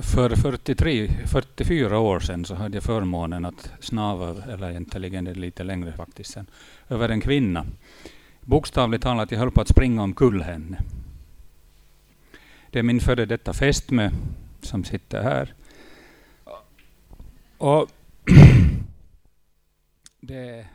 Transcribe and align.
För 0.00 0.36
43, 0.36 1.08
44 1.26 1.98
år 1.98 2.20
sedan 2.20 2.44
så 2.44 2.54
hade 2.54 2.76
jag 2.76 2.84
förmånen 2.84 3.44
att 3.44 3.72
snava, 3.80 4.42
eller 4.42 4.70
egentligen 4.70 5.26
är 5.26 5.34
det 5.34 5.40
lite 5.40 5.64
längre 5.64 5.92
faktiskt 5.92 6.32
sen, 6.32 6.46
över 6.88 7.08
en 7.08 7.20
kvinna. 7.20 7.66
Bokstavligt 8.40 9.02
talat, 9.02 9.30
jag 9.30 9.38
höll 9.38 9.50
på 9.50 9.60
att 9.60 9.68
springa 9.68 10.02
omkull 10.02 10.42
henne. 10.42 10.82
Det 12.70 12.78
är 12.78 12.82
min 12.82 13.00
före 13.00 13.26
detta 13.26 13.52
fästmö 13.52 14.10
som 14.60 14.84
sitter 14.84 15.22
här. 15.22 15.54
Och 17.58 17.90
det, 20.20 20.66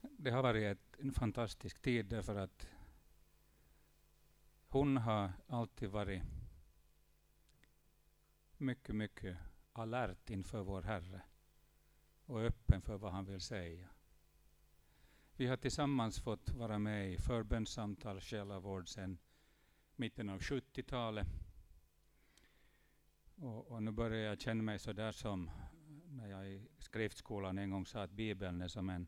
det 0.00 0.30
har 0.30 0.42
varit 0.42 0.78
en 1.00 1.12
fantastisk 1.12 1.82
tid 1.82 2.06
därför 2.06 2.36
att 2.36 2.66
hon 4.68 4.96
har 4.96 5.32
alltid 5.48 5.88
varit 5.88 6.22
mycket, 8.60 8.94
mycket 8.94 9.38
alert 9.72 10.30
inför 10.30 10.62
vår 10.62 10.82
Herre 10.82 11.22
och 12.24 12.40
öppen 12.40 12.82
för 12.82 12.98
vad 12.98 13.12
han 13.12 13.24
vill 13.24 13.40
säga. 13.40 13.88
Vi 15.36 15.46
har 15.46 15.56
tillsammans 15.56 16.20
fått 16.20 16.50
vara 16.50 16.78
med 16.78 17.12
i 17.12 17.18
förbönssamtal, 17.18 18.20
själavård 18.20 18.88
sedan 18.88 19.18
mitten 19.96 20.28
av 20.28 20.40
70-talet. 20.40 21.26
Och, 23.34 23.66
och, 23.66 23.82
nu 23.82 23.90
börjar 23.90 24.28
jag 24.28 24.40
känna 24.40 24.62
mig 24.62 24.78
så 24.78 24.92
där 24.92 25.12
som 25.12 25.50
när 26.06 26.26
jag 26.26 26.48
i 26.48 26.68
skriftskolan 26.78 27.58
en 27.58 27.70
gång 27.70 27.86
sa 27.86 28.02
att 28.02 28.10
Bibeln 28.10 28.60
är 28.60 28.68
som 28.68 28.90
en, 28.90 29.06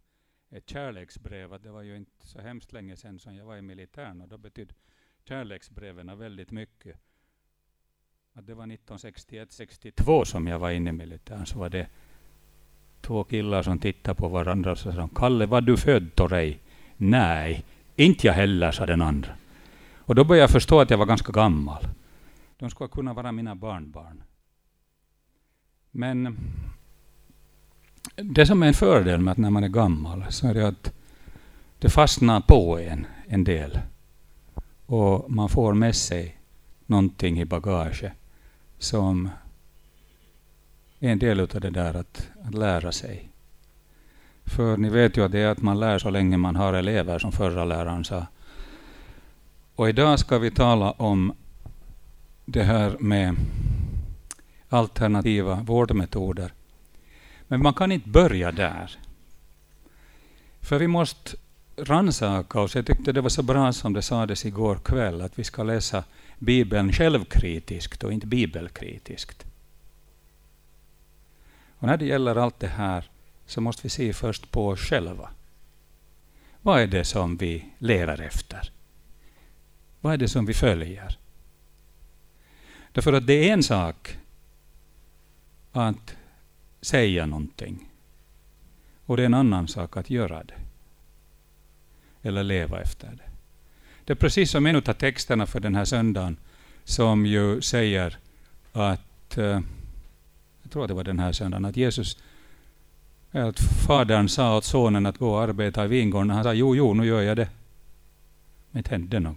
ett 0.49 0.69
kärleksbrev. 0.69 1.53
Att 1.53 1.63
det 1.63 1.71
var 1.71 1.83
ju 1.83 1.97
inte 1.97 2.27
så 2.27 2.41
hemskt 2.41 2.73
länge 2.73 2.97
sedan 2.97 3.19
som 3.19 3.35
jag 3.35 3.45
var 3.45 3.57
i 3.57 3.63
militären 3.63 4.21
och 4.21 4.29
då 4.29 4.39
betydde 4.39 4.75
kärleksbreven 5.25 6.19
väldigt 6.19 6.51
mycket. 6.51 7.01
Att 8.35 8.47
det 8.47 8.55
var 8.55 8.67
1961-62 8.67 10.25
som 10.25 10.47
jag 10.47 10.59
var 10.59 10.71
inne 10.71 10.91
i 10.91 10.93
militären 10.93 11.47
så 11.47 11.59
var 11.59 11.69
det 11.69 11.87
två 13.01 13.25
killar 13.25 13.63
som 13.63 13.79
tittade 13.79 14.15
på 14.15 14.29
varandra 14.29 14.73
och 14.73 14.79
sa 14.79 15.09
Kalle, 15.15 15.47
var 15.47 15.61
du 15.61 15.77
född 15.77 16.15
Torrej? 16.15 16.59
Nej, 16.97 17.65
inte 17.97 18.27
jag 18.27 18.35
heller, 18.35 18.73
sa 18.73 18.87
den 18.87 19.03
andra. 19.03 19.31
Och 19.99 20.15
då 20.15 20.25
började 20.25 20.43
jag 20.43 20.51
förstå 20.51 20.81
att 20.81 20.91
jag 20.91 20.99
var 20.99 21.07
ganska 21.07 21.33
gammal. 21.33 21.87
De 22.59 22.71
skulle 22.71 22.89
kunna 22.89 23.15
vara 23.15 23.33
mina 23.33 23.55
barnbarn. 23.55 24.23
Men 25.91 26.37
det 28.15 28.47
som 28.47 28.63
är 28.63 28.67
en 28.67 28.75
fördel 28.75 29.21
med 29.21 29.33
att 29.33 29.39
när 29.39 29.51
man 29.51 29.65
är 29.65 29.69
gammal 29.69 30.25
så 30.29 30.49
är 30.49 30.55
det 30.55 30.69
att 30.69 30.93
det 31.79 31.91
fastnar 31.91 32.41
på 32.41 32.79
en 32.79 33.07
en 33.27 33.45
del. 33.45 33.79
Och 34.87 35.31
man 35.31 35.49
får 35.49 35.75
med 35.75 35.95
sig 35.95 36.39
någonting 36.87 37.41
i 37.41 37.45
bagaget 37.45 38.13
som 38.83 39.31
är 41.01 41.09
en 41.09 41.19
del 41.19 41.41
av 41.41 41.61
det 41.61 41.71
där 41.71 41.95
att, 41.95 42.29
att 42.45 42.55
lära 42.55 42.93
sig. 42.93 43.29
För 44.45 44.77
ni 44.77 44.89
vet 44.89 45.17
ju 45.17 45.25
att 45.25 45.33
det 45.33 45.41
är 45.41 45.49
att 45.49 45.63
man 45.63 45.81
lär 45.81 45.99
så 45.99 46.11
länge 46.11 46.37
man 46.37 46.57
har 46.57 46.73
elever, 46.73 47.19
som 47.19 47.33
förra 47.33 47.65
läraren 47.65 48.05
sa. 48.05 48.27
Och 49.75 49.89
idag 49.89 50.19
ska 50.19 50.39
vi 50.39 50.51
tala 50.51 50.91
om 50.91 51.33
det 52.45 52.63
här 52.63 52.97
med 52.99 53.37
alternativa 54.69 55.55
vårdmetoder. 55.55 56.53
Men 57.49 57.63
man 57.63 57.75
kan 57.75 57.93
inte 57.93 58.09
börja 58.09 58.53
där. 58.53 58.99
För 60.61 60.79
vi 60.79 60.87
måste 60.87 61.37
rannsaka 61.77 62.61
oss. 62.61 62.75
Jag 62.75 62.87
tyckte 62.87 63.13
det 63.13 63.21
var 63.21 63.29
så 63.29 63.43
bra 63.43 63.73
som 63.73 63.93
det 63.93 64.03
sades 64.03 64.47
igår 64.47 64.77
kväll, 64.77 65.21
att 65.21 65.39
vi 65.39 65.45
ska 65.45 65.63
läsa 65.63 66.05
Bibeln 66.43 66.93
självkritiskt 66.93 68.05
och 68.05 68.13
inte 68.13 68.27
bibelkritiskt. 68.27 69.47
Och 71.79 71.87
när 71.87 71.97
det 71.97 72.05
gäller 72.05 72.37
allt 72.37 72.61
det 72.61 72.69
här 72.69 73.11
så 73.47 73.61
måste 73.61 73.83
vi 73.83 73.89
se 73.89 74.13
först 74.13 74.51
på 74.51 74.69
oss 74.69 74.81
själva. 74.81 75.31
Vad 76.63 76.81
är 76.81 76.87
det 76.87 77.05
som 77.05 77.37
vi 77.37 77.65
lever 77.79 78.21
efter? 78.21 78.73
Vad 80.01 80.13
är 80.13 80.17
det 80.17 80.29
som 80.29 80.47
vi 80.47 80.55
följer? 80.55 81.19
Därför 82.93 83.13
att 83.13 83.27
det 83.27 83.49
är 83.49 83.53
en 83.53 83.63
sak 83.63 84.19
att 85.73 86.17
säga 86.81 87.27
någonting. 87.27 87.89
Och 89.07 89.17
det 89.17 89.23
är 89.23 89.27
en 89.27 89.35
annan 89.35 89.69
sak 89.69 89.97
att 89.97 90.11
göra 90.11 90.45
det. 90.45 90.59
Eller 92.23 92.43
leva 92.43 92.81
efter 92.81 93.09
det. 93.09 93.32
Det 94.05 94.13
är 94.13 94.17
precis 94.17 94.51
som 94.51 94.67
en 94.67 94.77
av 94.77 94.81
texterna 94.81 95.47
för 95.47 95.61
den 95.61 95.75
här 95.75 95.85
söndagen 95.85 96.37
som 96.85 97.27
ju 97.27 97.61
säger 97.61 98.19
att, 98.73 99.39
eh, 99.39 99.61
jag 100.63 100.73
tror 100.73 100.89
det 100.89 100.95
var 100.95 101.05
den 101.05 101.19
här 101.19 101.33
söndagen, 101.33 101.65
att 101.65 101.77
Jesus 101.77 102.17
att 103.33 103.61
fadern 103.61 104.29
sa 104.29 104.57
åt 104.57 104.65
sonen 104.65 105.07
att 105.07 105.19
gå 105.19 105.31
och 105.31 105.43
arbeta 105.43 105.85
i 105.85 105.89
vingården. 105.89 106.31
Han 106.31 106.45
sa 106.45 106.55
jo, 106.55 106.77
jo, 106.77 106.95
nu 106.95 107.07
gör 107.07 107.23
jag 107.23 107.37
det. 107.37 107.49
Men 108.71 108.79
inte 108.79 108.91
hände 108.91 109.21
något. 109.21 109.37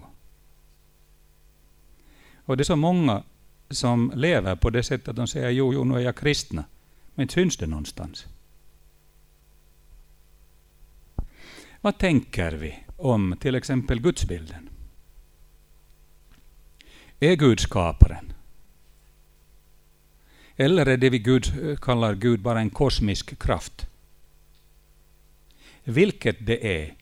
Och 2.45 2.57
det 2.57 2.61
är 2.61 2.65
så 2.65 2.75
många 2.75 3.23
som 3.69 4.11
lever 4.15 4.55
på 4.55 4.69
det 4.69 4.83
sättet 4.83 5.07
att 5.07 5.15
de 5.15 5.27
säger 5.27 5.49
jo, 5.49 5.73
jo, 5.73 5.83
nu 5.83 5.95
är 5.95 5.99
jag 5.99 6.15
kristna. 6.15 6.63
Men 7.15 7.23
inte 7.23 7.33
syns 7.33 7.57
det 7.57 7.67
någonstans. 7.67 8.25
Vad 11.81 11.97
tänker 11.97 12.51
vi 12.51 12.84
om 13.05 13.35
till 13.39 13.55
exempel 13.55 14.01
gudsbilden? 14.01 14.69
Är 17.19 17.35
Gud 17.35 17.59
skaparen? 17.59 18.33
Eller 20.55 20.85
är 20.85 20.97
det 20.97 21.09
vi 21.09 21.19
Gud 21.19 21.45
eh, 21.63 21.75
kallar 21.75 22.15
Gud 22.15 22.39
bara 22.39 22.59
en 22.59 22.69
kosmisk 22.69 23.39
kraft? 23.39 23.87
Vilket 25.83 26.45
det 26.45 26.83
är, 26.83 26.95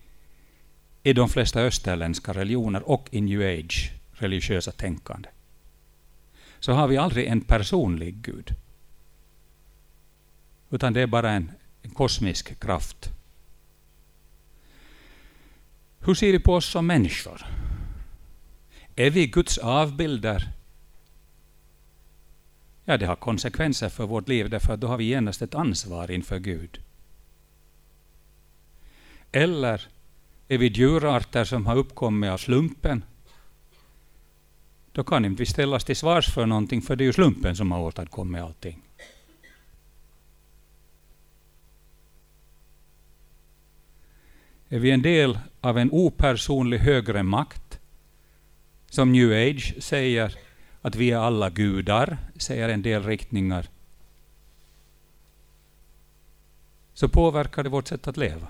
i 1.03 1.13
de 1.13 1.29
flesta 1.29 1.61
österländska 1.61 2.33
religioner 2.33 2.89
och 2.89 3.07
i 3.11 3.21
new 3.21 3.41
age 3.41 3.91
religiösa 4.11 4.71
tänkande, 4.71 5.29
så 6.59 6.71
har 6.71 6.87
vi 6.87 6.97
aldrig 6.97 7.27
en 7.27 7.41
personlig 7.41 8.15
Gud. 8.15 8.55
Utan 10.69 10.93
det 10.93 11.01
är 11.01 11.07
bara 11.07 11.31
en, 11.31 11.51
en 11.81 11.91
kosmisk 11.91 12.59
kraft. 12.59 13.09
Hur 16.05 16.13
ser 16.13 16.31
vi 16.31 16.39
på 16.39 16.53
oss 16.53 16.65
som 16.65 16.87
människor? 16.87 17.45
Är 18.95 19.09
vi 19.09 19.27
Guds 19.27 19.57
avbilder? 19.57 20.49
Ja, 22.85 22.97
det 22.97 23.05
har 23.05 23.15
konsekvenser 23.15 23.89
för 23.89 24.05
vårt 24.05 24.27
liv, 24.27 24.49
därför 24.49 24.73
att 24.73 24.79
då 24.79 24.87
har 24.87 24.97
vi 24.97 25.03
genast 25.03 25.41
ett 25.41 25.55
ansvar 25.55 26.11
inför 26.11 26.39
Gud. 26.39 26.81
Eller 29.31 29.87
är 30.47 30.57
vi 30.57 30.67
djurarter 30.67 31.43
som 31.43 31.65
har 31.65 31.75
uppkommit 31.75 32.29
av 32.29 32.37
slumpen? 32.37 33.03
Då 34.91 35.03
kan 35.03 35.25
inte 35.25 35.39
vi 35.39 35.45
ställas 35.45 35.85
till 35.85 35.95
svars 35.95 36.33
för 36.33 36.45
någonting, 36.45 36.81
för 36.81 36.95
det 36.95 37.03
är 37.03 37.05
ju 37.05 37.13
slumpen 37.13 37.55
som 37.55 37.71
har 37.71 37.81
åstadkommit 37.81 38.41
allting. 38.41 38.81
Är 44.69 44.79
vi 44.79 44.91
en 44.91 45.01
del 45.01 45.39
av 45.63 45.77
en 45.77 45.91
opersonlig 45.91 46.77
högre 46.77 47.23
makt? 47.23 47.79
Som 48.89 49.11
new 49.11 49.31
age 49.31 49.75
säger 49.79 50.35
att 50.81 50.95
vi 50.95 51.11
är 51.11 51.17
alla 51.17 51.49
gudar, 51.49 52.17
säger 52.35 52.69
en 52.69 52.81
del 52.81 53.03
riktningar. 53.03 53.67
Så 56.93 57.09
påverkar 57.09 57.63
det 57.63 57.69
vårt 57.69 57.87
sätt 57.87 58.07
att 58.07 58.17
leva. 58.17 58.47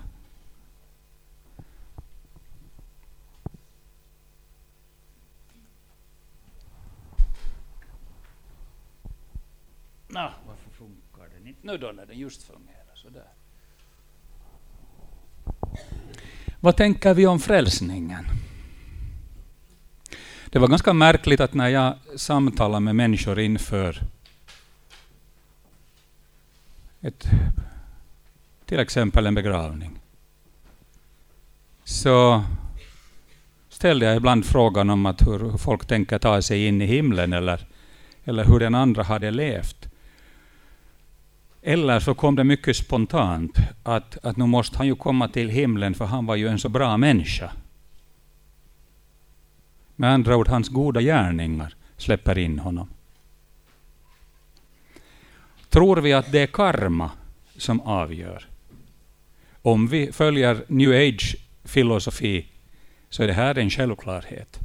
Nå, 10.08 10.30
varför 10.46 10.70
funkar 10.70 11.28
den 11.38 11.46
inte 11.46 11.66
nu 11.66 11.78
då 11.78 11.92
när 11.92 12.06
den 12.06 12.18
just 12.18 12.42
funkar 12.42 12.74
sådär? 12.94 13.28
Vad 16.64 16.76
tänker 16.76 17.14
vi 17.14 17.26
om 17.26 17.40
frälsningen? 17.40 18.26
Det 20.46 20.58
var 20.58 20.68
ganska 20.68 20.92
märkligt 20.92 21.40
att 21.40 21.54
när 21.54 21.68
jag 21.68 21.94
samtalade 22.16 22.80
med 22.80 22.96
människor 22.96 23.38
inför 23.38 24.02
ett, 27.00 27.26
till 28.66 28.78
exempel 28.78 29.26
en 29.26 29.34
begravning, 29.34 29.98
så 31.84 32.44
ställde 33.68 34.06
jag 34.06 34.16
ibland 34.16 34.46
frågan 34.46 34.90
om 34.90 35.06
att 35.06 35.26
hur 35.26 35.58
folk 35.58 35.86
tänker 35.86 36.18
ta 36.18 36.42
sig 36.42 36.66
in 36.66 36.82
i 36.82 36.86
himlen 36.86 37.32
eller, 37.32 37.66
eller 38.24 38.44
hur 38.44 38.58
den 38.58 38.74
andra 38.74 39.02
hade 39.02 39.30
levt. 39.30 39.88
Eller 41.66 42.00
så 42.00 42.14
kom 42.14 42.36
det 42.36 42.44
mycket 42.44 42.76
spontant 42.76 43.58
att, 43.82 44.18
att 44.24 44.36
nu 44.36 44.46
måste 44.46 44.76
han 44.76 44.86
ju 44.86 44.94
komma 44.94 45.28
till 45.28 45.48
himlen 45.48 45.94
för 45.94 46.04
han 46.04 46.26
var 46.26 46.36
ju 46.36 46.48
en 46.48 46.58
så 46.58 46.68
bra 46.68 46.96
människa. 46.96 47.52
Med 49.96 50.10
andra 50.10 50.36
ord, 50.36 50.48
hans 50.48 50.68
goda 50.68 51.00
gärningar 51.00 51.74
släpper 51.96 52.38
in 52.38 52.58
honom. 52.58 52.88
tror 55.68 55.96
vi 55.96 56.12
att 56.12 56.32
det 56.32 56.38
är 56.38 56.46
karma 56.46 57.10
som 57.56 57.80
avgör. 57.80 58.46
Om 59.62 59.88
vi 59.88 60.12
följer 60.12 60.64
new 60.68 60.90
age-filosofi 60.90 62.46
så 63.08 63.22
är 63.22 63.26
det 63.26 63.32
här 63.32 63.58
en 63.58 63.70
självklarhet. 63.70 64.58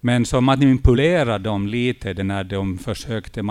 Men 0.00 0.26
så 0.26 0.40
manipulerade 0.40 1.44
de 1.44 1.66
lite 1.66 2.24
när 2.24 2.44
de 2.44 2.78
försökte 2.78 3.42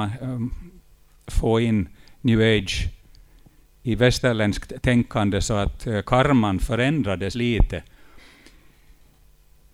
få 1.27 1.59
in 1.59 1.87
new 2.21 2.39
age 2.39 2.89
i 3.83 3.95
västerländskt 3.95 4.81
tänkande 4.81 5.41
så 5.41 5.53
att 5.53 5.87
eh, 5.87 6.01
karman 6.01 6.59
förändrades 6.59 7.35
lite. 7.35 7.83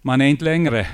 Man 0.02 0.22
är 0.22 0.26
inte 0.26 0.46
längre, 0.46 0.88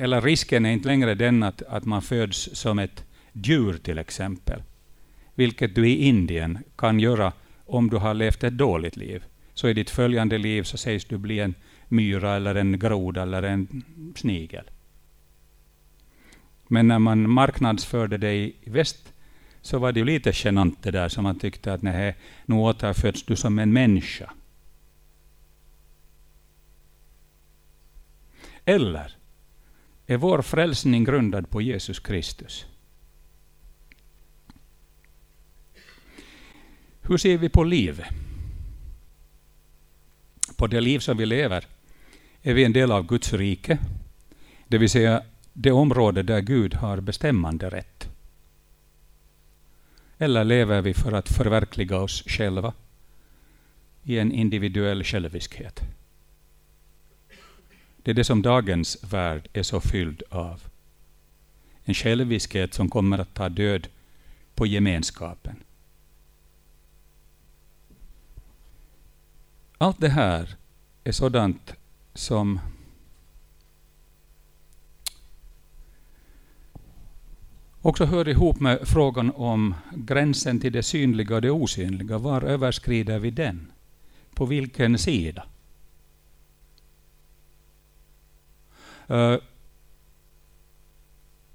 eller 0.00 0.20
risken 0.20 0.66
är 0.66 0.70
inte 0.70 0.88
längre 0.88 1.14
den 1.14 1.42
att, 1.42 1.62
att 1.62 1.84
man 1.84 2.02
föds 2.02 2.48
som 2.52 2.78
ett 2.78 3.04
djur 3.32 3.78
till 3.78 3.98
exempel, 3.98 4.62
vilket 5.34 5.74
du 5.74 5.88
i 5.88 6.04
Indien 6.04 6.58
kan 6.76 7.00
göra 7.00 7.32
om 7.66 7.90
du 7.90 7.96
har 7.96 8.14
levt 8.14 8.44
ett 8.44 8.58
dåligt 8.58 8.96
liv. 8.96 9.24
Så 9.54 9.68
i 9.68 9.74
ditt 9.74 9.90
följande 9.90 10.38
liv 10.38 10.62
så 10.62 10.76
sägs 10.76 11.04
du 11.04 11.18
bli 11.18 11.40
en 11.40 11.54
myra 11.88 12.36
eller 12.36 12.54
en 12.54 12.78
groda 12.78 13.22
eller 13.22 13.42
en 13.42 13.82
snigel. 14.16 14.70
Men 16.68 16.88
när 16.88 16.98
man 16.98 17.30
marknadsförde 17.30 18.18
det 18.18 18.34
i 18.34 18.54
väst 18.64 19.12
så 19.68 19.78
var 19.78 19.92
det 19.92 20.00
ju 20.00 20.06
lite 20.06 20.32
genant 20.34 20.82
det 20.82 20.90
där, 20.90 21.08
som 21.08 21.24
man 21.24 21.38
tyckte 21.38 21.72
att 21.72 21.82
nej, 21.82 22.16
nu 22.46 22.54
återföds 22.54 23.22
du 23.22 23.36
som 23.36 23.58
en 23.58 23.72
människa. 23.72 24.32
Eller 28.64 29.16
är 30.06 30.16
vår 30.16 30.42
frälsning 30.42 31.04
grundad 31.04 31.50
på 31.50 31.62
Jesus 31.62 32.00
Kristus? 32.00 32.66
Hur 37.02 37.16
ser 37.16 37.38
vi 37.38 37.48
på 37.48 37.64
livet? 37.64 38.06
På 40.56 40.66
det 40.66 40.80
liv 40.80 40.98
som 40.98 41.16
vi 41.16 41.26
lever 41.26 41.66
är 42.42 42.54
vi 42.54 42.64
en 42.64 42.72
del 42.72 42.92
av 42.92 43.06
Guds 43.06 43.32
rike, 43.32 43.78
det 44.68 44.78
vill 44.78 44.90
säga 44.90 45.22
det 45.52 45.72
område 45.72 46.22
där 46.22 46.40
Gud 46.40 46.74
har 46.74 47.00
bestämmande 47.00 47.70
rätt. 47.70 48.08
Eller 50.18 50.44
lever 50.44 50.82
vi 50.82 50.94
för 50.94 51.12
att 51.12 51.28
förverkliga 51.28 51.96
oss 51.96 52.22
själva 52.26 52.72
i 54.02 54.18
en 54.18 54.32
individuell 54.32 55.04
själviskhet? 55.04 55.80
Det 57.96 58.10
är 58.10 58.14
det 58.14 58.24
som 58.24 58.42
dagens 58.42 58.98
värld 59.12 59.48
är 59.52 59.62
så 59.62 59.80
fylld 59.80 60.22
av. 60.30 60.62
En 61.84 61.94
själviskhet 61.94 62.74
som 62.74 62.88
kommer 62.88 63.18
att 63.18 63.34
ta 63.34 63.48
död 63.48 63.88
på 64.54 64.66
gemenskapen. 64.66 65.56
Allt 69.78 70.00
det 70.00 70.08
här 70.08 70.56
är 71.04 71.12
sådant 71.12 71.72
som 72.14 72.60
också 77.88 78.04
hör 78.04 78.28
ihop 78.28 78.60
med 78.60 78.88
frågan 78.88 79.30
om 79.30 79.74
gränsen 79.94 80.60
till 80.60 80.72
det 80.72 80.82
synliga 80.82 81.34
och 81.34 81.42
det 81.42 81.50
osynliga. 81.50 82.18
Var 82.18 82.42
överskrider 82.42 83.18
vi 83.18 83.30
den? 83.30 83.72
På 84.34 84.46
vilken 84.46 84.98
sida? 84.98 85.46
Uh, 89.10 89.38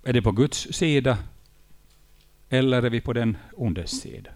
är 0.03 0.13
det 0.13 0.21
på 0.21 0.31
Guds 0.31 0.68
sida 0.71 1.18
eller 2.50 2.83
är 2.83 2.89
vi 2.89 3.01
på 3.01 3.13
den 3.13 3.38
ondes 3.53 4.01
sida? 4.01 4.31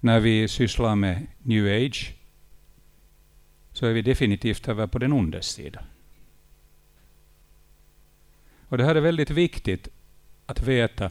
När 0.00 0.20
vi 0.20 0.48
sysslar 0.48 0.96
med 0.96 1.26
new 1.38 1.86
age 1.86 2.14
så 3.72 3.86
är 3.86 3.92
vi 3.92 4.02
definitivt 4.02 4.68
över 4.68 4.86
på 4.86 4.98
den 4.98 5.12
ondes 5.12 5.46
sida. 5.46 5.84
Och 8.68 8.78
Det 8.78 8.84
här 8.84 8.94
är 8.94 9.00
väldigt 9.00 9.30
viktigt 9.30 9.88
att 10.50 10.62
veta. 10.62 11.10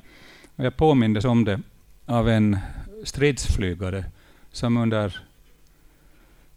Jag 0.56 0.78
påmindes 0.78 1.26
om 1.26 1.46
det 1.46 1.62
av 2.06 2.30
en 2.30 2.58
stridsflygare 3.04 4.06
som 4.52 4.78
under 4.78 5.20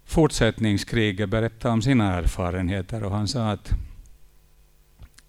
fortsättningskriget 0.05 1.29
berättade 1.29 1.75
om 1.75 1.83
sina 1.83 2.15
erfarenheter. 2.15 3.05
och 3.05 3.11
Han 3.11 3.29
sa 3.29 3.51
att 3.51 3.73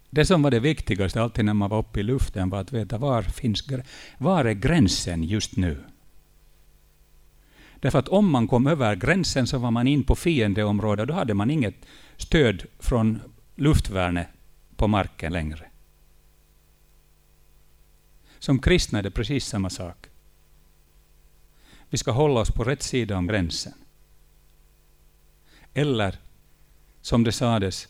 det 0.09 0.25
som 0.25 0.41
var 0.41 0.51
det 0.51 0.59
viktigaste 0.59 1.21
alltid 1.21 1.45
när 1.45 1.53
man 1.53 1.69
var 1.69 1.77
uppe 1.77 1.99
i 1.99 2.03
luften 2.03 2.49
var 2.49 2.61
att 2.61 2.73
veta 2.73 2.97
var, 2.97 3.21
finns, 3.21 3.63
var 4.17 4.45
är 4.45 4.53
gränsen 4.53 5.23
just 5.23 5.57
nu. 5.57 5.77
Därför 7.75 7.99
att 7.99 8.07
om 8.07 8.31
man 8.31 8.47
kom 8.47 8.67
över 8.67 8.95
gränsen 8.95 9.47
så 9.47 9.57
var 9.57 9.71
man 9.71 9.87
in 9.87 10.03
på 10.03 10.15
fiendeområdet. 10.15 11.07
Då 11.07 11.13
hade 11.13 11.33
man 11.33 11.51
inget 11.51 11.75
stöd 12.17 12.63
från 12.79 13.19
luftvärnet 13.55 14.27
på 14.75 14.87
marken 14.87 15.33
längre. 15.33 15.72
Som 18.43 18.59
kristna 18.59 18.99
är 18.99 19.03
det 19.03 19.11
precis 19.11 19.45
samma 19.45 19.69
sak. 19.69 20.07
Vi 21.89 21.97
ska 21.97 22.11
hålla 22.11 22.39
oss 22.39 22.51
på 22.51 22.63
rätt 22.63 22.83
sida 22.83 23.17
om 23.17 23.27
gränsen. 23.27 23.73
Eller, 25.73 26.19
som 27.01 27.23
det 27.23 27.31
sades 27.31 27.87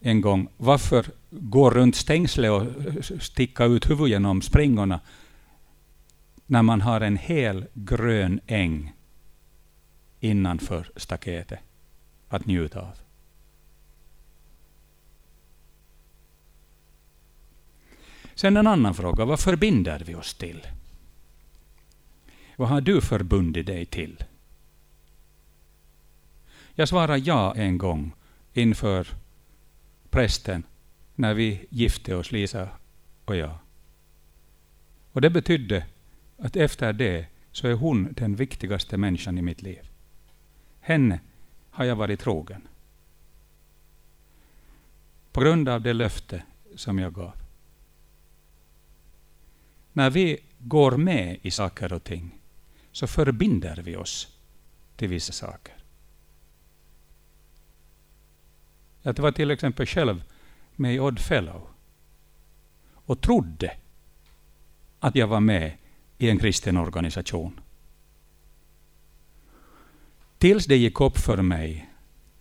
en 0.00 0.20
gång, 0.20 0.48
varför 0.56 1.06
gå 1.30 1.70
runt 1.70 1.96
stängslet 1.96 2.50
och 2.50 2.66
sticka 3.22 3.64
ut 3.64 3.90
huvudet 3.90 4.10
genom 4.10 4.42
springorna 4.42 5.00
när 6.46 6.62
man 6.62 6.80
har 6.80 7.00
en 7.00 7.16
hel 7.16 7.66
grön 7.74 8.40
äng 8.46 8.92
innanför 10.20 10.90
staketet 10.96 11.60
att 12.28 12.46
njuta 12.46 12.80
av. 12.80 13.03
Sen 18.44 18.56
en 18.56 18.66
annan 18.66 18.94
fråga, 18.94 19.24
vad 19.24 19.40
förbinder 19.40 20.02
vi 20.06 20.14
oss 20.14 20.34
till? 20.34 20.66
Vad 22.56 22.68
har 22.68 22.80
du 22.80 23.00
förbundit 23.00 23.66
dig 23.66 23.86
till? 23.86 24.24
Jag 26.74 26.88
svarade 26.88 27.18
ja 27.18 27.54
en 27.54 27.78
gång 27.78 28.12
inför 28.52 29.06
prästen 30.10 30.62
när 31.14 31.34
vi 31.34 31.66
gifte 31.70 32.14
oss, 32.14 32.32
Lisa 32.32 32.68
och 33.24 33.36
jag. 33.36 33.58
Och 35.12 35.20
Det 35.20 35.30
betydde 35.30 35.86
att 36.38 36.56
efter 36.56 36.92
det 36.92 37.26
så 37.52 37.68
är 37.68 37.74
hon 37.74 38.12
den 38.12 38.36
viktigaste 38.36 38.96
människan 38.96 39.38
i 39.38 39.42
mitt 39.42 39.62
liv. 39.62 39.90
Henne 40.80 41.20
har 41.70 41.84
jag 41.84 41.96
varit 41.96 42.20
trogen. 42.20 42.68
På 45.32 45.40
grund 45.40 45.68
av 45.68 45.82
det 45.82 45.92
löfte 45.92 46.42
som 46.76 46.98
jag 46.98 47.14
gav. 47.14 47.43
När 49.96 50.10
vi 50.10 50.38
går 50.58 50.96
med 50.96 51.38
i 51.42 51.50
saker 51.50 51.92
och 51.92 52.04
ting 52.04 52.38
så 52.92 53.06
förbinder 53.06 53.82
vi 53.84 53.96
oss 53.96 54.28
till 54.96 55.08
vissa 55.08 55.32
saker. 55.32 55.74
Jag 59.02 59.18
var 59.18 59.32
till 59.32 59.50
exempel 59.50 59.86
själv 59.86 60.22
med 60.76 60.94
i 60.94 61.00
Odd 61.00 61.18
Fellow 61.18 61.68
och 62.92 63.20
trodde 63.20 63.76
att 65.00 65.14
jag 65.14 65.26
var 65.26 65.40
med 65.40 65.72
i 66.18 66.30
en 66.30 66.38
kristen 66.38 66.76
organisation. 66.76 67.60
Tills 70.38 70.66
det 70.66 70.76
gick 70.76 71.00
upp 71.00 71.18
för 71.18 71.42
mig 71.42 71.90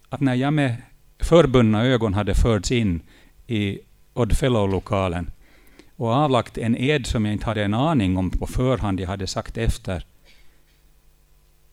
att 0.09 0.21
när 0.21 0.35
jag 0.35 0.53
med 0.53 0.81
förbundna 1.19 1.85
ögon 1.85 2.13
hade 2.13 2.35
förts 2.35 2.71
in 2.71 3.01
i 3.47 3.79
Odd 4.13 4.37
Fellow-lokalen 4.37 5.31
och 6.03 6.13
avlagt 6.13 6.57
en 6.57 6.77
ed 6.77 7.07
som 7.07 7.25
jag 7.25 7.33
inte 7.33 7.45
hade 7.45 7.63
en 7.63 7.73
aning 7.73 8.17
om 8.17 8.29
på 8.29 8.47
förhand, 8.47 8.99
jag 8.99 9.07
hade 9.07 9.27
sagt 9.27 9.57
efter, 9.57 10.05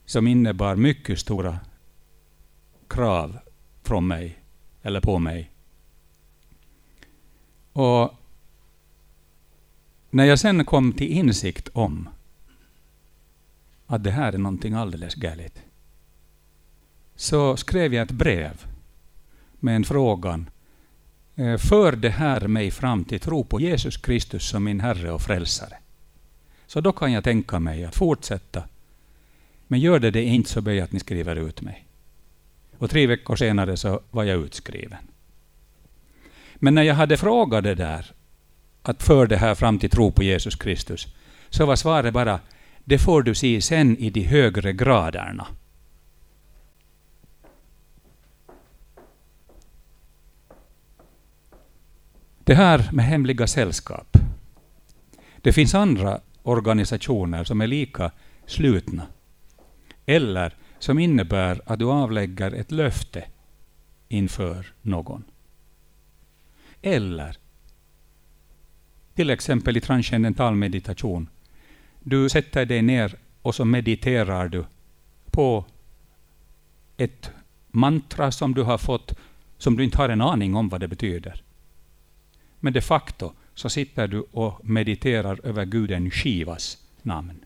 som 0.06 0.26
innebar 0.26 0.76
mycket 0.76 1.18
stora 1.18 1.58
krav 2.88 3.38
från 3.82 4.06
mig, 4.06 4.38
eller 4.82 5.00
på 5.00 5.18
mig. 5.18 5.50
Och 7.72 8.14
när 10.10 10.24
jag 10.24 10.38
sen 10.38 10.64
kom 10.64 10.92
till 10.92 11.12
insikt 11.12 11.68
om 11.72 12.08
att 13.86 14.04
det 14.04 14.10
här 14.10 14.32
är 14.32 14.38
någonting 14.38 14.74
alldeles 14.74 15.14
galet, 15.14 15.62
så 17.14 17.56
skrev 17.56 17.94
jag 17.94 18.02
ett 18.02 18.10
brev 18.10 18.66
med 19.52 19.76
en 19.76 19.84
frågan. 19.84 20.50
Eh, 21.40 21.56
för 21.56 21.92
det 21.92 22.08
här 22.08 22.40
mig 22.40 22.70
fram 22.70 23.04
till 23.04 23.20
tro 23.20 23.44
på 23.44 23.60
Jesus 23.60 23.96
Kristus 23.96 24.48
som 24.48 24.64
min 24.64 24.80
Herre 24.80 25.10
och 25.10 25.22
Frälsare? 25.22 25.76
Så 26.66 26.80
då 26.80 26.92
kan 26.92 27.12
jag 27.12 27.24
tänka 27.24 27.58
mig 27.58 27.84
att 27.84 27.94
fortsätta. 27.94 28.62
Men 29.66 29.80
gör 29.80 29.98
det 29.98 30.10
det 30.10 30.22
inte 30.22 30.50
så 30.50 30.60
ber 30.60 30.72
jag 30.72 30.84
att 30.84 30.92
ni 30.92 31.00
skriver 31.00 31.36
ut 31.36 31.60
mig. 31.60 31.86
Och 32.78 32.90
tre 32.90 33.06
veckor 33.06 33.36
senare 33.36 33.76
så 33.76 34.00
var 34.10 34.24
jag 34.24 34.44
utskriven. 34.44 34.98
Men 36.54 36.74
när 36.74 36.82
jag 36.82 36.94
hade 36.94 37.16
frågat 37.16 37.64
det 37.64 37.74
där 37.74 38.12
att 38.82 39.02
för 39.02 39.26
det 39.26 39.36
här 39.36 39.54
fram 39.54 39.78
till 39.78 39.90
tro 39.90 40.12
på 40.12 40.22
Jesus 40.22 40.56
Kristus, 40.56 41.06
så 41.50 41.66
var 41.66 41.76
svaret 41.76 42.14
bara 42.14 42.40
det 42.84 42.98
får 42.98 43.22
du 43.22 43.34
se 43.34 43.62
sen 43.62 43.96
i 43.96 44.10
de 44.10 44.22
högre 44.22 44.72
graderna. 44.72 45.46
Det 52.50 52.56
här 52.56 52.88
med 52.92 53.04
hemliga 53.04 53.46
sällskap. 53.46 54.16
Det 55.36 55.52
finns 55.52 55.74
andra 55.74 56.20
organisationer 56.42 57.44
som 57.44 57.60
är 57.60 57.66
lika 57.66 58.10
slutna. 58.46 59.06
Eller 60.06 60.56
som 60.78 60.98
innebär 60.98 61.60
att 61.66 61.78
du 61.78 61.84
avlägger 61.84 62.52
ett 62.52 62.70
löfte 62.70 63.24
inför 64.08 64.66
någon. 64.82 65.24
Eller 66.82 67.36
till 69.14 69.30
exempel 69.30 69.76
i 69.76 69.80
transcendental 69.80 70.54
meditation. 70.54 71.28
Du 72.00 72.28
sätter 72.28 72.66
dig 72.66 72.82
ner 72.82 73.14
och 73.42 73.54
så 73.54 73.64
mediterar 73.64 74.48
du 74.48 74.64
på 75.30 75.64
ett 76.96 77.30
mantra 77.68 78.30
som 78.30 78.54
du 78.54 78.62
har 78.62 78.78
fått, 78.78 79.18
som 79.58 79.76
du 79.76 79.84
inte 79.84 79.98
har 79.98 80.08
en 80.08 80.20
aning 80.20 80.54
om 80.54 80.68
vad 80.68 80.80
det 80.80 80.88
betyder. 80.88 81.42
Men 82.60 82.72
de 82.72 82.80
facto 82.80 83.32
så 83.54 83.68
sitter 83.68 84.08
du 84.08 84.20
och 84.20 84.64
mediterar 84.64 85.40
över 85.46 85.64
guden 85.64 86.10
Shivas 86.10 86.78
namn. 87.02 87.44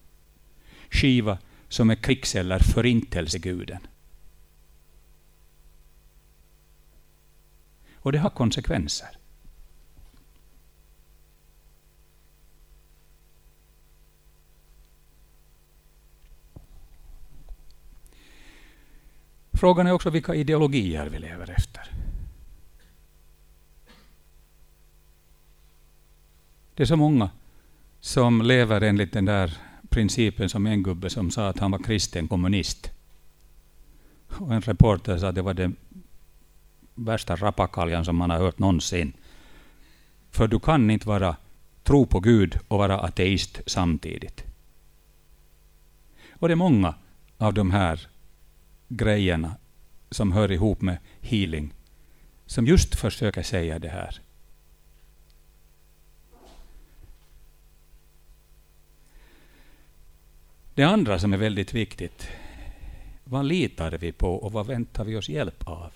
Shiva 0.90 1.38
som 1.68 1.90
är 1.90 1.94
krigs 1.94 2.34
eller 2.34 2.58
förintelseguden. 2.58 3.86
Och 7.94 8.12
det 8.12 8.18
har 8.18 8.30
konsekvenser. 8.30 9.18
Frågan 19.52 19.86
är 19.86 19.92
också 19.92 20.10
vilka 20.10 20.34
ideologier 20.34 21.06
vi 21.06 21.18
lever 21.18 21.50
efter. 21.50 21.93
Det 26.74 26.82
är 26.82 26.86
så 26.86 26.96
många 26.96 27.30
som 28.00 28.42
lever 28.42 28.80
enligt 28.80 29.12
den 29.12 29.24
där 29.24 29.58
principen 29.88 30.48
som 30.48 30.66
en 30.66 30.82
gubbe 30.82 31.10
som 31.10 31.30
sa 31.30 31.48
att 31.48 31.58
han 31.58 31.70
var 31.70 31.78
kristen 31.78 32.28
kommunist. 32.28 32.90
Och 34.28 34.54
en 34.54 34.60
reporter 34.60 35.18
sa 35.18 35.28
att 35.28 35.34
det 35.34 35.42
var 35.42 35.54
den 35.54 35.76
värsta 36.94 37.36
rappakaljan 37.36 38.04
som 38.04 38.16
man 38.16 38.30
har 38.30 38.38
hört 38.38 38.58
någonsin. 38.58 39.12
För 40.30 40.48
du 40.48 40.60
kan 40.60 40.90
inte 40.90 41.08
vara 41.08 41.36
tro 41.82 42.06
på 42.06 42.20
Gud 42.20 42.58
och 42.68 42.78
vara 42.78 43.00
ateist 43.00 43.60
samtidigt. 43.66 44.44
Och 46.32 46.48
det 46.48 46.54
är 46.54 46.56
många 46.56 46.94
av 47.38 47.54
de 47.54 47.70
här 47.70 48.08
grejerna 48.88 49.56
som 50.10 50.32
hör 50.32 50.52
ihop 50.52 50.80
med 50.80 50.98
healing 51.20 51.74
som 52.46 52.66
just 52.66 52.94
försöker 52.94 53.42
säga 53.42 53.78
det 53.78 53.88
här. 53.88 54.23
Det 60.76 60.82
andra 60.82 61.18
som 61.18 61.32
är 61.32 61.36
väldigt 61.36 61.74
viktigt, 61.74 62.28
vad 63.24 63.44
litar 63.44 63.90
vi 63.90 64.12
på 64.12 64.34
och 64.34 64.52
vad 64.52 64.66
väntar 64.66 65.04
vi 65.04 65.16
oss 65.16 65.28
hjälp 65.28 65.68
av? 65.68 65.92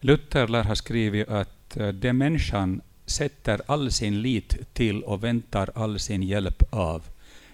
Luther 0.00 0.48
lär 0.48 0.64
ha 0.64 0.74
skrivit 0.74 1.28
att 1.28 1.76
eh, 1.76 1.88
det 1.88 2.12
människan 2.12 2.80
sätter 3.06 3.60
all 3.66 3.92
sin 3.92 4.22
lit 4.22 4.74
till 4.74 5.02
och 5.02 5.24
väntar 5.24 5.70
all 5.74 5.98
sin 5.98 6.22
hjälp 6.22 6.62
av, 6.70 7.02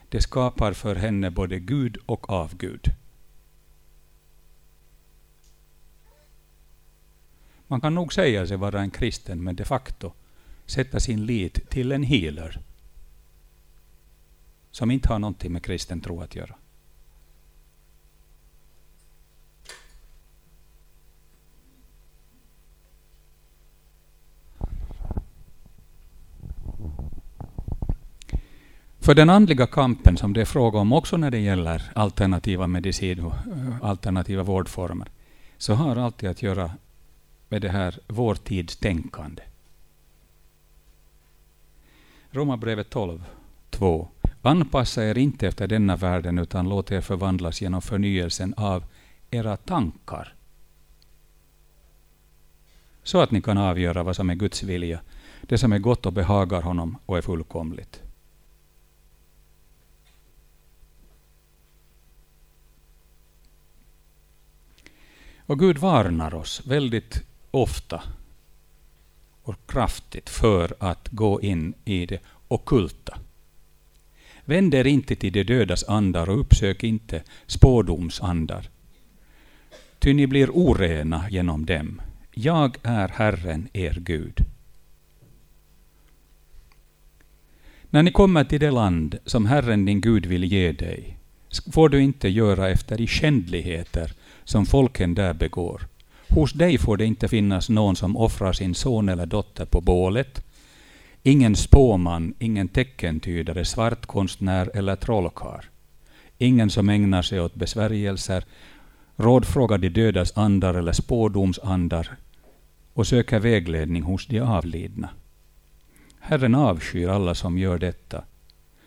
det 0.09 0.21
skapar 0.21 0.73
för 0.73 0.95
henne 0.95 1.31
både 1.31 1.59
Gud 1.59 1.99
och 2.07 2.31
avgud. 2.31 2.87
Man 7.67 7.81
kan 7.81 7.95
nog 7.95 8.13
säga 8.13 8.47
sig 8.47 8.57
vara 8.57 8.81
en 8.81 8.91
kristen, 8.91 9.43
men 9.45 9.57
de 9.57 9.65
facto 9.65 10.13
sätta 10.67 11.01
sin 11.01 11.27
lit 11.27 11.71
till 11.71 11.93
en 11.93 12.03
healer 12.03 12.61
som 14.71 14.91
inte 14.91 15.09
har 15.09 15.19
någonting 15.19 15.53
med 15.53 15.65
kristen 15.65 16.01
tro 16.01 16.21
att 16.21 16.37
göra. 16.37 16.55
För 29.09 29.15
den 29.15 29.31
andliga 29.31 29.67
kampen 29.67 30.17
som 30.17 30.33
det 30.33 30.41
är 30.41 30.45
fråga 30.45 30.79
om 30.79 30.93
också 30.93 31.17
när 31.17 31.31
det 31.31 31.39
gäller 31.39 31.93
alternativa 31.95 32.67
medicin 32.67 33.25
och 33.25 33.33
eh, 33.33 33.83
alternativa 33.83 34.43
vårdformer, 34.43 35.09
så 35.59 35.75
har 35.75 35.97
alltid 35.97 36.29
att 36.29 36.43
göra 36.43 36.71
med 37.49 37.63
det 37.63 37.69
här 37.69 37.99
vår 38.07 38.35
tids 38.35 38.77
tänkande. 38.77 39.43
Romarbrevet 42.31 42.91
12, 42.91 43.25
2. 43.71 44.09
Anpassa 44.43 45.05
er 45.05 45.19
inte 45.19 45.49
efter 45.49 45.67
denna 45.67 45.97
världen, 45.97 46.39
utan 46.39 46.69
låt 46.69 46.91
er 46.93 47.01
förvandlas 47.01 47.61
genom 47.61 47.83
förnyelsen 47.83 48.55
av 48.57 48.85
era 49.31 49.57
tankar. 49.57 50.35
Så 53.03 53.21
att 53.21 53.31
ni 53.31 53.43
kan 53.43 53.59
avgöra 53.59 54.03
vad 54.03 54.17
som 54.17 54.31
är 54.31 54.35
Guds 54.35 54.63
vilja, 54.63 55.01
det 55.43 55.59
som 55.59 55.73
är 55.73 55.79
gott 55.79 56.07
och 56.07 56.13
behagar 56.13 56.63
honom 56.63 56.99
och 57.07 57.19
är 57.19 57.23
fullkomligt. 57.23 58.03
Och 65.39 65.59
Gud 65.59 65.79
varnar 65.79 66.35
oss 66.35 66.63
väldigt 66.67 67.23
ofta 67.51 68.03
och 69.43 69.57
kraftigt 69.67 70.29
för 70.29 70.77
att 70.79 71.09
gå 71.09 71.41
in 71.41 71.75
i 71.85 72.07
det 72.07 72.21
okulta. 72.49 73.19
Vänd 74.49 74.75
er 74.75 74.87
inte 74.87 75.17
till 75.17 75.33
de 75.33 75.45
dödas 75.45 75.85
andar 75.85 76.31
och 76.31 76.41
uppsök 76.41 76.85
inte 76.85 77.23
spådomsandar. 77.47 78.69
Ty 79.99 80.15
ni 80.15 80.27
blir 80.27 80.51
orena 80.51 81.31
genom 81.31 81.67
dem. 81.67 82.01
Jag 82.35 82.77
är 82.83 83.09
Herren, 83.09 83.69
er 83.73 83.97
Gud. 84.01 84.39
När 87.91 88.03
ni 88.03 88.13
kommer 88.13 88.45
till 88.45 88.61
det 88.61 88.71
land 88.71 89.19
som 89.25 89.47
Herren 89.47 89.85
din 89.85 90.01
Gud 90.01 90.27
vill 90.27 90.45
ge 90.45 90.73
dig, 90.73 91.17
får 91.73 91.89
du 91.89 92.03
inte 92.03 92.29
göra 92.29 92.69
efter 92.69 92.97
de 92.97 93.07
skändligheter 93.07 94.13
som 94.45 94.67
folken 94.67 95.15
där 95.15 95.35
begår. 95.35 95.83
Hos 96.29 96.53
dig 96.53 96.79
får 96.79 96.97
det 96.97 97.05
inte 97.05 97.29
finnas 97.29 97.69
någon 97.69 97.97
som 97.97 98.17
offrar 98.17 98.53
sin 98.53 98.75
son 98.75 99.09
eller 99.09 99.27
dotter 99.27 99.65
på 99.65 99.81
bålet, 99.81 100.45
ingen 101.23 101.57
spåman, 101.57 102.35
ingen 102.39 102.69
teckentydare, 102.69 103.65
svartkonstnär 103.65 104.71
eller 104.75 104.97
trollkarl. 104.97 105.65
Ingen 106.39 106.71
som 106.71 106.89
ägnar 106.89 107.23
sig 107.23 107.41
åt 107.41 107.55
besvärjelser, 107.55 108.45
rådfrågar 109.17 109.79
de 109.79 109.89
dödas 109.89 110.37
andar 110.37 110.75
eller 110.75 110.93
spådomsandar 110.93 112.17
och 112.93 113.07
söker 113.07 113.41
vägledning 113.41 114.03
hos 114.03 114.27
de 114.27 114.41
avlidna. 114.41 115.09
Herren 116.21 116.55
avskyr 116.55 117.09
alla 117.09 117.35
som 117.35 117.59
gör 117.59 117.79
detta. 117.79 118.25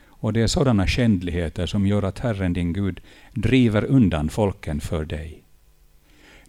Och 0.08 0.34
det 0.34 0.42
är 0.42 0.48
sådana 0.48 0.88
skändligheter 0.88 1.66
som 1.66 1.88
gör 1.88 2.04
att 2.04 2.20
Herren 2.20 2.54
din 2.54 2.74
Gud 2.74 3.02
driver 3.34 3.86
undan 3.86 4.30
folken 4.30 4.82
för 4.82 5.06
dig. 5.06 5.44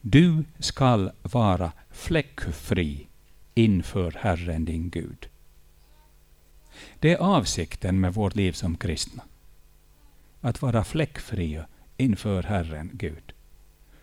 Du 0.00 0.44
skall 0.58 1.10
vara 1.22 1.72
fläckfri 1.90 3.06
inför 3.54 4.16
Herren 4.20 4.64
din 4.64 4.90
Gud. 4.90 5.28
Det 7.02 7.12
är 7.12 7.16
avsikten 7.16 8.00
med 8.00 8.14
vårt 8.14 8.34
liv 8.34 8.52
som 8.52 8.76
kristna. 8.76 9.22
Att 10.40 10.62
vara 10.62 10.84
fläckfria 10.84 11.66
inför 11.96 12.42
Herren 12.42 12.90
Gud. 12.92 13.32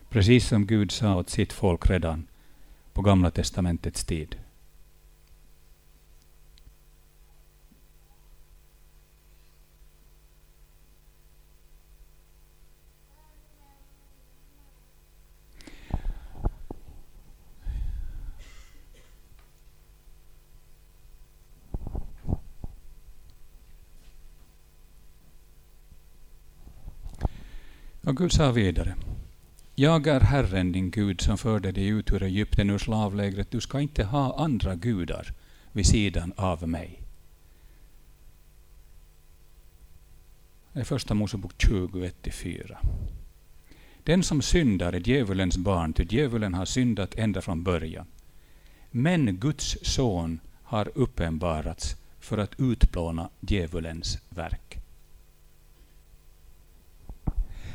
Precis 0.08 0.48
som 0.48 0.66
Gud 0.66 0.92
sa 0.92 1.16
åt 1.16 1.30
sitt 1.30 1.52
folk 1.52 1.90
redan 1.90 2.26
på 2.92 3.02
Gamla 3.02 3.30
testamentets 3.30 4.04
tid. 4.04 4.36
Och 28.10 28.16
Gud 28.16 28.32
sa 28.32 28.52
vidare. 28.52 28.94
Jag 29.74 30.06
är 30.06 30.20
Herren 30.20 30.72
din 30.72 30.90
Gud 30.90 31.20
som 31.20 31.38
förde 31.38 31.72
dig 31.72 31.86
ut 31.86 32.12
ur 32.12 32.22
Egypten 32.22 32.70
ur 32.70 32.78
slavlägret. 32.78 33.50
Du 33.50 33.60
ska 33.60 33.80
inte 33.80 34.04
ha 34.04 34.44
andra 34.44 34.74
gudar 34.74 35.32
vid 35.72 35.86
sidan 35.86 36.32
av 36.36 36.68
mig. 36.68 37.02
Det 40.72 40.80
är 40.80 40.84
första 40.84 41.14
Mosebok 41.14 41.52
20, 41.58 42.10
1-4. 42.22 42.76
Den 44.04 44.22
som 44.22 44.42
syndar 44.42 44.92
är 44.92 45.08
djävulens 45.08 45.56
barn, 45.56 45.92
ty 45.92 46.06
djävulen 46.10 46.54
har 46.54 46.64
syndat 46.64 47.14
ända 47.14 47.40
från 47.40 47.64
början. 47.64 48.06
Men 48.90 49.36
Guds 49.36 49.76
son 49.82 50.40
har 50.62 50.90
uppenbarats 50.94 51.96
för 52.20 52.38
att 52.38 52.60
utplåna 52.60 53.30
djävulens 53.40 54.18
verk. 54.28 54.80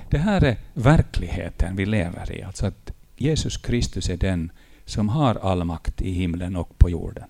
Det 0.10 0.18
här 0.18 0.44
är 0.44 0.58
verkligheten 0.74 1.76
vi 1.76 1.86
lever 1.86 2.32
i, 2.32 2.44
alltså 2.44 2.66
att 2.66 2.92
Jesus 3.18 3.58
Kristus 3.58 4.10
är 4.10 4.18
den 4.18 4.52
som 4.86 5.10
har 5.10 5.36
all 5.36 5.64
makt 5.64 6.02
i 6.02 6.12
himlen 6.12 6.56
och 6.56 6.78
på 6.78 6.90
jorden. 6.90 7.28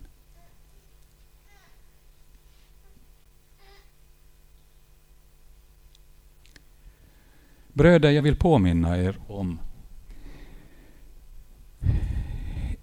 Bröder, 7.72 8.10
jag 8.10 8.22
vill 8.22 8.36
påminna 8.36 8.98
er 8.98 9.18
om 9.26 9.58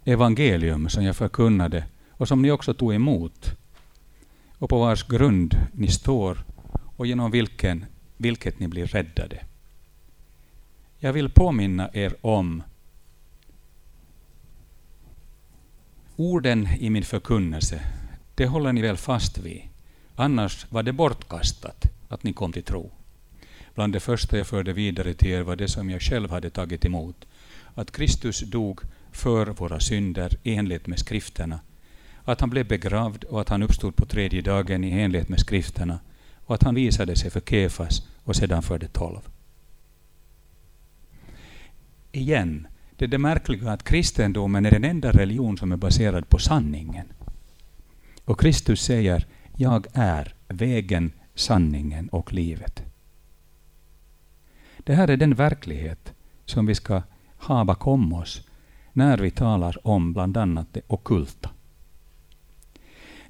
evangelium 0.04 0.88
som 0.88 1.04
jag 1.04 1.16
förkunnade 1.16 1.84
och 2.10 2.28
som 2.28 2.42
ni 2.42 2.50
också 2.50 2.74
tog 2.74 2.94
emot 2.94 3.56
och 4.58 4.70
på 4.70 4.78
vars 4.78 5.08
grund 5.08 5.54
ni 5.72 5.88
står 5.88 6.44
och 6.96 7.06
genom 7.06 7.30
vilken, 7.30 7.86
vilket 8.16 8.60
ni 8.60 8.68
blir 8.68 8.86
räddade. 8.86 9.38
Jag 10.98 11.12
vill 11.12 11.28
påminna 11.28 11.90
er 11.92 12.14
om 12.20 12.62
orden 16.16 16.68
i 16.80 16.90
min 16.90 17.04
förkunnelse. 17.04 17.80
Det 18.34 18.46
håller 18.46 18.72
ni 18.72 18.82
väl 18.82 18.96
fast 18.96 19.38
vid? 19.38 19.62
Annars 20.16 20.66
var 20.70 20.82
det 20.82 20.92
bortkastat 20.92 21.84
att 22.08 22.22
ni 22.22 22.32
kom 22.32 22.52
till 22.52 22.62
tro. 22.62 22.90
Bland 23.74 23.92
det 23.92 24.00
första 24.00 24.38
jag 24.38 24.46
förde 24.46 24.72
vidare 24.72 25.14
till 25.14 25.30
er 25.30 25.42
var 25.42 25.56
det 25.56 25.68
som 25.68 25.90
jag 25.90 26.02
själv 26.02 26.30
hade 26.30 26.50
tagit 26.50 26.84
emot. 26.84 27.24
Att 27.74 27.92
Kristus 27.92 28.40
dog 28.40 28.80
för 29.12 29.46
våra 29.46 29.80
synder 29.80 30.38
i 30.42 30.54
enlighet 30.54 30.86
med 30.86 30.98
skrifterna. 30.98 31.60
Att 32.24 32.40
han 32.40 32.50
blev 32.50 32.68
begravd 32.68 33.24
och 33.24 33.40
att 33.40 33.48
han 33.48 33.62
uppstod 33.62 33.96
på 33.96 34.06
tredje 34.06 34.42
dagen 34.42 34.84
i 34.84 34.90
enlighet 34.90 35.28
med 35.28 35.40
skrifterna. 35.40 35.98
Och 36.46 36.54
att 36.54 36.62
han 36.62 36.74
visade 36.74 37.16
sig 37.16 37.30
för 37.30 37.40
Kefas 37.40 38.02
och 38.24 38.36
sedan 38.36 38.62
för 38.62 38.78
de 38.78 38.86
tolv. 38.86 39.33
Igen, 42.16 42.66
det 42.96 43.04
är 43.04 43.08
det 43.08 43.18
märkliga 43.18 43.70
att 43.72 43.84
kristendomen 43.84 44.66
är 44.66 44.70
den 44.70 44.84
enda 44.84 45.12
religion 45.12 45.58
som 45.58 45.72
är 45.72 45.76
baserad 45.76 46.28
på 46.28 46.38
sanningen. 46.38 47.06
Och 48.24 48.40
Kristus 48.40 48.82
säger, 48.82 49.26
jag 49.56 49.86
är 49.92 50.34
vägen, 50.48 51.12
sanningen 51.34 52.08
och 52.08 52.32
livet. 52.32 52.82
Det 54.78 54.94
här 54.94 55.08
är 55.08 55.16
den 55.16 55.34
verklighet 55.34 56.12
som 56.44 56.66
vi 56.66 56.74
ska 56.74 57.02
ha 57.36 57.64
bakom 57.64 58.12
oss 58.12 58.48
när 58.92 59.18
vi 59.18 59.30
talar 59.30 59.86
om 59.86 60.12
bland 60.12 60.36
annat 60.36 60.66
det 60.72 60.80
okulta. 60.86 61.50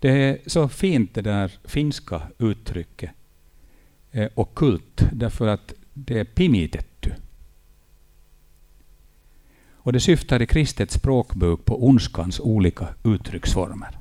Det 0.01 0.11
är 0.11 0.39
så 0.47 0.69
fint 0.69 1.15
det 1.15 1.23
där 1.23 1.53
finska 1.65 2.23
uttrycket 2.39 3.11
eh, 4.13 4.31
okult, 4.35 5.03
därför 5.13 5.47
att 5.47 5.75
det 5.93 6.19
är 6.19 6.25
pimitetty. 6.25 7.11
Och 9.85 9.93
det 9.93 10.01
syftar 10.01 10.43
i 10.43 10.47
kristet 10.47 10.91
språkbruk 10.91 11.65
på 11.65 11.87
ondskans 11.87 12.41
olika 12.41 12.89
uttrycksformer. 13.03 13.99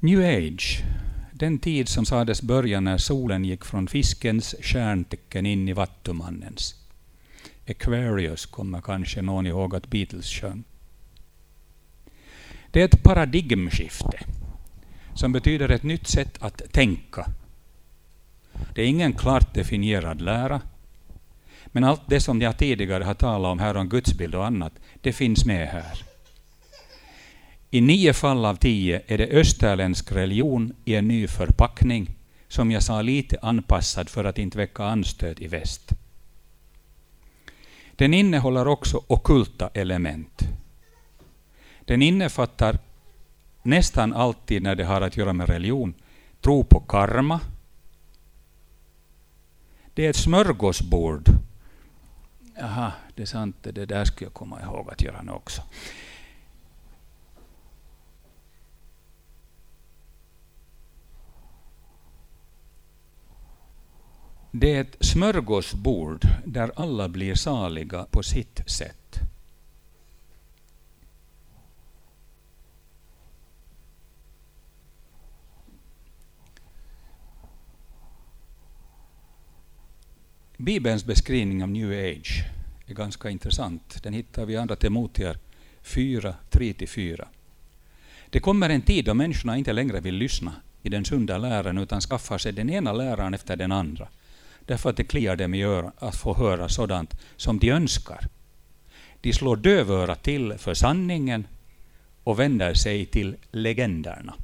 New 0.00 0.20
Age 0.20 0.84
den 1.38 1.58
tid 1.58 1.88
som 1.88 2.04
sades 2.04 2.42
börja 2.42 2.80
när 2.80 2.98
solen 2.98 3.44
gick 3.44 3.64
från 3.64 3.88
fiskens 3.88 4.54
stjärntecken 4.60 5.46
in 5.46 5.68
i 5.68 5.72
vattumannens. 5.72 6.74
Aquarius 7.68 8.46
kommer 8.46 8.80
kanske 8.80 9.22
någon 9.22 9.46
ihåg 9.46 9.74
att 9.74 9.90
Beatles 9.90 10.26
sjöng. 10.26 10.64
Det 12.70 12.80
är 12.80 12.84
ett 12.84 13.02
paradigmskifte 13.02 14.18
som 15.14 15.32
betyder 15.32 15.68
ett 15.68 15.82
nytt 15.82 16.06
sätt 16.06 16.42
att 16.42 16.72
tänka. 16.72 17.26
Det 18.74 18.82
är 18.82 18.86
ingen 18.86 19.12
klart 19.12 19.54
definierad 19.54 20.20
lära, 20.20 20.60
men 21.76 21.84
allt 21.84 22.02
det 22.06 22.20
som 22.20 22.40
jag 22.40 22.58
tidigare 22.58 23.04
har 23.04 23.14
talat 23.14 23.52
om 23.52 23.58
här 23.58 23.76
om 23.76 23.88
gudsbild 23.88 24.34
och 24.34 24.46
annat, 24.46 24.72
det 25.00 25.12
finns 25.12 25.44
med 25.44 25.68
här. 25.68 26.02
I 27.70 27.80
nio 27.80 28.12
fall 28.12 28.44
av 28.44 28.56
tio 28.56 29.02
är 29.06 29.18
det 29.18 29.26
österländsk 29.26 30.12
religion 30.12 30.74
i 30.84 30.94
en 30.94 31.08
ny 31.08 31.28
förpackning, 31.28 32.10
som 32.48 32.70
jag 32.70 32.82
sa 32.82 33.02
lite 33.02 33.38
anpassad 33.42 34.08
för 34.08 34.24
att 34.24 34.38
inte 34.38 34.58
väcka 34.58 34.84
anstöt 34.84 35.40
i 35.40 35.46
väst. 35.46 35.92
Den 37.96 38.14
innehåller 38.14 38.68
också 38.68 39.02
okulta 39.06 39.70
element. 39.74 40.48
Den 41.84 42.02
innefattar 42.02 42.78
nästan 43.62 44.12
alltid 44.12 44.62
när 44.62 44.74
det 44.74 44.84
har 44.84 45.00
att 45.00 45.16
göra 45.16 45.32
med 45.32 45.48
religion, 45.48 45.94
tro 46.40 46.64
på 46.64 46.80
karma. 46.80 47.40
Det 49.94 50.06
är 50.06 50.10
ett 50.10 50.16
smörgåsbord. 50.16 51.35
Jaha, 52.58 52.92
det 53.14 53.22
är 53.22 53.26
sant, 53.26 53.56
det 53.60 53.86
där 53.86 54.04
skulle 54.04 54.26
jag 54.26 54.34
komma 54.34 54.62
ihåg 54.62 54.90
att 54.90 55.02
göra 55.02 55.22
nu 55.22 55.32
också. 55.32 55.62
Det 64.50 64.74
är 64.74 64.80
ett 64.80 64.96
smörgåsbord 65.00 66.26
där 66.44 66.72
alla 66.76 67.08
blir 67.08 67.34
saliga 67.34 68.06
på 68.10 68.22
sitt 68.22 68.70
sätt. 68.70 69.05
Bibelns 80.56 81.04
beskrivning 81.04 81.62
av 81.62 81.68
new 81.68 81.90
age 81.90 82.44
är 82.86 82.94
ganska 82.94 83.30
intressant. 83.30 84.02
Den 84.02 84.12
hittar 84.12 84.46
vi 84.46 84.52
i 84.52 84.56
Andra 84.56 84.76
Timoteer 84.76 85.38
4, 85.82 86.34
3-4. 86.50 87.26
Det 88.30 88.40
kommer 88.40 88.70
en 88.70 88.82
tid 88.82 89.04
då 89.04 89.14
människorna 89.14 89.56
inte 89.56 89.72
längre 89.72 90.00
vill 90.00 90.14
lyssna 90.14 90.52
i 90.82 90.88
den 90.88 91.04
sunda 91.04 91.38
läran 91.38 91.78
utan 91.78 92.00
skaffar 92.00 92.38
sig 92.38 92.52
den 92.52 92.70
ena 92.70 92.92
läran 92.92 93.34
efter 93.34 93.56
den 93.56 93.72
andra 93.72 94.08
därför 94.66 94.90
att 94.90 94.96
det 94.96 95.04
kliar 95.04 95.36
dem 95.36 95.54
i 95.54 95.62
örat 95.62 95.94
att 95.98 96.16
få 96.16 96.34
höra 96.34 96.68
sådant 96.68 97.14
som 97.36 97.58
de 97.58 97.70
önskar. 97.70 98.20
De 99.20 99.32
slår 99.32 99.56
dövörat 99.56 100.22
till 100.22 100.54
för 100.58 100.74
sanningen 100.74 101.46
och 102.24 102.38
vänder 102.38 102.74
sig 102.74 103.06
till 103.06 103.36
legenderna. 103.50 104.34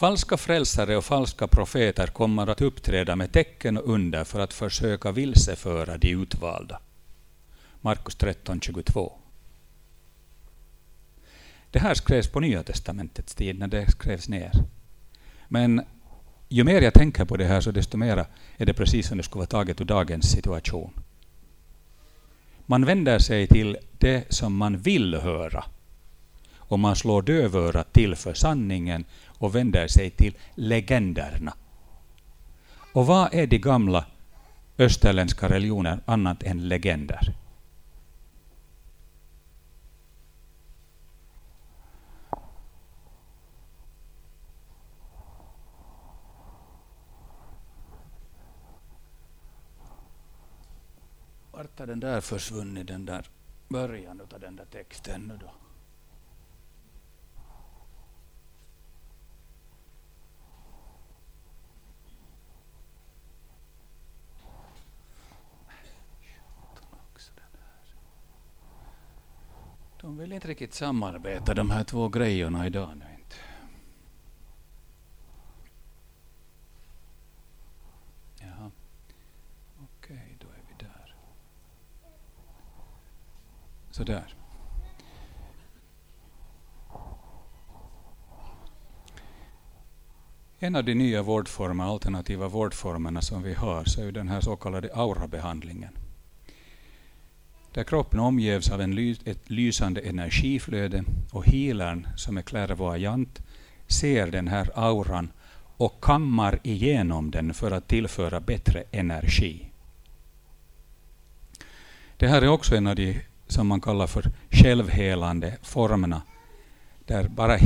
Falska 0.00 0.36
frälsare 0.36 0.96
och 0.96 1.04
falska 1.04 1.46
profeter 1.46 2.06
kommer 2.06 2.46
att 2.46 2.60
uppträda 2.60 3.16
med 3.16 3.32
tecken 3.32 3.76
och 3.76 3.94
under 3.94 4.24
för 4.24 4.40
att 4.40 4.52
försöka 4.52 5.12
vilseföra 5.12 5.96
de 5.98 6.10
utvalda. 6.10 6.80
Markus 7.80 8.16
13.22 8.16 9.12
det 11.70 11.78
här 11.78 11.94
skrevs 11.94 12.28
på 12.28 12.40
Nya 12.40 12.62
testamentets 12.62 13.34
tid, 13.34 13.58
när 13.58 13.66
det 13.66 13.90
skrevs 13.90 14.28
ner. 14.28 14.52
Men 15.48 15.82
ju 16.48 16.64
mer 16.64 16.82
jag 16.82 16.94
tänker 16.94 17.24
på 17.24 17.36
det 17.36 17.44
här, 17.44 17.60
så 17.60 17.70
desto 17.70 17.96
mer 17.96 18.26
är 18.56 18.66
det 18.66 18.74
precis 18.74 19.08
som 19.08 19.16
det 19.16 19.22
skulle 19.22 19.40
vara 19.40 19.46
taget 19.46 19.80
ur 19.80 19.84
dagens 19.84 20.30
situation. 20.30 20.92
Man 22.66 22.84
vänder 22.84 23.18
sig 23.18 23.46
till 23.46 23.76
det 23.98 24.24
som 24.34 24.56
man 24.56 24.78
vill 24.78 25.14
höra. 25.14 25.64
Och 26.56 26.78
man 26.78 26.96
slår 26.96 27.22
dövörat 27.22 27.92
till 27.92 28.16
för 28.16 28.34
sanningen 28.34 29.04
och 29.40 29.54
vänder 29.54 29.88
sig 29.88 30.10
till 30.10 30.36
legenderna. 30.54 31.54
Och 32.92 33.06
vad 33.06 33.34
är 33.34 33.46
de 33.46 33.58
gamla 33.58 34.06
österländska 34.78 35.48
religioner 35.48 36.00
annat 36.04 36.42
än 36.42 36.68
legender? 36.68 37.34
Vart 51.52 51.78
har 51.78 51.86
den 51.86 52.00
där 52.00 52.20
försvunnit, 52.20 52.86
den 52.86 53.06
där 53.06 53.26
början 53.68 54.20
av 54.20 54.40
den 54.40 54.56
där 54.56 54.64
texten 54.64 55.20
nu 55.20 55.36
då? 55.40 55.50
De 70.00 70.16
vill 70.16 70.32
inte 70.32 70.48
riktigt 70.48 70.74
samarbeta 70.74 71.54
de 71.54 71.70
här 71.70 71.84
två 71.84 72.08
grejerna 72.08 72.66
idag 72.66 72.96
nu 72.96 73.04
inte. 73.18 73.36
Jaha. 78.40 78.70
Okej, 79.82 80.36
då 80.40 80.46
är 80.46 80.62
vi 80.68 80.84
där. 80.84 81.14
Sådär. 83.90 84.34
En 90.58 90.76
av 90.76 90.84
de 90.84 90.94
nya 90.94 91.22
vårdformer, 91.22 91.84
alternativa 91.84 92.48
vårdformerna 92.48 93.22
som 93.22 93.42
vi 93.42 93.54
har, 93.54 93.84
så 93.84 94.02
är 94.02 94.12
den 94.12 94.28
här 94.28 94.40
så 94.40 94.56
kallade 94.56 94.94
aurabehandlingen. 94.94 95.98
Där 97.72 97.84
kroppen 97.84 98.20
omges 98.20 98.70
av 98.70 98.80
en 98.80 99.16
ett 99.24 99.50
lysande 99.50 100.00
energiflöde 100.00 101.04
och 101.32 101.46
healern, 101.46 102.08
som 102.16 102.36
är 102.38 102.42
klärvoajant, 102.42 103.42
ser 103.86 104.26
den 104.26 104.48
här 104.48 104.70
auran 104.74 105.32
och 105.76 106.04
kammar 106.04 106.60
igenom 106.62 107.30
den 107.30 107.54
för 107.54 107.70
att 107.70 107.88
tillföra 107.88 108.40
bättre 108.40 108.84
energi. 108.90 109.66
Det 112.16 112.28
här 112.28 112.42
är 112.42 112.48
också 112.48 112.76
en 112.76 112.86
av 112.86 112.96
de 112.96 113.20
som 113.46 113.66
man 113.66 113.80
kallar 113.80 114.06
för 114.06 114.30
självhelande 114.50 115.56
formerna, 115.62 116.22
där 117.06 117.28
bara 117.28 117.58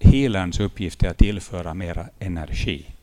healerns 0.00 0.60
uppgift 0.60 1.02
är 1.02 1.10
att 1.10 1.18
tillföra 1.18 1.74
mera 1.74 2.08
energi. 2.18 2.95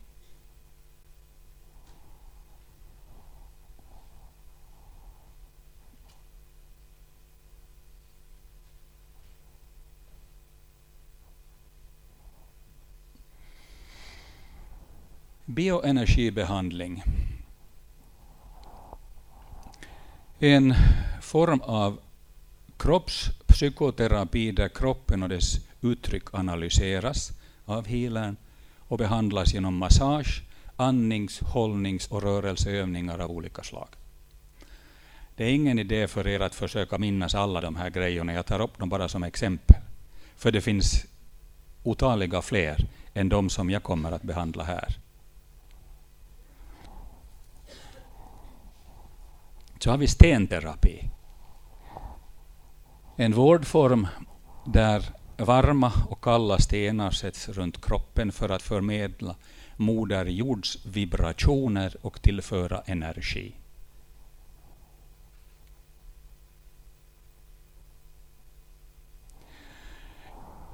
Bioenergibehandling. 15.54 17.04
En 20.40 20.76
form 21.22 21.62
av 21.62 22.00
kroppspsykoterapi 22.78 24.52
där 24.52 24.70
kroppen 24.70 25.24
och 25.24 25.30
dess 25.30 25.60
uttryck 25.82 26.34
analyseras 26.34 27.32
av 27.66 27.88
healern 27.88 28.36
och 28.78 28.98
behandlas 28.98 29.54
genom 29.54 29.78
massage, 29.78 30.44
andnings-, 30.78 31.44
hållnings 31.44 32.08
och 32.08 32.24
rörelseövningar 32.24 33.20
av 33.20 33.32
olika 33.32 33.64
slag. 33.64 33.90
Det 35.36 35.44
är 35.44 35.50
ingen 35.50 35.80
idé 35.80 36.08
för 36.08 36.28
er 36.28 36.40
att 36.40 36.56
försöka 36.56 36.98
minnas 36.98 37.36
alla 37.36 37.62
de 37.62 37.76
här 37.76 37.90
grejerna, 37.90 38.34
jag 38.34 38.46
tar 38.46 38.62
upp 38.62 38.80
dem 38.80 38.90
bara 38.90 39.10
som 39.10 39.24
exempel. 39.24 39.78
För 40.36 40.52
det 40.52 40.62
finns 40.62 41.06
otaliga 41.84 42.42
fler 42.42 42.88
än 43.14 43.30
de 43.30 43.50
som 43.50 43.70
jag 43.70 43.84
kommer 43.84 44.12
att 44.12 44.24
behandla 44.24 44.64
här. 44.64 45.03
Så 49.84 49.90
har 49.90 49.98
vi 49.98 50.08
stenterapi. 50.08 51.10
En 53.16 53.34
vårdform 53.34 54.08
där 54.66 55.04
varma 55.38 55.92
och 56.10 56.24
kalla 56.24 56.58
stenar 56.58 57.12
sätts 57.12 57.50
runt 57.50 57.86
kroppen 57.86 58.32
för 58.32 58.50
att 58.50 58.62
förmedla 58.62 59.36
Moder 59.78 60.26
Jords 60.26 60.86
vibrationer 60.86 61.96
och 62.02 62.22
tillföra 62.22 62.82
energi. 62.86 63.56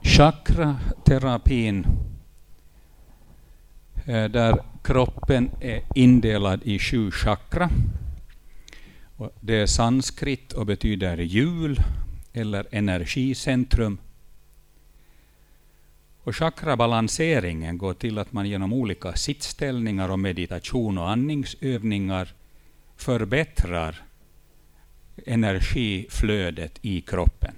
Chakraterapin, 0.02 1.86
eh, 4.06 4.26
där 4.26 4.63
kroppen 4.84 5.52
är 5.62 5.82
indelad 5.95 6.63
i 6.63 6.80
sju 6.80 7.12
chakra. 7.12 7.69
Det 9.39 9.55
är 9.55 9.65
sanskrit 9.65 10.53
och 10.53 10.65
betyder 10.65 11.17
hjul 11.17 11.79
eller 12.34 12.67
energicentrum. 12.71 13.97
Och 16.23 16.36
chakrabalanseringen 16.36 17.77
går 17.77 17.93
till 17.93 18.17
att 18.17 18.34
man 18.34 18.49
genom 18.49 18.73
olika 18.73 19.13
sittställningar 19.13 20.10
och 20.10 20.19
meditation 20.19 20.97
och 20.97 21.10
andningsövningar 21.10 22.34
förbättrar 22.95 24.03
energiflödet 25.25 26.79
i 26.82 27.01
kroppen. 27.01 27.53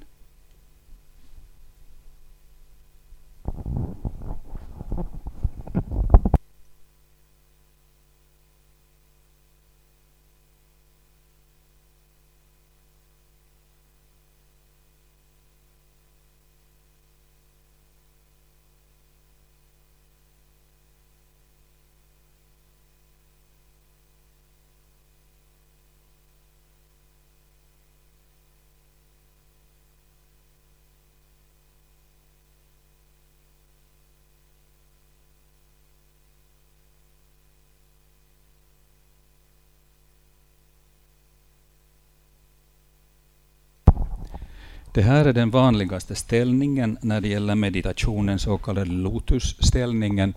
Det 44.94 45.02
här 45.02 45.26
är 45.26 45.34
den 45.34 45.50
vanligaste 45.50 46.16
ställningen 46.16 46.98
när 47.02 47.22
det 47.22 47.28
gäller 47.28 47.56
meditationen, 47.56 48.40
så 48.40 48.58
kallade 48.58 48.92
lotusställningen, 48.92 50.34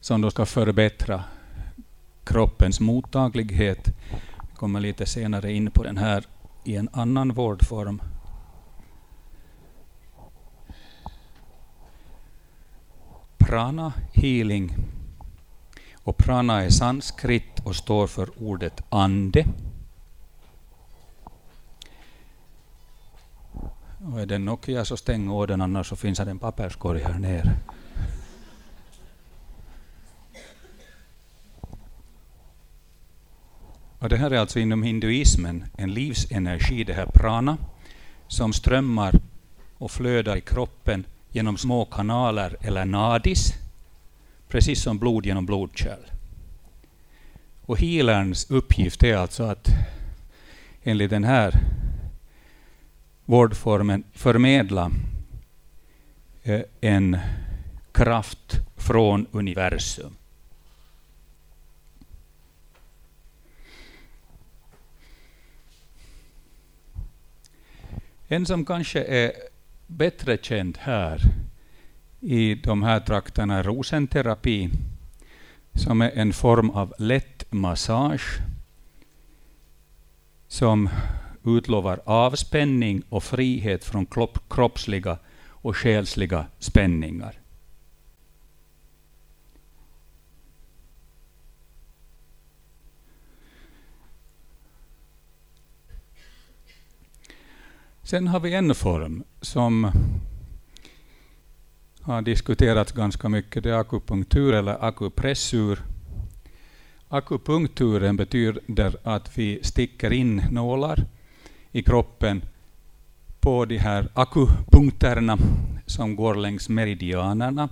som 0.00 0.20
då 0.20 0.30
ska 0.30 0.46
förbättra 0.46 1.24
kroppens 2.24 2.80
mottaglighet. 2.80 3.88
Vi 4.50 4.56
kommer 4.56 4.80
lite 4.80 5.06
senare 5.06 5.52
in 5.52 5.70
på 5.70 5.82
den 5.82 5.96
här 5.96 6.24
i 6.64 6.76
en 6.76 6.88
annan 6.92 7.32
vårdform. 7.32 8.02
Prana 13.38 13.92
healing. 14.14 14.74
Och 15.94 16.16
prana 16.16 16.62
är 16.64 16.70
sanskrit 16.70 17.60
och 17.64 17.76
står 17.76 18.06
för 18.06 18.30
ordet 18.42 18.82
ande. 18.88 19.46
Och 24.12 24.20
är 24.20 24.26
det 24.26 24.38
Nokia 24.38 24.84
så 24.84 24.96
stäng 24.96 25.28
av 25.28 25.46
den, 25.46 25.60
annars 25.60 25.88
så 25.88 25.96
finns 25.96 26.18
det 26.18 26.30
en 26.30 26.38
papperskorg 26.38 27.02
här 27.02 27.18
nere. 27.18 27.56
Och 33.98 34.08
det 34.08 34.16
här 34.16 34.30
är 34.30 34.38
alltså 34.38 34.58
inom 34.58 34.82
hinduismen 34.82 35.64
en 35.76 35.94
livsenergi, 35.94 36.84
det 36.84 36.92
här 36.92 37.06
prana, 37.14 37.56
som 38.28 38.52
strömmar 38.52 39.14
och 39.78 39.90
flödar 39.90 40.36
i 40.36 40.40
kroppen 40.40 41.04
genom 41.30 41.56
små 41.56 41.84
kanaler 41.84 42.56
eller 42.60 42.84
nadis, 42.84 43.52
precis 44.48 44.82
som 44.82 44.98
blod 44.98 45.26
genom 45.26 45.46
blodkärl. 45.46 46.10
Och 47.62 47.78
healerns 47.78 48.50
uppgift 48.50 49.02
är 49.02 49.16
alltså 49.16 49.42
att 49.42 49.68
enligt 50.82 51.10
den 51.10 51.24
här 51.24 51.60
vårdformen 53.26 54.04
förmedla 54.12 54.90
eh, 56.42 56.62
en 56.80 57.18
kraft 57.92 58.60
från 58.76 59.26
universum. 59.32 60.16
En 68.28 68.46
som 68.46 68.64
kanske 68.64 69.04
är 69.04 69.32
bättre 69.86 70.38
känd 70.42 70.78
här 70.80 71.20
i 72.20 72.54
de 72.54 72.82
här 72.82 73.00
trakterna 73.00 73.58
är 73.58 73.62
rosenterapi, 73.62 74.70
som 75.74 76.02
är 76.02 76.10
en 76.10 76.32
form 76.32 76.70
av 76.70 76.94
lätt 76.98 77.52
massage 77.52 78.40
som 80.48 80.88
utlovar 81.46 82.00
avspänning 82.04 83.02
och 83.08 83.24
frihet 83.24 83.84
från 83.84 84.06
kroppsliga 84.48 85.18
och 85.48 85.76
själsliga 85.76 86.46
spänningar. 86.58 87.40
Sen 98.02 98.28
har 98.28 98.40
vi 98.40 98.54
en 98.54 98.74
form 98.74 99.24
som 99.40 99.90
har 102.00 102.22
diskuterats 102.22 102.92
ganska 102.92 103.28
mycket. 103.28 103.62
Det 103.62 103.70
är 103.70 103.80
akupunktur 103.80 104.54
eller 104.54 104.84
akupressur. 104.84 105.82
Akupunkturen 107.08 108.16
betyder 108.16 108.96
att 109.02 109.38
vi 109.38 109.60
sticker 109.62 110.12
in 110.12 110.42
nålar 110.50 111.06
i 111.76 111.82
kroppen 111.82 112.42
på 113.40 113.64
de 113.64 113.78
här 113.78 114.08
akupunkterna 114.14 115.38
som 115.86 116.16
går 116.16 116.34
längs 116.34 116.68
meridianerna. 116.68 117.68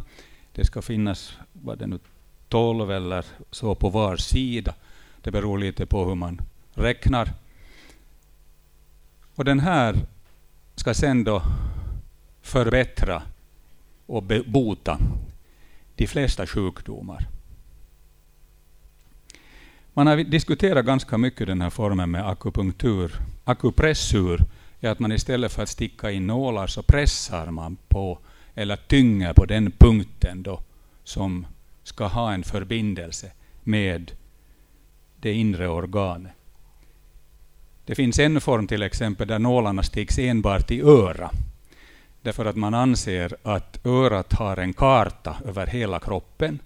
Det 0.52 0.64
ska 0.64 0.82
finnas 0.82 1.36
vad 1.52 1.78
det 1.78 1.86
nu, 1.86 1.98
12 2.48 2.90
eller 2.90 3.24
så 3.50 3.74
på 3.74 3.88
var 3.88 4.16
sida. 4.16 4.74
Det 5.20 5.30
beror 5.30 5.58
lite 5.58 5.86
på 5.86 6.04
hur 6.04 6.14
man 6.14 6.40
räknar. 6.74 7.32
Och 9.34 9.44
den 9.44 9.60
här 9.60 9.96
ska 10.74 10.94
sen 10.94 11.24
då 11.24 11.42
förbättra 12.42 13.22
och 14.06 14.22
bota 14.46 14.98
de 15.96 16.06
flesta 16.06 16.46
sjukdomar. 16.46 17.28
Man 19.96 20.06
har 20.06 20.16
diskuterat 20.16 20.86
ganska 20.86 21.18
mycket 21.18 21.46
den 21.46 21.60
här 21.60 21.70
formen 21.70 22.10
med 22.10 22.28
akupunktur. 22.28 23.12
Akupressur 23.44 24.44
är 24.80 24.90
att 24.90 24.98
man 24.98 25.12
istället 25.12 25.52
för 25.52 25.62
att 25.62 25.68
sticka 25.68 26.10
in 26.10 26.26
nålar 26.26 26.66
så 26.66 26.82
pressar 26.82 27.50
man 27.50 27.76
på 27.88 28.18
eller 28.54 28.76
tynger 28.76 29.32
på 29.32 29.44
den 29.44 29.70
punkten 29.70 30.42
då 30.42 30.60
som 31.04 31.46
ska 31.82 32.06
ha 32.06 32.32
en 32.32 32.42
förbindelse 32.42 33.32
med 33.62 34.12
det 35.16 35.32
inre 35.32 35.68
organet. 35.68 36.32
Det 37.84 37.94
finns 37.94 38.18
en 38.18 38.40
form 38.40 38.66
till 38.66 38.82
exempel 38.82 39.28
där 39.28 39.38
nålarna 39.38 39.82
sticks 39.82 40.18
enbart 40.18 40.70
i 40.70 40.82
öra. 40.82 41.30
Därför 42.22 42.44
att 42.44 42.56
man 42.56 42.74
anser 42.74 43.36
att 43.42 43.86
örat 43.86 44.32
har 44.32 44.56
en 44.56 44.72
karta 44.72 45.36
över 45.44 45.66
hela 45.66 46.00
kroppen 46.00 46.58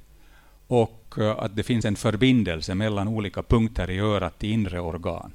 och 0.68 1.14
eh, 1.18 1.38
att 1.38 1.57
det 1.57 1.62
finns 1.62 1.85
en 1.85 1.96
förbindelse 1.96 2.74
mellan 2.74 3.09
olika 3.09 3.42
punkter 3.42 3.90
i 3.90 3.98
örat 3.98 4.38
till 4.38 4.50
inre 4.52 4.81
organ. 4.81 5.33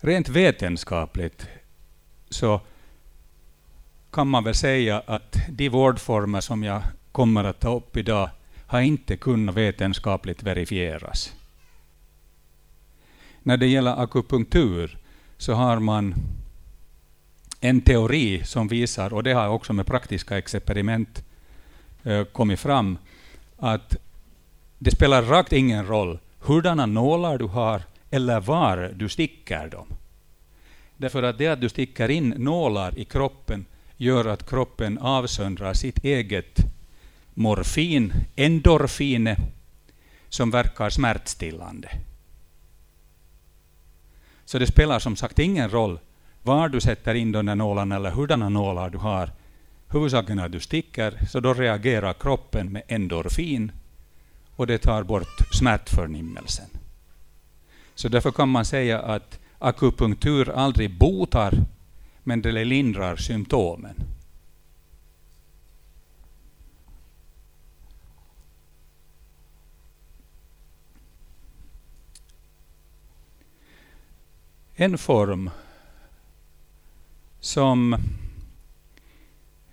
Rent 0.00 0.28
vetenskapligt 0.28 1.46
så 2.28 2.60
kan 4.10 4.28
man 4.28 4.44
väl 4.44 4.54
säga 4.54 5.02
att 5.06 5.36
de 5.48 5.68
vårdformer 5.68 6.40
som 6.40 6.62
jag 6.62 6.82
kommer 7.12 7.44
att 7.44 7.60
ta 7.60 7.76
upp 7.76 7.96
idag 7.96 8.30
har 8.66 8.80
inte 8.80 9.16
kunnat 9.16 9.54
vetenskapligt 9.54 10.42
verifieras. 10.42 11.32
När 13.42 13.56
det 13.56 13.66
gäller 13.66 14.02
akupunktur 14.02 14.98
så 15.36 15.52
har 15.52 15.78
man 15.78 16.14
en 17.60 17.80
teori 17.80 18.44
som 18.44 18.68
visar, 18.68 19.14
och 19.14 19.22
det 19.22 19.32
har 19.32 19.48
också 19.48 19.72
med 19.72 19.86
praktiska 19.86 20.38
experiment 20.38 21.24
eh, 22.04 22.24
kommit 22.24 22.60
fram, 22.60 22.98
att 23.58 23.96
det 24.78 24.90
spelar 24.90 25.22
rakt 25.22 25.52
ingen 25.52 25.86
roll 25.86 26.18
hurdana 26.38 26.86
nålar 26.86 27.38
du 27.38 27.44
har 27.44 27.82
eller 28.10 28.40
var 28.40 28.92
du 28.94 29.08
sticker 29.08 29.68
dem. 29.68 29.86
Därför 30.96 31.22
att 31.22 31.38
det 31.38 31.46
att 31.46 31.60
du 31.60 31.68
sticker 31.68 32.08
in 32.10 32.28
nålar 32.28 32.98
i 32.98 33.04
kroppen 33.04 33.64
gör 33.96 34.24
att 34.24 34.50
kroppen 34.50 34.98
avsöndrar 34.98 35.74
sitt 35.74 36.04
eget 36.04 36.58
morfin, 37.34 38.12
endorfine, 38.36 39.36
som 40.28 40.50
verkar 40.50 40.90
smärtstillande. 40.90 41.88
Så 44.44 44.58
det 44.58 44.66
spelar 44.66 44.98
som 44.98 45.16
sagt 45.16 45.38
ingen 45.38 45.70
roll 45.70 45.98
var 46.42 46.68
du 46.68 46.80
sätter 46.80 47.14
in 47.14 47.32
de 47.32 47.46
där 47.46 47.54
nålarna 47.54 47.96
eller 47.96 48.10
hurdana 48.10 48.48
nålar 48.48 48.90
du 48.90 48.98
har. 48.98 49.30
Huvudsaken 49.92 50.38
är 50.38 50.44
att 50.44 50.52
du 50.52 50.60
sticker, 50.60 51.26
så 51.30 51.40
då 51.40 51.54
reagerar 51.54 52.12
kroppen 52.12 52.72
med 52.72 52.82
endorfin 52.88 53.72
och 54.56 54.66
det 54.66 54.78
tar 54.78 55.02
bort 55.02 55.40
smärtförnimmelsen. 55.52 56.66
Så 57.94 58.08
därför 58.08 58.30
kan 58.30 58.48
man 58.48 58.64
säga 58.64 59.00
att 59.00 59.38
akupunktur 59.58 60.50
aldrig 60.50 60.98
botar, 60.98 61.54
men 62.22 62.42
det 62.42 62.64
lindrar 62.64 63.16
symptomen. 63.16 63.96
En 74.74 74.98
form 74.98 75.50
som 77.40 77.96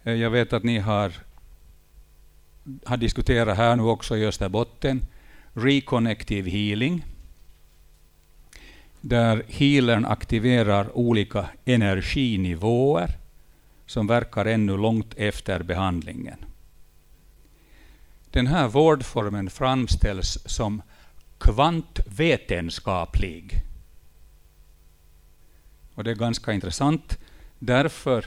Eh, 0.09 0.15
jag 0.15 0.29
vet 0.29 0.53
att 0.53 0.63
ni 0.63 0.79
har, 0.79 1.13
har 2.85 2.97
diskuterat 2.97 3.57
här 3.57 3.75
nu 3.75 3.83
också 3.83 4.17
i 4.17 4.25
Österbotten, 4.25 5.05
Reconnective 5.53 6.49
Healing, 6.49 7.05
där 9.01 9.43
healern 9.47 10.05
aktiverar 10.05 10.97
olika 10.97 11.49
energinivåer 11.65 13.09
som 13.85 14.07
verkar 14.07 14.45
ännu 14.45 14.77
långt 14.77 15.13
efter 15.17 15.63
behandlingen. 15.63 16.45
Den 18.31 18.47
här 18.47 18.67
vårdformen 18.67 19.49
framställs 19.49 20.37
som 20.45 20.81
kvantvetenskaplig. 21.37 23.61
Och 25.95 26.03
det 26.03 26.11
är 26.11 26.15
ganska 26.15 26.53
intressant 26.53 27.17
därför 27.59 28.25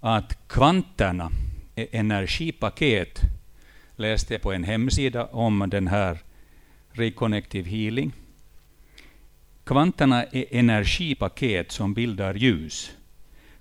att 0.00 0.48
kvanterna 0.48 1.30
är 1.74 1.86
energipaket, 1.92 3.20
läste 3.96 4.34
jag 4.34 4.42
på 4.42 4.52
en 4.52 4.64
hemsida 4.64 5.26
om 5.26 5.64
den 5.70 5.88
här 5.88 6.18
Reconnective 6.92 7.70
Healing. 7.70 8.12
Kvanterna 9.64 10.24
är 10.24 10.44
energipaket 10.50 11.72
som 11.72 11.94
bildar 11.94 12.34
ljus. 12.34 12.90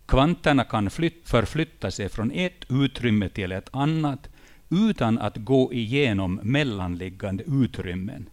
Kvanterna 0.06 0.64
kan 0.64 0.90
förflytta 1.24 1.92
sig 1.92 2.10
från 2.10 2.32
ett 2.32 2.66
utrymme 2.70 3.30
till 3.30 3.52
ett 3.52 3.70
annat 3.72 4.30
utan 4.70 5.20
att 5.20 5.38
gå 5.38 5.74
igenom 5.74 6.40
mellanliggande 6.44 7.44
utrymmen. 7.48 8.30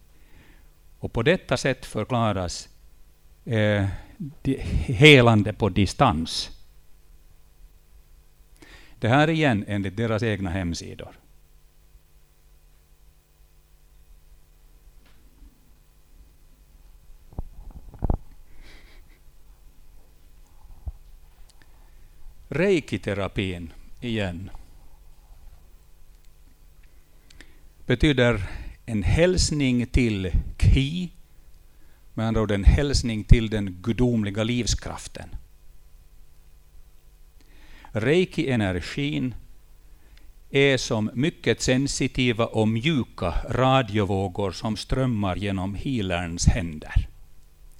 Och 0.99 1.13
på 1.13 1.23
detta 1.23 1.57
sätt 1.57 1.85
förklaras 1.85 2.69
eh, 3.45 3.85
helande 4.85 5.53
på 5.53 5.69
distans. 5.69 6.51
Det 9.03 9.09
här 9.09 9.29
igen 9.29 9.65
enligt 9.67 9.97
deras 9.97 10.23
egna 10.23 10.49
hemsidor. 10.49 11.19
Reiki-terapin 22.47 23.73
igen 24.01 24.49
betyder 27.85 28.49
en 28.85 29.03
hälsning 29.03 29.85
till 29.85 30.31
Ki, 30.57 31.11
med 32.13 32.27
andra 32.27 32.41
ord 32.41 32.51
en 32.51 32.63
hälsning 32.63 33.23
till 33.23 33.49
den 33.49 33.81
gudomliga 33.81 34.43
livskraften. 34.43 35.29
Reiki-energin 37.95 39.35
är 40.49 40.77
som 40.77 41.09
mycket 41.13 41.61
sensitiva 41.61 42.45
och 42.45 42.67
mjuka 42.67 43.33
radiovågor 43.49 44.51
som 44.51 44.77
strömmar 44.77 45.35
genom 45.35 45.75
healerns 45.75 46.45
händer. 46.45 47.07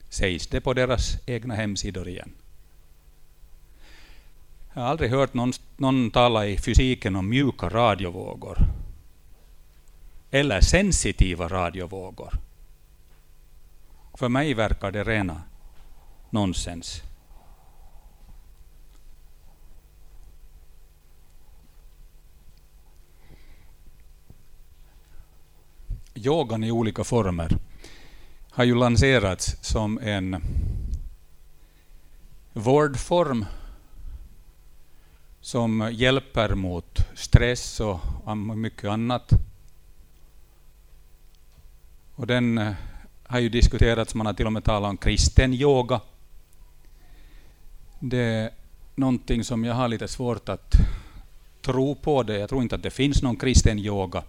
Sägs 0.10 0.47
det 0.47 0.62
på 0.62 0.73
deras 0.73 1.17
egna 1.26 1.56
hemsidor 1.56 2.08
igen. 2.08 2.32
Jag 4.73 4.82
har 4.82 4.89
aldrig 4.89 5.12
hört 5.12 5.34
någon, 5.34 5.54
någon 5.78 6.12
tala 6.12 6.47
i 6.47 6.58
fysiken 6.58 7.15
om 7.15 7.30
mjuka 7.30 7.69
radiovågor. 7.69 8.58
Eller 10.32 10.62
sensitiva 10.62 11.47
radiovågor. 11.47 12.34
För 14.13 14.30
mig 14.30 14.54
verkar 14.54 14.91
det 14.91 15.04
rena 15.04 15.41
nonsens. 16.30 17.02
Yogan 26.15 26.63
i 26.63 26.71
olika 26.71 27.04
former 27.04 27.58
har 28.49 28.63
ju 28.63 28.76
lanserats 28.76 29.56
som 29.62 29.99
en 29.99 30.43
vårdform 32.54 33.45
som 35.41 35.89
hjälper 35.91 36.56
mot 36.56 36.99
stress 37.15 37.80
och 37.80 38.38
mycket 38.38 38.89
annat. 38.89 39.32
Och 42.15 42.28
den 42.28 42.58
eh, 42.58 42.73
har 43.28 43.39
ju 43.39 43.49
diskuterats, 43.49 44.15
man 44.15 44.26
har 44.26 44.34
till 44.34 44.45
och 44.45 44.54
med 44.54 44.63
talat 44.63 44.89
om 44.89 44.97
kristen 44.97 45.54
yoga. 45.54 46.02
Det 47.99 48.17
är 48.17 48.52
någonting 48.95 49.43
som 49.43 49.65
jag 49.65 49.73
har 49.73 49.88
lite 49.88 50.08
svårt 50.08 50.49
att 50.49 50.76
tro 51.62 51.95
på. 51.95 52.23
det. 52.23 52.38
Jag 52.38 52.49
tror 52.49 52.62
inte 52.62 52.76
att 52.76 52.84
det 52.84 52.89
finns 52.89 53.21
någon 53.21 53.36
kristen 53.36 53.80
yoga. 53.80 54.23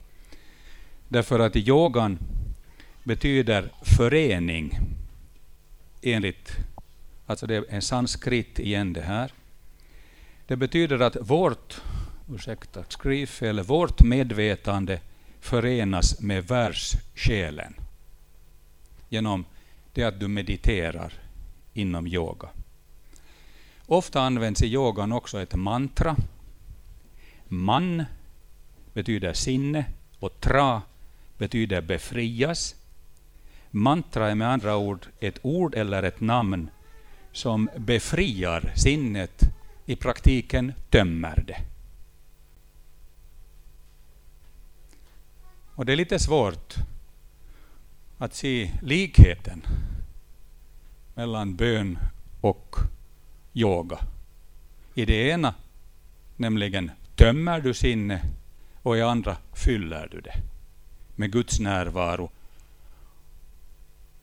Därför 1.15 1.39
att 1.39 1.57
yogan 1.57 2.19
betyder 3.05 3.73
förening 3.83 4.79
enligt, 6.03 6.57
alltså 7.27 7.47
det 7.47 7.57
är 7.57 7.65
en 7.69 7.83
sanskrit 7.83 8.59
igen 8.59 8.93
det 8.93 9.01
här. 9.01 9.33
Det 10.47 10.57
betyder 10.57 11.01
att 11.01 11.17
vårt, 11.21 11.83
ursäkta 12.35 12.85
skrivfel, 12.89 13.61
vårt 13.61 14.03
medvetande 14.03 15.01
förenas 15.41 16.21
med 16.21 16.47
världssjälen 16.47 17.75
genom 19.09 19.45
det 19.93 20.05
att 20.05 20.21
du 20.21 20.29
mediterar 20.29 21.13
inom 21.73 22.07
yoga. 22.07 22.49
Ofta 23.87 24.21
används 24.21 24.63
i 24.63 24.67
yogan 24.67 25.13
också 25.13 25.41
ett 25.41 25.55
mantra. 25.55 26.17
Man 27.49 28.05
betyder 28.93 29.33
sinne 29.33 29.85
och 30.19 30.41
tra 30.41 30.83
betyder 31.39 31.81
befrias. 31.81 32.75
Mantra 33.71 34.31
är 34.31 34.35
med 34.35 34.49
andra 34.49 34.77
ord 34.77 35.07
ett 35.21 35.39
ord 35.43 35.75
eller 35.75 36.03
ett 36.03 36.21
namn 36.21 36.71
som 37.33 37.71
befriar 37.77 38.73
sinnet, 38.77 39.43
i 39.87 39.97
praktiken 39.97 40.73
tömmer 40.91 41.45
det. 41.47 41.61
Och 45.75 45.87
det 45.87 45.93
är 45.93 45.97
lite 45.97 46.19
svårt 46.19 46.75
att 48.19 48.35
se 48.35 48.71
likheten 48.83 49.67
mellan 51.15 51.57
bön 51.57 51.99
och 52.41 52.77
yoga. 53.55 53.99
I 54.95 55.05
det 55.05 55.29
ena, 55.29 55.55
nämligen 56.37 56.91
tömmer 57.17 57.61
du 57.61 57.75
sinne 57.75 58.23
och 58.83 58.97
i 58.97 59.03
andra 59.03 59.37
fyller 59.53 60.09
du 60.11 60.21
det 60.21 60.54
med 61.17 61.33
Guds 61.33 61.61
närvaro. 61.61 62.31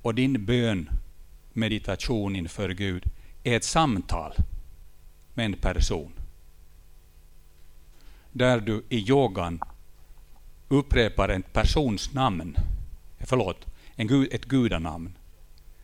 Och 0.01 0.15
din 0.15 0.45
bön, 0.45 0.89
meditation 1.53 2.35
inför 2.35 2.69
Gud, 2.69 3.09
är 3.43 3.57
ett 3.57 3.63
samtal 3.63 4.33
med 5.33 5.45
en 5.45 5.53
person. 5.53 6.11
Där 8.31 8.59
du 8.59 8.83
i 8.89 9.09
yogan 9.09 9.59
upprepar 10.67 11.29
en 11.29 11.41
persons 11.41 12.13
namn, 12.13 12.55
förlåt, 13.19 13.65
en 13.95 14.07
gud, 14.07 14.33
ett 14.33 14.45
gudanamn, 14.45 15.13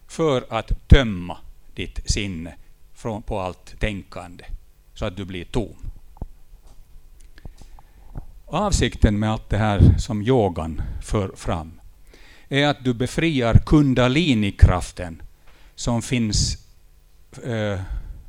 för 0.07 0.45
att 0.49 0.87
tömma 0.87 1.37
ditt 1.75 2.11
sinne 2.11 2.55
från, 2.93 3.21
på 3.21 3.39
allt 3.39 3.79
tänkande, 3.79 4.45
så 4.93 5.05
att 5.05 5.17
du 5.17 5.25
blir 5.25 5.45
tom. 5.45 5.75
Avsikten 8.49 9.19
med 9.19 9.31
allt 9.31 9.49
det 9.49 9.57
här 9.57 9.97
som 9.97 10.21
yogan 10.21 10.81
för 11.01 11.31
fram 11.35 11.81
är 12.49 12.67
att 12.67 12.83
du 12.83 12.93
befriar 12.93 13.53
kundalinikraften 13.65 15.21
som 15.75 16.01
finns 16.01 16.67
eh, 17.43 17.81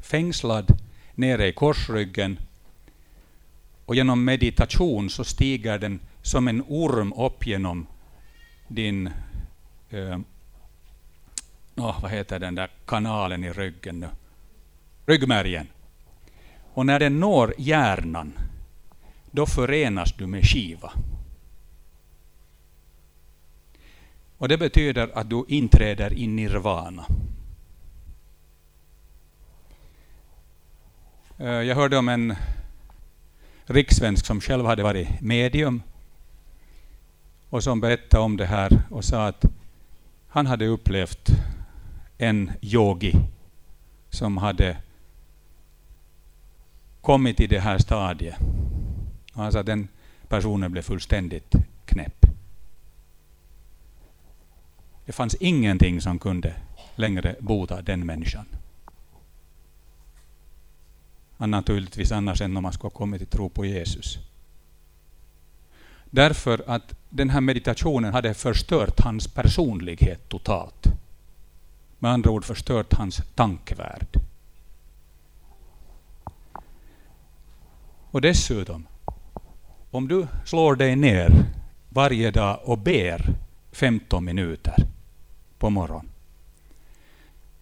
fängslad 0.03 0.79
nere 1.15 1.47
i 1.47 1.53
korsryggen 1.53 2.39
och 3.85 3.95
genom 3.95 4.25
meditation 4.25 5.11
så 5.11 5.25
stiger 5.25 5.79
den 5.79 6.01
som 6.23 6.49
en 6.49 6.63
orm 6.69 7.13
upp 7.13 7.47
genom 7.47 7.87
din 8.69 9.07
eh, 9.91 10.19
oh, 11.77 12.03
vad 12.03 12.11
heter 12.11 12.39
den 12.39 12.55
där 12.55 12.71
kanalen 12.87 13.45
i 13.45 13.53
ryggen 13.53 14.01
nu? 14.01 14.09
Ryggmärgen. 15.07 15.67
Och 16.75 16.87
när 16.87 16.99
den 16.99 17.21
når 17.21 17.55
hjärnan, 17.59 18.33
då 19.31 19.47
förenas 19.47 20.13
du 20.13 20.27
med 20.27 20.45
Shiva. 20.45 20.93
Och 24.39 24.49
det 24.49 24.59
betyder 24.59 25.11
att 25.15 25.31
du 25.31 25.45
inträder 25.49 26.13
i 26.13 26.27
nirvana. 26.27 27.07
Eh, 31.39 31.49
jag 31.49 31.77
hörde 31.77 31.99
om 31.99 32.09
en 32.09 32.35
rikssvensk 33.67 34.27
som 34.27 34.41
själv 34.41 34.67
hade 34.67 34.83
varit 34.83 35.21
medium 35.21 35.83
och 37.51 37.65
som 37.65 37.81
berättade 37.81 38.23
om 38.23 38.37
det 38.37 38.47
här 38.47 38.83
och 38.91 39.05
sa 39.05 39.27
att 39.27 39.45
han 40.29 40.47
hade 40.47 40.67
upplevt 40.67 41.31
en 42.19 42.53
yogi 42.61 43.15
som 44.11 44.37
hade 44.37 44.77
kommit 47.01 47.41
i 47.41 47.47
det 47.47 47.61
här 47.61 47.79
stadiet. 47.79 48.37
Och 49.39 49.45
han 49.45 49.53
sa 49.53 49.61
att 49.61 49.67
den 49.67 49.89
personen 50.29 50.73
blev 50.73 50.83
fullständigt 50.83 51.55
knäpp. 51.85 52.27
Det 55.05 55.13
fanns 55.13 55.35
ingenting 55.35 56.01
som 56.01 56.19
kunde 56.19 56.55
längre 56.95 57.37
bota 57.41 57.83
den 57.83 58.07
människan. 58.07 58.47
Naturligtvis 61.37 62.13
annars 62.13 62.41
än 62.41 62.57
om 62.57 62.63
man 62.63 62.73
skulle 62.73 62.91
ha 62.91 62.99
kommit 62.99 63.21
till 63.21 63.29
tro 63.29 63.49
på 63.49 63.65
Jesus. 63.65 64.19
Därför 66.11 66.65
att 66.67 66.95
den 67.09 67.31
här 67.31 67.41
meditationen 67.41 68.13
hade 68.13 68.35
förstört 68.35 69.01
hans 69.01 69.29
personlighet 69.29 70.29
totalt. 70.29 70.87
Med 71.99 72.11
andra 72.11 72.31
ord 72.31 72.45
förstört 72.45 72.93
hans 72.93 73.23
tankevärld. 73.35 74.21
Och 78.11 78.21
dessutom, 78.21 78.87
om 79.91 80.09
du 80.09 80.27
slår 80.45 80.77
dig 80.77 80.97
ner 80.97 81.45
varje 81.89 82.31
dag 82.31 82.61
och 82.65 82.79
ber 82.79 83.35
15 83.73 84.25
minuter 84.25 84.75
på 85.59 85.71
morgonen, 85.71 86.11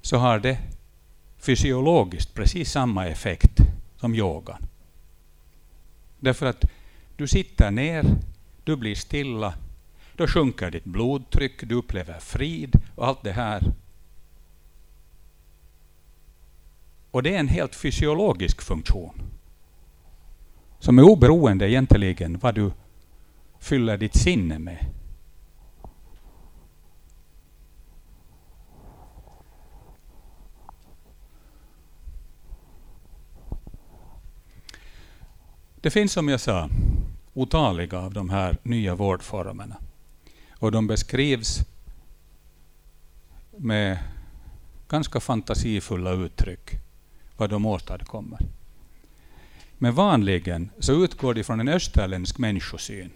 så 0.01 0.17
har 0.17 0.39
det 0.39 0.59
fysiologiskt 1.39 2.35
precis 2.35 2.71
samma 2.71 3.07
effekt 3.07 3.61
som 3.97 4.15
yogan. 4.15 4.67
Därför 6.19 6.47
att 6.47 6.65
du 7.17 7.29
sitter 7.29 7.71
ner 7.71 8.05
du 8.67 8.77
blir 8.77 8.95
stilla, 8.95 9.55
då 10.17 10.27
sjunker 10.27 10.71
ditt 10.71 10.85
blodtryck, 10.85 11.69
du 11.69 11.75
upplever 11.75 12.19
frid 12.21 12.77
och 12.95 13.07
allt 13.07 13.23
det 13.23 13.33
här. 13.33 13.73
Och 17.11 17.23
det 17.23 17.35
är 17.35 17.39
en 17.39 17.49
helt 17.49 17.75
fysiologisk 17.75 18.63
funktion 18.63 19.23
som 20.79 20.99
är 20.99 21.03
oberoende 21.03 21.71
egentligen 21.71 22.39
vad 22.39 22.55
du 22.55 22.73
fyller 23.59 23.97
ditt 23.97 24.17
sinne 24.17 24.59
med. 24.59 24.87
Det 35.81 35.91
finns 35.91 36.13
som 36.13 36.29
jag 36.29 36.41
sa 36.41 36.71
otaliga 37.35 37.99
av 37.99 38.15
de 38.15 38.31
här 38.31 38.59
nya 38.63 38.95
vårdformerna. 38.95 39.77
Och 40.59 40.73
de 40.73 40.87
beskrivs 40.87 41.61
med 43.57 43.99
ganska 44.89 45.21
fantasifulla 45.21 46.11
uttryck, 46.11 46.71
vad 47.37 47.51
de 47.51 47.67
åstadkommer. 47.67 48.39
Men 49.79 49.95
vanligen 49.95 50.71
så 50.79 51.05
utgår 51.05 51.35
de 51.35 51.45
från 51.45 51.61
en 51.61 51.69
österländsk 51.69 52.39
människosyn. 52.39 53.11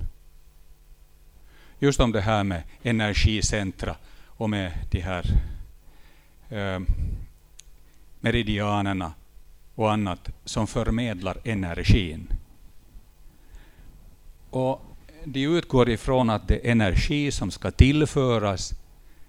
Just 1.78 2.00
om 2.00 2.12
det 2.12 2.20
här 2.20 2.44
med 2.44 2.62
energicentra 2.82 3.96
och 4.26 4.50
med 4.50 4.72
de 4.90 5.00
här 5.00 5.24
eh, 6.48 6.80
meridianerna 8.20 9.12
och 9.74 9.92
annat 9.92 10.30
som 10.44 10.66
förmedlar 10.66 11.36
energin 11.44 12.28
och 14.50 14.82
de 15.24 15.44
utgår 15.44 15.88
ifrån 15.88 16.30
att 16.30 16.48
det 16.48 16.66
är 16.66 16.72
energi 16.72 17.30
som 17.30 17.50
ska 17.50 17.70
tillföras 17.70 18.72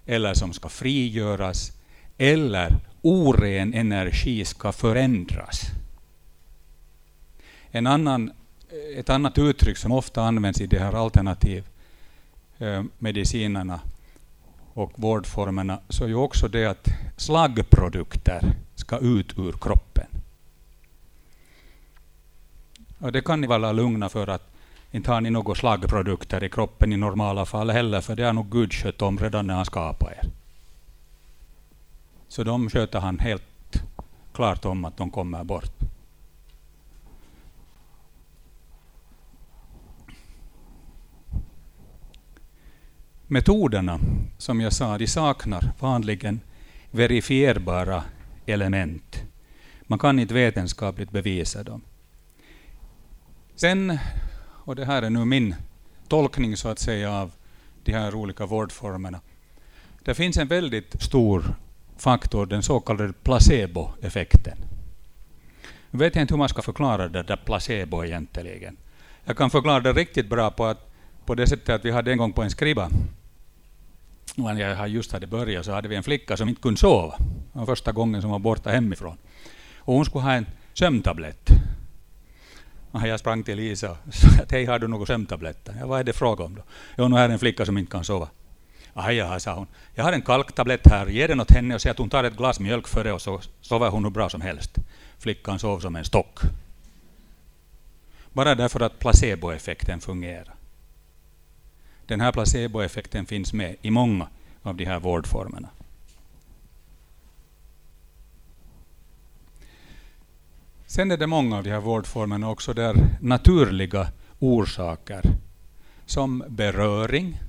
eller 0.05 0.33
som 0.33 0.53
ska 0.53 0.69
frigöras 0.69 1.71
eller 2.17 2.75
oren 3.01 3.73
energi 3.73 4.45
ska 4.45 4.71
förändras. 4.71 5.61
En 7.71 7.87
annan, 7.87 8.31
ett 8.95 9.09
annat 9.09 9.37
uttryck 9.37 9.77
som 9.77 9.91
ofta 9.91 10.23
används 10.23 10.61
i 10.61 10.67
de 10.67 10.77
här 10.77 10.93
alternativmedicinerna 10.93 13.73
eh, 13.73 13.79
och 14.73 14.91
vårdformerna 14.95 15.79
så 15.89 16.03
är 16.03 16.07
ju 16.07 16.15
också 16.15 16.47
det 16.47 16.65
att 16.65 16.87
slaggprodukter 17.17 18.53
ska 18.75 18.97
ut 18.97 19.39
ur 19.39 19.51
kroppen. 19.51 20.07
Och 22.99 23.11
det 23.11 23.21
kan 23.21 23.41
ni 23.41 23.47
vara 23.47 23.71
lugna 23.71 24.09
för 24.09 24.27
att 24.27 24.51
inte 24.91 25.11
har 25.11 25.21
ni 25.21 25.29
några 25.29 25.55
slaggprodukter 25.55 26.43
i 26.43 26.49
kroppen 26.49 26.93
i 26.93 26.97
normala 26.97 27.45
fall 27.45 27.69
heller, 27.69 28.01
för 28.01 28.15
det 28.15 28.23
har 28.23 28.33
nog 28.33 28.51
Gud 28.51 28.73
skött 28.73 29.01
om 29.01 29.17
redan 29.17 29.47
när 29.47 29.53
han 29.53 29.65
skapade 29.65 30.15
er. 30.15 30.29
Så 32.27 32.43
de 32.43 32.69
sköter 32.69 32.99
han 32.99 33.19
helt 33.19 33.43
klart 34.33 34.65
om 34.65 34.85
att 34.85 34.97
de 34.97 35.09
kommer 35.09 35.43
bort. 35.43 35.81
Metoderna, 43.33 43.99
som 44.37 44.61
jag 44.61 44.73
sa, 44.73 44.97
de 44.97 45.07
saknar 45.07 45.71
vanligen 45.79 46.39
verifierbara 46.91 48.03
element. 48.45 49.23
Man 49.83 49.99
kan 49.99 50.19
inte 50.19 50.33
vetenskapligt 50.33 51.11
bevisa 51.11 51.63
dem. 51.63 51.81
Sen, 53.55 53.97
och 54.41 54.75
det 54.75 54.85
här 54.85 55.01
är 55.01 55.09
nu 55.09 55.25
min 55.25 55.55
tolkning 56.07 56.57
så 56.57 56.69
att 56.69 56.79
säga 56.79 57.11
av 57.11 57.31
de 57.83 57.93
här 57.93 58.15
olika 58.15 58.45
vårdformerna. 58.45 59.19
Det 60.03 60.13
finns 60.13 60.37
en 60.37 60.47
väldigt 60.47 61.01
stor 61.01 61.55
faktor, 61.97 62.45
den 62.45 62.63
så 62.63 62.79
kallade 62.79 63.13
placeboeffekten. 63.13 64.57
Jag 65.91 65.99
vet 65.99 66.15
inte 66.15 66.33
hur 66.33 66.39
man 66.39 66.49
ska 66.49 66.61
förklara 66.61 67.07
det 67.07 67.23
där 67.23 67.41
placebo 67.45 68.05
egentligen. 68.05 68.77
Jag 69.25 69.37
kan 69.37 69.49
förklara 69.49 69.79
det 69.79 69.93
riktigt 69.93 70.29
bra 70.29 70.51
på, 70.51 70.65
att, 70.65 70.91
på 71.25 71.35
det 71.35 71.47
sättet 71.47 71.69
att 71.69 71.85
vi 71.85 71.91
hade 71.91 72.11
en 72.11 72.17
gång 72.17 72.33
på 72.33 72.43
en 72.43 72.49
skriva, 72.49 72.89
när 74.35 74.59
jag 74.59 74.87
just 74.87 75.11
hade 75.11 75.27
börjat, 75.27 75.65
så 75.65 75.71
hade 75.71 75.87
vi 75.87 75.95
en 75.95 76.03
flicka 76.03 76.37
som 76.37 76.49
inte 76.49 76.61
kunde 76.61 76.79
sova. 76.79 77.15
Det 77.53 77.59
var 77.59 77.65
första 77.65 77.91
gången 77.91 78.21
som 78.21 78.31
var 78.31 78.39
borta 78.39 78.69
hemifrån. 78.69 79.17
Och 79.77 79.93
hon 79.93 80.05
skulle 80.05 80.23
ha 80.23 80.33
en 80.33 80.45
sömntablett. 80.73 81.49
Och 82.91 83.07
jag 83.07 83.19
sprang 83.19 83.43
till 83.43 83.57
Lisa 83.57 83.91
och 84.07 84.13
sa 84.13 84.27
att 84.43 84.51
hej, 84.51 84.65
har 84.65 84.79
du 84.79 84.87
några 84.87 85.05
sömntabletter? 85.05 85.75
Ja, 85.79 85.87
vad 85.87 85.99
är 85.99 86.03
det 86.03 86.13
fråga 86.13 86.43
om 86.43 86.55
då? 86.55 86.61
Jo, 86.97 87.07
nu 87.07 87.17
är 87.17 87.29
en 87.29 87.39
flicka 87.39 87.65
som 87.65 87.77
inte 87.77 87.91
kan 87.91 88.03
sova. 88.03 88.27
Aj, 88.93 89.39
sa 89.39 89.53
hon. 89.53 89.67
Jag 89.95 90.03
har 90.03 90.13
en 90.13 90.21
kalktablett 90.21 90.87
här, 90.87 91.07
ge 91.07 91.27
den 91.27 91.41
åt 91.41 91.51
henne 91.51 91.75
och 91.75 91.81
säg 91.81 91.91
att 91.91 91.97
hon 91.97 92.09
tar 92.09 92.23
ett 92.23 92.37
glas 92.37 92.59
mjölk 92.59 92.87
före 92.87 93.11
och 93.11 93.21
så 93.21 93.41
sover 93.61 93.89
hon 93.89 94.03
hur 94.03 94.11
bra 94.11 94.29
som 94.29 94.41
helst. 94.41 94.77
Flickan 95.19 95.59
sov 95.59 95.79
som 95.79 95.95
en 95.95 96.05
stock. 96.05 96.39
Bara 98.33 98.55
därför 98.55 98.79
att 98.79 98.99
placeboeffekten 98.99 99.99
fungerar. 99.99 100.55
Den 102.11 102.21
här 102.21 102.31
placeboeffekten 102.31 103.25
finns 103.25 103.53
med 103.53 103.75
i 103.81 103.91
många 103.91 104.27
av 104.61 104.75
de 104.75 104.85
här 104.85 104.99
vårdformerna. 104.99 105.69
Sen 110.85 111.11
är 111.11 111.17
det 111.17 111.27
många 111.27 111.57
av 111.57 111.63
de 111.63 111.69
här 111.69 111.79
vårdformerna 111.79 112.49
också 112.49 112.73
där 112.73 113.17
naturliga 113.21 114.11
orsaker 114.39 115.23
som 116.05 116.43
beröring, 116.47 117.41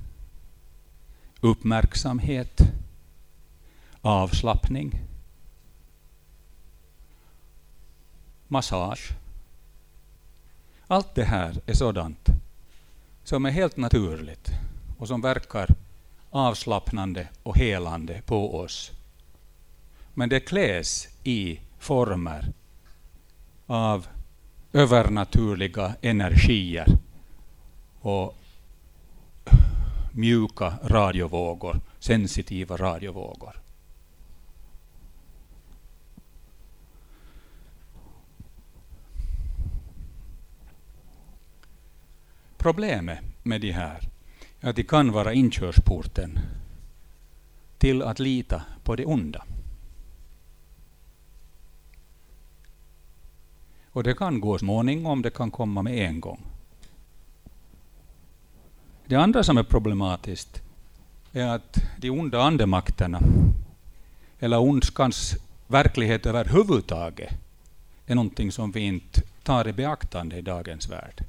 uppmärksamhet, 1.41 2.61
avslappning, 4.01 5.01
massage. 8.49 9.11
Allt 10.87 11.15
det 11.15 11.25
här 11.25 11.61
är 11.67 11.75
sådant 11.75 12.29
som 13.25 13.47
är 13.47 13.51
helt 13.51 13.77
naturligt 13.77 14.51
och 14.99 15.09
som 15.09 15.21
verkar 15.21 15.69
avslappnande 16.31 17.29
och 17.43 17.57
helande 17.57 18.23
på 18.27 18.59
oss. 18.59 18.93
Men 20.15 20.29
det 20.29 20.41
kläs 20.41 21.09
i 21.25 21.61
former 21.79 22.53
av 23.67 24.07
övernaturliga 24.73 25.95
energier 26.01 26.87
och 28.01 28.37
mjuka 30.13 30.75
radiovågor, 30.83 31.81
sensitiva 31.99 32.77
radiovågor. 32.77 33.62
Problemet 42.63 43.19
med 43.43 43.61
de 43.61 43.73
här 43.73 44.09
är 44.61 44.71
att 44.71 44.77
de 44.77 44.83
kan 44.83 45.13
vara 45.13 45.33
inkörsporten 45.33 46.39
till 47.79 48.03
att 48.03 48.19
lita 48.19 48.63
på 48.85 48.97
det 48.97 49.05
onda. 49.05 49.45
Och 53.93 54.03
det 54.03 54.15
kan 54.15 54.41
gå 54.41 54.59
småningom, 54.59 55.23
det 55.23 55.31
kan 55.31 55.51
komma 55.51 55.83
med 55.83 56.09
en 56.09 56.21
gång. 56.21 56.41
Det 59.07 59.17
andra 59.17 59.43
som 59.43 59.59
är 59.59 59.63
problematiskt 59.63 60.63
är 61.33 61.47
att 61.47 61.79
de 61.99 62.11
onda 62.11 62.43
andemakterna, 62.43 63.21
eller 64.39 64.61
ondskans 64.61 65.37
verklighet 65.67 66.27
överhuvudtaget, 66.27 67.33
är 68.07 68.15
någonting 68.15 68.53
som 68.53 68.73
vi 68.73 68.81
inte 68.81 69.21
tar 69.43 69.69
i 69.69 69.73
beaktande 69.73 70.37
i 70.37 70.43
dagens 70.43 70.89
värld. 70.89 71.25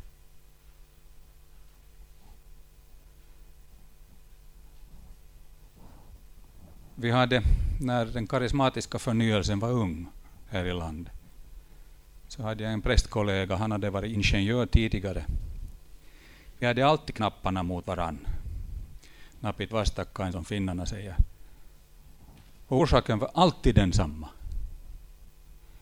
Vi 7.04 7.12
hade, 7.12 7.44
när 7.80 8.06
den 8.06 8.28
karismatiska 8.28 9.00
förnyelsen 9.00 9.60
var 9.60 9.72
ung 9.72 10.08
här 10.50 10.66
i 10.66 10.74
landet, 10.74 11.14
så 12.28 12.44
hade 12.44 12.64
jag 12.64 12.74
en 12.74 12.82
prästkollega, 12.82 13.56
han 13.56 13.72
hade 13.72 13.90
varit 13.90 14.14
ingenjör 14.14 14.66
tidigare. 14.66 15.26
Vi 16.60 16.66
hade 16.66 16.88
alltid 16.88 17.16
knapparna 17.16 17.64
mot 17.64 17.88
varann. 17.88 18.28
Napit 19.40 19.72
vastakkain, 19.72 20.32
som 20.32 20.46
finnarna 20.46 20.86
säger. 20.86 21.16
Och 22.68 22.78
orsaken 22.78 23.20
var 23.20 23.32
alltid 23.34 23.76
densamma. 23.76 24.30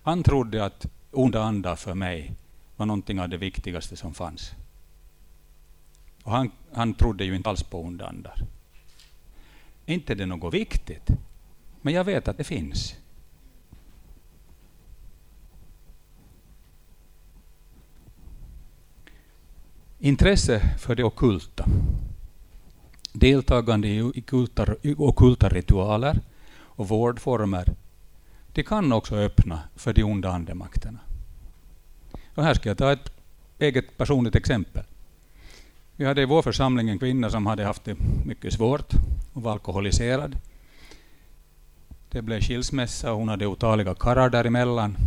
Han 0.04 0.24
trodde 0.24 0.66
att 0.66 0.86
onda 1.12 1.44
andar 1.44 1.76
för 1.76 1.94
mig 1.94 2.36
var 2.76 2.86
någonting 2.86 3.20
av 3.20 3.30
det 3.30 3.38
viktigaste 3.38 3.98
som 3.98 4.14
fanns. 4.14 4.52
Och 6.24 6.32
han, 6.32 6.52
han 6.74 6.94
trodde 6.94 7.26
ju 7.26 7.36
inte 7.36 7.50
alls 7.50 7.64
på 7.64 7.82
onda 7.82 8.08
andar. 8.08 8.46
Inte 9.92 10.16
det 10.16 10.26
något 10.26 10.54
viktigt, 10.54 11.10
men 11.82 11.94
jag 11.94 12.04
vet 12.04 12.28
att 12.28 12.38
det 12.38 12.44
finns. 12.44 12.96
Intresse 20.00 20.60
för 20.80 20.96
det 20.96 21.04
okulta. 21.04 21.66
Deltagande 23.14 23.88
i 23.88 24.24
okulta 24.98 25.50
ritualer 25.50 26.20
och 26.54 26.88
vårdformer. 26.88 27.74
Det 28.54 28.64
kan 28.64 28.92
också 28.92 29.16
öppna 29.16 29.60
för 29.76 29.94
de 29.94 30.04
onda 30.04 30.30
andemakterna. 30.30 31.00
Och 32.36 32.44
här 32.44 32.54
ska 32.54 32.70
jag 32.70 32.78
ta 32.78 32.92
ett 32.92 33.12
eget 33.60 33.98
personligt 33.98 34.36
exempel. 34.36 34.84
Vi 36.02 36.08
hade 36.08 36.22
i 36.22 36.26
vår 36.26 36.42
församling 36.42 36.90
en 36.90 37.00
kvinna 37.00 37.30
som 37.30 37.46
hade 37.46 37.64
haft 37.64 37.84
det 37.84 37.96
mycket 38.26 38.54
svårt 38.54 38.94
och 39.34 39.42
var 39.42 39.52
alkoholiserad. 39.52 40.38
Det 42.10 42.22
blev 42.22 42.42
skilsmässa 42.42 43.12
och 43.12 43.20
hon 43.20 43.30
hade 43.30 43.48
otaliga 43.48 43.96
karrar 43.96 44.30
däremellan. 44.30 44.98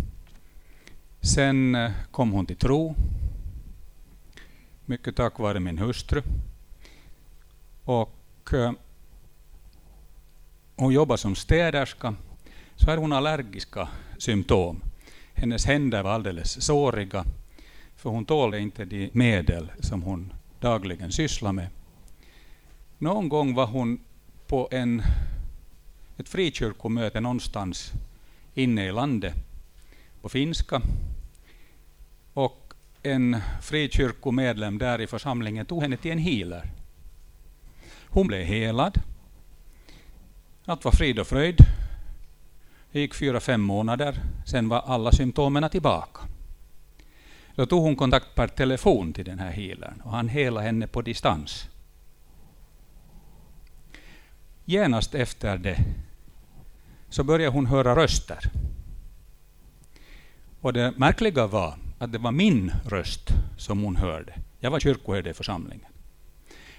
Sen 1.21 1.75
eh, 1.75 1.91
kom 2.11 2.33
hon 2.33 2.47
till 2.47 2.57
tro 2.57 2.95
mycket 4.85 5.17
tack 5.17 5.39
vare 5.39 5.61
min 5.61 5.79
hustru. 5.79 6.23
Och 7.85 8.53
eh, 8.53 8.73
hon 10.77 10.93
jobbar 10.93 11.17
som 11.17 11.35
städerska, 11.35 12.15
så 12.77 12.91
hade 12.91 13.01
hon 13.01 13.13
allergiska 13.13 13.89
symptom. 14.19 14.83
Hennes 15.35 15.67
händer 15.67 16.03
var 16.03 16.11
alldeles 16.11 16.65
såriga, 16.65 17.25
för 17.97 18.11
hon 18.11 18.25
tålde 18.25 18.61
inte 18.61 18.85
de 18.85 19.11
medel 19.13 19.73
som 19.81 20.03
hon 20.03 20.33
dagligen 20.65 21.13
sysslar 21.13 21.53
med. 21.53 21.69
Någon 22.99 23.29
gång 23.29 23.55
var 23.55 23.67
hon 23.67 24.01
på 24.47 24.69
en, 24.71 25.03
ett 26.17 26.29
frikyrkomöte 26.29 27.21
någonstans 27.21 27.93
inne 28.55 28.87
i 28.87 28.93
landet 28.93 29.35
på 30.23 30.29
finska. 30.29 30.81
Och 32.33 32.75
en 33.03 33.37
frikyrkomedlem 33.63 34.79
där 34.79 35.01
i 35.01 35.07
församlingen 35.07 35.67
tog 35.67 35.83
henne 35.83 35.97
till 35.97 36.11
en 36.11 36.19
healer. 36.19 36.71
Hon 38.09 38.27
blev 38.27 38.45
helad. 38.45 39.01
Allt 40.65 40.85
var 40.85 40.93
frid 40.93 41.19
och 41.19 41.27
fröjd. 41.27 41.59
Det 42.93 43.01
gick 43.01 43.15
fyra, 43.15 43.41
fem 43.41 43.61
månader. 43.61 44.21
Sen 44.47 44.69
var 44.69 44.81
alla 44.81 45.13
symptomen 45.13 45.71
tillbaka. 45.71 46.21
Då 47.55 47.67
tog 47.67 47.83
hon 47.83 47.97
kontakt 47.97 48.35
per 48.35 48.49
telefon 48.49 49.13
till 49.13 49.25
den 49.25 49.39
här 49.39 49.51
healern 49.51 50.01
och 50.05 50.11
han 50.11 50.29
helade 50.29 50.67
henne 50.67 50.87
på 50.87 51.03
distans. 51.03 51.69
Genast 54.65 55.15
efter 55.15 55.59
det 55.59 55.79
så 57.09 57.25
började 57.25 57.53
hon 57.53 57.67
höra 57.67 57.97
röster. 57.97 58.51
Och 60.61 60.73
det 60.73 60.93
märkliga 60.97 61.47
var 61.47 61.75
att 61.99 62.13
det 62.13 62.19
var 62.19 62.33
min 62.33 62.73
röst 62.85 63.31
som 63.57 63.83
hon 63.83 63.97
hörde. 63.97 64.35
Jag 64.61 64.71
var 64.71 64.81
kyrkoherde 64.81 65.31
i 65.31 65.35
församlingen. 65.35 65.87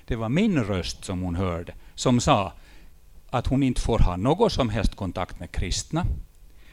Det 0.06 0.16
var 0.16 0.30
min 0.30 0.64
röst 0.64 1.06
som 1.06 1.22
hon 1.22 1.36
hörde, 1.36 1.74
som 1.96 2.20
sa 2.20 2.54
att 3.30 3.48
hon 3.48 3.64
inte 3.64 3.82
får 3.82 4.00
ha 4.00 4.16
någon 4.16 4.50
som 4.50 4.70
helst 4.70 4.96
kontakt 4.96 5.40
med 5.40 5.52
kristna. 5.52 6.06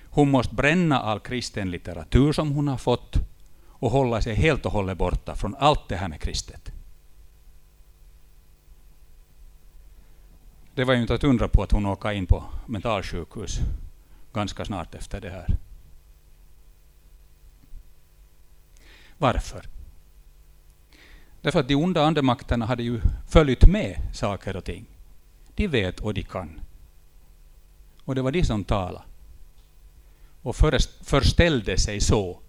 Hon 0.04 0.30
måste 0.30 0.54
bränna 0.54 1.00
all 1.00 1.20
kristen 1.20 1.70
litteratur 1.70 2.32
som 2.32 2.52
hon 2.52 2.68
har 2.68 2.76
fått 2.76 3.16
och 3.82 3.90
hålla 3.90 4.22
sig 4.22 4.34
helt 4.34 4.66
och 4.66 4.72
hållet 4.72 4.98
borta 4.98 5.36
från 5.36 5.56
allt 5.56 5.88
det 5.88 5.96
här 5.96 6.08
med 6.08 6.20
kristet. 6.20 6.72
Det 10.74 10.84
var 10.84 10.94
ju 10.94 11.00
inte 11.02 11.14
att 11.14 11.24
undra 11.24 11.48
på 11.48 11.62
att 11.62 11.72
hon 11.72 11.86
åkade 11.86 12.14
in 12.14 12.26
på 12.26 12.44
mentalsjukhus 12.66 13.58
ganska 14.32 14.64
snart 14.64 14.94
efter 14.94 15.20
det 15.20 15.30
här. 15.30 15.56
Varför? 19.18 19.66
Därför 21.40 21.60
att 21.60 21.68
de 21.68 21.74
onda 21.74 22.04
andemakterna 22.04 22.66
hade 22.66 22.82
ju 22.82 23.00
följt 23.28 23.66
med 23.66 24.00
saker 24.12 24.56
och 24.56 24.64
ting. 24.64 24.86
De 25.54 25.68
vet 25.68 26.00
och 26.00 26.14
de 26.14 26.22
kan. 26.22 26.60
Och 28.04 28.14
det 28.14 28.22
var 28.22 28.32
de 28.32 28.44
som 28.44 28.64
talade. 28.64 29.04
Och 30.42 30.56
förställde 31.02 31.78
sig 31.78 32.00
så 32.00 32.41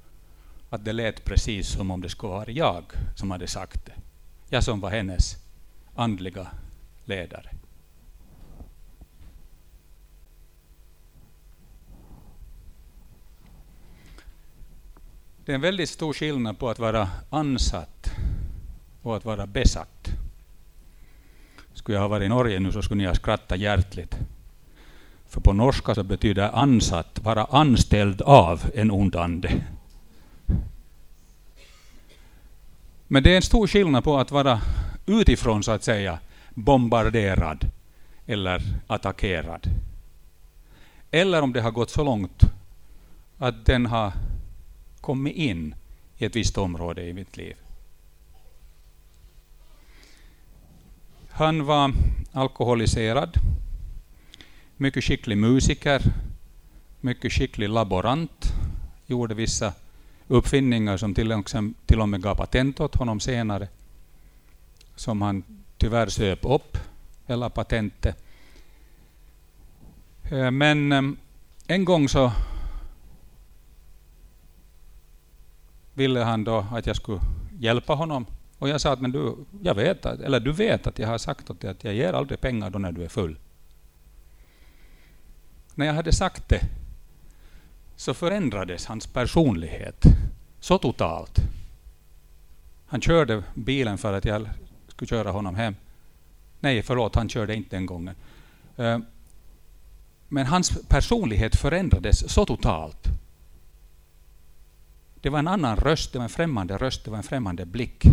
att 0.73 0.85
det 0.85 0.93
lät 0.93 1.25
precis 1.25 1.67
som 1.67 1.91
om 1.91 2.01
det 2.01 2.09
skulle 2.09 2.33
vara 2.33 2.51
jag 2.51 2.83
som 3.15 3.31
hade 3.31 3.47
sagt 3.47 3.85
det. 3.85 3.93
Jag 4.49 4.63
som 4.63 4.79
var 4.79 4.89
hennes 4.89 5.37
andliga 5.95 6.47
ledare. 7.05 7.49
Det 15.45 15.51
är 15.51 15.55
en 15.55 15.61
väldigt 15.61 15.89
stor 15.89 16.13
skillnad 16.13 16.59
på 16.59 16.69
att 16.69 16.79
vara 16.79 17.09
ansatt 17.29 18.11
och 19.01 19.17
att 19.17 19.25
vara 19.25 19.47
besatt. 19.47 20.07
Skulle 21.73 21.95
jag 21.95 22.01
ha 22.01 22.07
varit 22.07 22.25
i 22.25 22.29
Norge 22.29 22.59
nu 22.59 22.71
så 22.71 22.81
skulle 22.81 23.01
ni 23.01 23.07
ha 23.07 23.15
skrattat 23.15 23.59
hjärtligt. 23.59 24.17
För 25.25 25.41
på 25.41 25.53
norska 25.53 25.95
så 25.95 26.03
betyder 26.03 26.49
ansatt 26.55 27.19
vara 27.23 27.45
anställd 27.45 28.21
av 28.21 28.71
en 28.75 28.91
ond 28.91 29.15
ande. 29.15 29.63
Men 33.13 33.23
det 33.23 33.31
är 33.31 33.35
en 33.35 33.41
stor 33.41 33.67
skillnad 33.67 34.03
på 34.03 34.17
att 34.17 34.31
vara 34.31 34.61
utifrån 35.05 35.63
så 35.63 35.71
att 35.71 35.83
säga 35.83 36.19
bombarderad 36.49 37.69
eller 38.25 38.61
attackerad. 38.87 39.67
Eller 41.11 41.41
om 41.41 41.53
det 41.53 41.61
har 41.61 41.71
gått 41.71 41.89
så 41.89 42.03
långt 42.03 42.43
att 43.37 43.65
den 43.65 43.85
har 43.85 44.13
kommit 45.01 45.35
in 45.35 45.75
i 46.17 46.25
ett 46.25 46.35
visst 46.35 46.57
område 46.57 47.03
i 47.03 47.13
mitt 47.13 47.37
liv. 47.37 47.55
Han 51.29 51.65
var 51.65 51.93
alkoholiserad, 52.31 53.37
mycket 54.77 55.03
skicklig 55.03 55.37
musiker, 55.37 56.01
mycket 57.01 57.31
skicklig 57.31 57.69
laborant, 57.69 58.53
gjorde 59.05 59.33
vissa 59.33 59.73
uppfinningar 60.33 60.97
som 60.97 61.13
till, 61.13 61.43
till 61.85 62.01
och 62.01 62.09
med 62.09 62.21
gav 62.21 62.35
patent 62.35 62.79
åt 62.79 62.95
honom 62.95 63.19
senare, 63.19 63.67
som 64.95 65.21
han 65.21 65.43
tyvärr 65.77 66.07
söp 66.07 66.39
upp, 66.41 66.77
hela 67.25 67.49
patentet. 67.49 68.17
Eh, 70.23 70.51
men 70.51 70.91
ehm, 70.91 71.17
en 71.67 71.85
gång 71.85 72.09
så 72.09 72.31
ville 75.93 76.19
han 76.19 76.43
då 76.43 76.65
att 76.71 76.85
jag 76.85 76.95
skulle 76.95 77.21
hjälpa 77.59 77.93
honom. 77.93 78.25
Och 78.59 78.69
jag 78.69 78.81
sa 78.81 78.93
att 78.93 79.01
men 79.01 79.11
du, 79.11 79.35
jag 79.61 79.75
vet 79.75 80.05
att, 80.05 80.19
eller 80.19 80.39
du 80.39 80.51
vet 80.51 80.87
att 80.87 80.99
jag 80.99 81.07
har 81.07 81.17
sagt 81.17 81.49
åt 81.49 81.61
dig 81.61 81.71
att 81.71 81.83
jag 81.83 81.93
ger 81.93 82.13
aldrig 82.13 82.41
pengar 82.41 82.69
då 82.69 82.79
när 82.79 82.91
du 82.91 83.03
är 83.03 83.09
full. 83.09 83.39
När 85.75 85.85
jag 85.85 85.93
hade 85.93 86.11
sagt 86.11 86.49
det 86.49 86.82
så 87.95 88.13
förändrades 88.13 88.85
hans 88.85 89.07
personlighet 89.07 90.05
så 90.59 90.77
totalt. 90.77 91.39
Han 92.85 93.01
körde 93.01 93.43
bilen 93.53 93.97
för 93.97 94.13
att 94.13 94.25
jag 94.25 94.49
skulle 94.87 95.09
köra 95.09 95.31
honom 95.31 95.55
hem. 95.55 95.75
Nej, 96.59 96.81
förlåt, 96.81 97.15
han 97.15 97.29
körde 97.29 97.55
inte 97.55 97.75
den 97.75 97.85
gången. 97.85 98.15
Eh, 98.77 98.99
men 100.27 100.45
hans 100.45 100.87
personlighet 100.87 101.55
förändrades 101.55 102.33
så 102.33 102.45
totalt 102.45 103.09
det 105.23 105.29
var 105.29 105.39
en 105.39 105.47
annan 105.47 105.77
röst, 105.77 106.13
det 106.13 106.19
var 106.19 106.23
en 106.23 106.29
främmande 106.29 106.77
röst, 106.77 107.05
det 107.05 107.11
var 107.11 107.17
en 107.17 107.23
främmande 107.23 107.65
blick. 107.65 108.03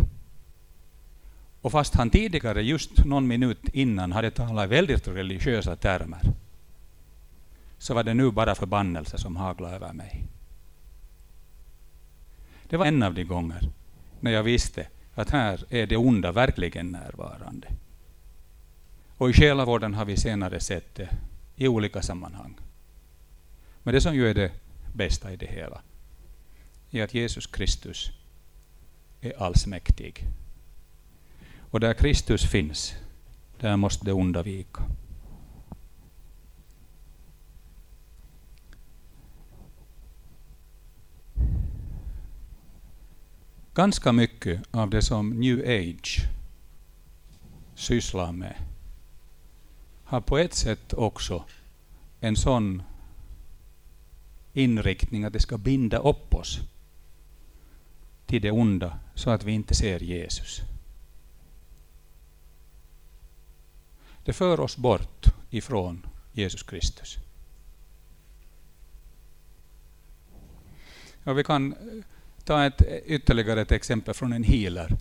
Och 1.61 1.73
fast 1.73 1.95
han 1.95 2.11
tidigare, 2.11 2.63
just 2.63 3.05
någon 3.05 3.27
minut 3.27 3.69
innan, 3.73 4.13
hade 4.13 4.31
talat 4.31 4.71
väldigt 4.71 5.09
religiösa 5.09 5.77
termer, 5.77 6.21
så 7.81 7.95
var 7.95 8.05
det 8.05 8.15
nu 8.15 8.31
bara 8.31 8.55
förbannelse 8.55 9.19
som 9.19 9.37
haglade 9.37 9.75
över 9.75 9.93
mig. 9.93 10.25
Det 12.69 12.77
var 12.77 12.87
en 12.87 13.03
av 13.03 13.15
de 13.15 13.25
gånger 13.25 13.71
när 14.21 14.31
jag 14.31 14.43
visste 14.43 14.87
att 15.15 15.31
här 15.31 15.65
är 15.69 15.87
det 15.87 15.97
onda 15.97 16.33
verkligen 16.33 16.91
närvarande. 16.91 17.69
Och 19.17 19.31
i 19.31 19.33
själavården 19.33 19.95
har 19.95 20.05
vi 20.05 20.17
senare 20.17 20.61
sett 20.61 20.95
det 20.95 21.09
i 21.57 21.69
olika 21.69 22.03
sammanhang. 22.03 22.59
Men 23.83 23.95
det 23.95 24.01
som 24.01 24.15
ju 24.15 24.31
är 24.31 24.35
det 24.35 24.53
bästa 24.95 25.33
i 25.33 25.37
det 25.37 25.47
hela, 25.47 25.83
är 26.91 27.05
att 27.05 27.15
Jesus 27.15 27.47
Kristus 27.47 28.11
är 29.21 29.43
allsmäktig. 29.43 30.25
Och 31.71 31.81
där 31.81 31.95
Kristus 31.95 32.51
finns, 32.51 32.95
där 33.61 33.77
måste 33.77 34.05
det 34.05 34.13
onda 34.13 34.43
vika. 34.43 34.83
Ganska 43.75 44.13
mycket 44.13 44.63
av 44.71 44.91
det 44.91 45.03
som 45.03 45.31
new 45.31 45.59
age 45.59 46.29
sysslar 47.75 48.33
med 48.33 48.55
har 50.05 50.21
på 50.21 50.39
ett 50.39 50.55
sätt 50.55 50.93
också 50.93 51.45
en 52.21 52.37
sån 52.37 52.83
inriktning 54.53 55.25
att 55.25 55.33
det 55.33 55.41
ska 55.41 55.59
binda 55.59 55.99
upp 55.99 56.35
oss 56.35 56.61
till 58.27 58.43
det 58.43 58.51
onda 58.51 58.99
så 59.15 59.31
att 59.31 59.45
vi 59.45 59.53
inte 59.53 59.75
ser 59.75 60.01
Jesus. 60.01 60.61
Det 64.25 64.33
för 64.33 64.61
oss 64.61 64.77
bort 64.77 65.27
ifrån 65.51 66.07
Jesus 66.33 66.63
Kristus. 66.63 67.19
Och 71.25 71.39
vi 71.39 71.45
kan 71.45 71.75
ta 72.45 72.67
ett, 72.67 72.81
eh, 72.81 72.97
ytterligare 73.07 73.61
ett 73.61 73.73
exempel 73.73 74.15
från 74.15 74.33
en 74.33 74.45
healer. 74.45 74.97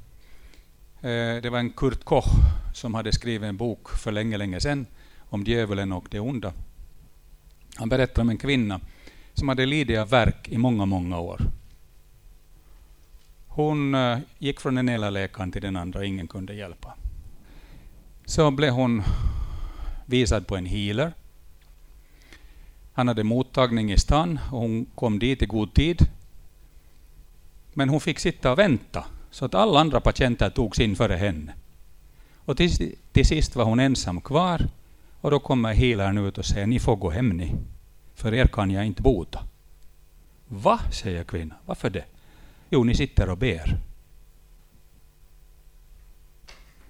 Eh, 1.01 1.41
det 1.41 1.49
var 1.49 1.59
en 1.59 1.69
Kurt 1.69 2.03
Koch 2.03 2.29
som 2.73 2.93
hade 2.93 3.11
skrivit 3.11 3.47
en 3.47 3.57
bok 3.57 3.89
för 3.89 4.11
länge, 4.11 4.37
länge 4.37 4.59
sedan 4.59 4.85
om 5.29 5.43
djävulen 5.43 5.91
och 5.91 6.07
det 6.11 6.19
onda. 6.19 6.53
Han 7.75 7.89
berättar 7.89 8.21
om 8.21 8.29
en 8.29 8.37
kvinna 8.37 8.79
som 9.33 9.49
hade 9.49 9.65
lidit 9.65 9.99
av 9.99 10.09
verk 10.09 10.49
i 10.49 10.57
många, 10.57 10.85
många 10.85 11.19
år. 11.19 11.41
Hon 13.47 13.95
eh, 13.95 14.17
gick 14.37 14.59
från 14.59 14.75
den 14.75 14.89
ena 14.89 15.09
läkaren 15.09 15.51
till 15.51 15.61
den 15.61 15.75
andra 15.75 16.05
ingen 16.05 16.27
kunde 16.27 16.53
hjälpa. 16.53 16.93
Så 18.25 18.51
blev 18.51 18.73
hon 18.73 19.03
visad 20.05 20.47
på 20.47 20.55
en 20.55 20.65
healer. 20.65 21.13
Han 22.93 23.07
hade 23.07 23.23
mottagning 23.23 23.91
i 23.91 23.97
stan 23.97 24.39
och 24.51 24.59
hon 24.59 24.85
kom 24.95 25.19
dit 25.19 25.41
i 25.41 25.45
god 25.45 25.73
tid. 25.73 26.09
Men 27.79 27.89
hon 27.89 28.01
fick 28.01 28.19
sitta 28.19 28.51
och 28.51 28.59
vänta, 28.59 29.05
så 29.31 29.45
att 29.45 29.55
alla 29.55 29.79
andra 29.79 30.01
patienter 30.01 30.49
togs 30.49 30.79
in 30.79 30.95
före 30.95 31.15
henne. 31.15 31.53
Och 32.35 32.57
till, 32.57 32.95
till 33.11 33.25
sist 33.25 33.55
var 33.55 33.65
hon 33.65 33.79
ensam 33.79 34.21
kvar 34.21 34.67
och 35.21 35.31
då 35.31 35.39
kommer 35.39 35.73
healern 35.73 36.17
ut 36.17 36.37
och 36.37 36.45
säger 36.45 36.67
ni 36.67 36.79
får 36.79 36.95
gå 36.95 37.09
hem 37.09 37.29
ni, 37.29 37.55
för 38.15 38.33
er 38.33 38.47
kan 38.47 38.71
jag 38.71 38.85
inte 38.85 39.01
bota. 39.01 39.43
Va, 40.47 40.79
säger 40.91 41.23
kvinnan. 41.23 41.57
Varför 41.65 41.89
det? 41.89 42.05
Jo, 42.69 42.83
ni 42.83 42.95
sitter 42.95 43.29
och 43.29 43.37
ber. 43.37 43.77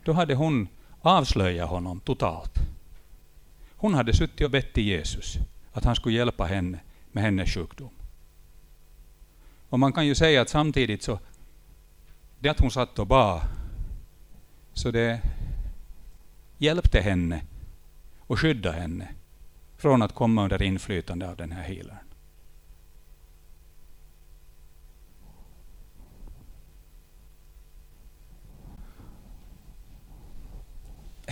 Då 0.04 0.14
hade 0.14 0.36
hon 0.36 0.68
avslöjat 1.02 1.70
honom 1.70 2.00
totalt. 2.00 2.54
Hon 3.76 3.94
hade 3.94 4.14
suttit 4.14 4.46
och 4.46 4.52
bett 4.52 4.74
till 4.74 4.88
Jesus 4.88 5.38
att 5.74 5.84
han 5.84 5.96
skulle 5.96 6.16
hjälpa 6.16 6.46
henne 6.46 6.80
med 7.12 7.24
hennes 7.24 7.54
sjukdom. 7.54 7.99
Och 9.70 9.80
man 9.80 9.94
kan 9.94 10.08
ju 10.08 10.16
säga 10.16 10.42
att 10.42 10.50
samtidigt 10.50 11.04
så, 11.04 11.20
det 12.40 12.50
att 12.50 12.60
hon 12.60 12.72
satt 12.72 13.00
och 13.00 13.08
bad, 13.08 13.42
så 14.74 14.92
det 14.92 15.22
hjälpte 16.58 17.02
henne 17.02 17.42
och 18.20 18.40
skyddade 18.40 18.78
henne 18.78 19.08
från 19.78 20.02
att 20.02 20.16
komma 20.16 20.44
under 20.44 20.62
inflytande 20.62 21.30
av 21.30 21.36
den 21.36 21.52
här 21.52 21.64
healern. 21.64 22.10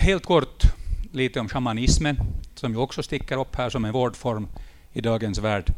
helt 0.08 0.26
kort 0.26 0.62
lite 1.12 1.40
om 1.40 1.48
shamanismen, 1.48 2.16
som 2.54 2.72
ju 2.72 2.78
också 2.78 3.02
sticker 3.02 3.40
upp 3.40 3.56
här 3.56 3.70
som 3.70 3.84
en 3.84 3.92
vårdform 3.92 4.48
i 4.92 5.00
dagens 5.00 5.38
värld. 5.38 5.72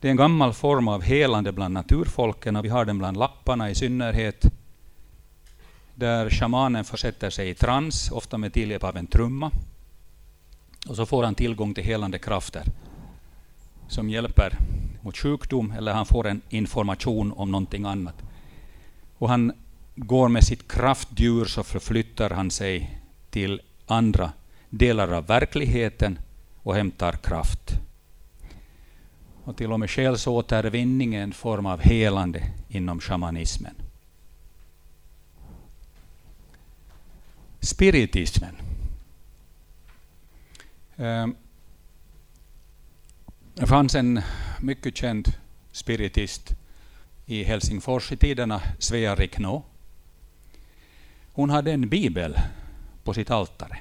Det 0.00 0.08
är 0.08 0.10
en 0.10 0.16
gammal 0.16 0.52
form 0.52 0.88
av 0.88 1.02
helande 1.02 1.52
bland 1.52 1.74
naturfolken 1.74 2.56
och 2.56 2.64
vi 2.64 2.68
har 2.68 2.84
den 2.84 2.98
bland 2.98 3.16
lapparna 3.16 3.70
i 3.70 3.74
synnerhet. 3.74 4.44
Där 5.94 6.30
shamanen 6.30 6.84
försätter 6.84 7.30
sig 7.30 7.48
i 7.48 7.54
trans, 7.54 8.10
ofta 8.10 8.38
med 8.38 8.52
tillhjälp 8.52 8.84
av 8.84 8.96
en 8.96 9.06
trumma. 9.06 9.50
Och 10.88 10.96
så 10.96 11.06
får 11.06 11.24
han 11.24 11.34
tillgång 11.34 11.74
till 11.74 11.84
helande 11.84 12.18
krafter 12.18 12.62
som 13.88 14.10
hjälper 14.10 14.58
mot 15.00 15.16
sjukdom 15.16 15.72
eller 15.76 15.92
han 15.92 16.06
får 16.06 16.26
en 16.26 16.40
information 16.48 17.32
om 17.32 17.50
någonting 17.50 17.84
annat. 17.84 18.22
Och 19.18 19.28
han 19.28 19.52
går 19.94 20.28
med 20.28 20.44
sitt 20.44 20.72
kraftdjur 20.72 21.44
så 21.44 21.62
förflyttar 21.62 22.30
han 22.30 22.50
sig 22.50 23.00
till 23.30 23.60
andra 23.86 24.32
delar 24.70 25.12
av 25.12 25.26
verkligheten 25.26 26.18
och 26.62 26.74
hämtar 26.74 27.12
kraft. 27.12 27.80
Och 29.44 29.56
till 29.56 29.72
och 29.72 29.80
med 29.80 29.90
själsåtervinning 29.90 31.14
är 31.14 31.22
en 31.22 31.32
form 31.32 31.66
av 31.66 31.80
helande 31.80 32.52
inom 32.68 33.00
shamanismen. 33.00 33.74
Spiritismen. 37.60 38.56
Ehm, 40.96 41.34
det 43.54 43.66
fanns 43.66 43.94
en 43.94 44.20
mycket 44.60 44.96
känd 44.96 45.32
spiritist 45.72 46.54
i 47.26 47.44
Helsingfors 47.44 48.12
i 48.12 48.16
tiderna, 48.16 48.62
Svea 48.78 49.14
Riknå. 49.14 49.62
Hon 51.32 51.50
hade 51.50 51.72
en 51.72 51.88
bibel 51.88 52.36
på 53.04 53.14
sitt 53.14 53.30
altare. 53.30 53.78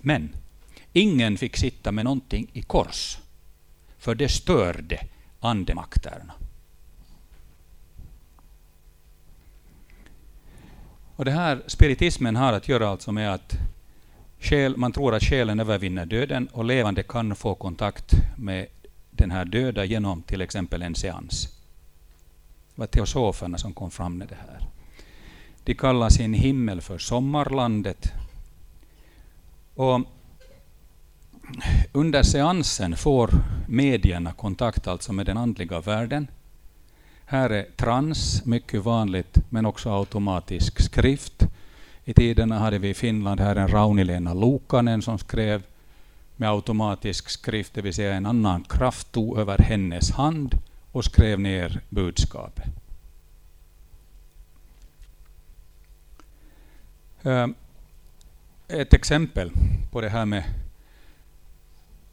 Men 0.00 0.36
ingen 0.92 1.38
fick 1.38 1.56
sitta 1.56 1.92
med 1.92 2.04
någonting 2.04 2.50
i 2.52 2.62
kors, 2.62 3.18
för 4.00 4.14
det 4.14 4.28
störde 4.28 5.06
andemakterna. 5.40 6.32
Och 11.16 11.24
det 11.24 11.30
här 11.30 11.62
spiritismen 11.66 12.36
har 12.36 12.52
att 12.52 12.68
göra 12.68 12.88
alltså 12.88 13.12
med 13.12 13.34
att 13.34 13.58
själ, 14.38 14.76
man 14.76 14.92
tror 14.92 15.14
att 15.14 15.22
själen 15.22 15.60
övervinner 15.60 16.06
döden 16.06 16.48
och 16.52 16.64
levande 16.64 17.02
kan 17.02 17.34
få 17.34 17.54
kontakt 17.54 18.12
med 18.36 18.66
den 19.10 19.30
här 19.30 19.44
döda 19.44 19.84
genom 19.84 20.22
till 20.22 20.40
exempel 20.40 20.82
en 20.82 20.94
seans. 20.94 21.48
Det 22.74 22.80
var 22.80 22.86
teosoferna 22.86 23.58
som 23.58 23.72
kom 23.72 23.90
fram 23.90 24.18
med 24.18 24.28
det 24.28 24.34
här. 24.34 24.68
De 25.64 25.74
kallar 25.74 26.08
sin 26.08 26.34
himmel 26.34 26.80
för 26.80 26.98
sommarlandet. 26.98 28.12
Och 29.74 30.00
under 31.92 32.22
seansen 32.22 32.96
får 32.96 33.30
medierna 33.68 34.32
kontakt 34.32 34.86
alltså 34.86 35.12
med 35.12 35.26
den 35.26 35.36
andliga 35.36 35.80
världen. 35.80 36.28
Här 37.24 37.50
är 37.50 37.66
trans 37.76 38.44
mycket 38.44 38.82
vanligt, 38.82 39.38
men 39.48 39.66
också 39.66 39.90
automatisk 39.90 40.80
skrift. 40.80 41.46
I 42.04 42.14
tiderna 42.14 42.58
hade 42.58 42.78
vi 42.78 42.88
i 42.88 42.94
Finland 42.94 43.40
här 43.40 43.56
en 43.56 43.68
Raunilena 43.68 44.34
Lukanen 44.34 45.02
som 45.02 45.18
skrev 45.18 45.62
med 46.36 46.50
automatisk 46.50 47.28
skrift, 47.28 47.74
det 47.74 47.82
vill 47.82 47.94
säga 47.94 48.14
en 48.14 48.26
annan 48.26 48.64
kraft 48.64 49.12
tog 49.12 49.38
över 49.38 49.58
hennes 49.58 50.10
hand 50.10 50.58
och 50.92 51.04
skrev 51.04 51.40
ner 51.40 51.80
budskapet. 51.88 52.64
Ehm, 57.22 57.54
ett 58.68 58.94
exempel 58.94 59.52
på 59.90 60.00
det 60.00 60.08
här 60.08 60.26
med 60.26 60.44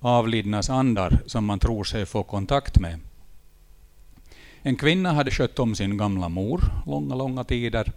avlidnas 0.07 0.69
andar 0.69 1.19
som 1.25 1.45
man 1.45 1.59
tror 1.59 1.83
sig 1.83 2.05
få 2.05 2.23
kontakt 2.23 2.79
med. 2.79 2.99
En 4.61 4.75
kvinna 4.75 5.13
hade 5.13 5.31
skött 5.31 5.59
om 5.59 5.75
sin 5.75 5.97
gamla 5.97 6.29
mor 6.29 6.61
långa, 6.85 7.15
långa 7.15 7.43
tider. 7.43 7.91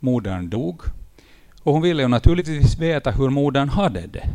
Modern 0.00 0.50
dog. 0.50 0.82
Och 1.62 1.72
hon 1.72 1.82
ville 1.82 2.02
ju 2.02 2.08
naturligtvis 2.08 2.78
veta 2.78 3.10
hur 3.10 3.30
modern 3.30 3.68
hade 3.68 4.06
det 4.06 4.28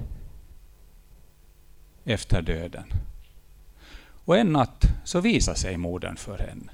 efter 2.03 2.41
döden. 2.41 2.93
Och 4.25 4.37
en 4.37 4.53
natt 4.53 4.85
så 5.03 5.21
visade 5.21 5.57
sig 5.57 5.77
modern 5.77 6.15
för 6.15 6.37
henne. 6.37 6.71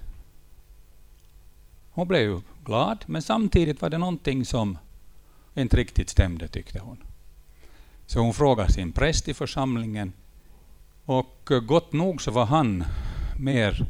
Hon 1.92 2.08
blev 2.08 2.22
ju 2.22 2.42
glad, 2.66 2.98
men 3.06 3.22
samtidigt 3.22 3.82
var 3.82 3.90
det 3.90 3.98
någonting 3.98 4.46
som 4.46 4.78
inte 5.56 5.78
riktigt 5.78 6.10
stämde, 6.10 6.48
tyckte 6.48 6.80
hon. 6.80 6.98
Så 8.06 8.20
hon 8.20 8.34
frågade 8.34 8.74
sin 8.74 8.92
präst 8.92 9.28
i 9.28 9.34
församlingen 9.34 10.14
och 11.06 11.52
eh, 11.52 11.60
gott 11.60 11.94
nog 11.94 12.22
så 12.22 12.32
var 12.32 12.46
han 12.46 12.84
mer 13.40 13.86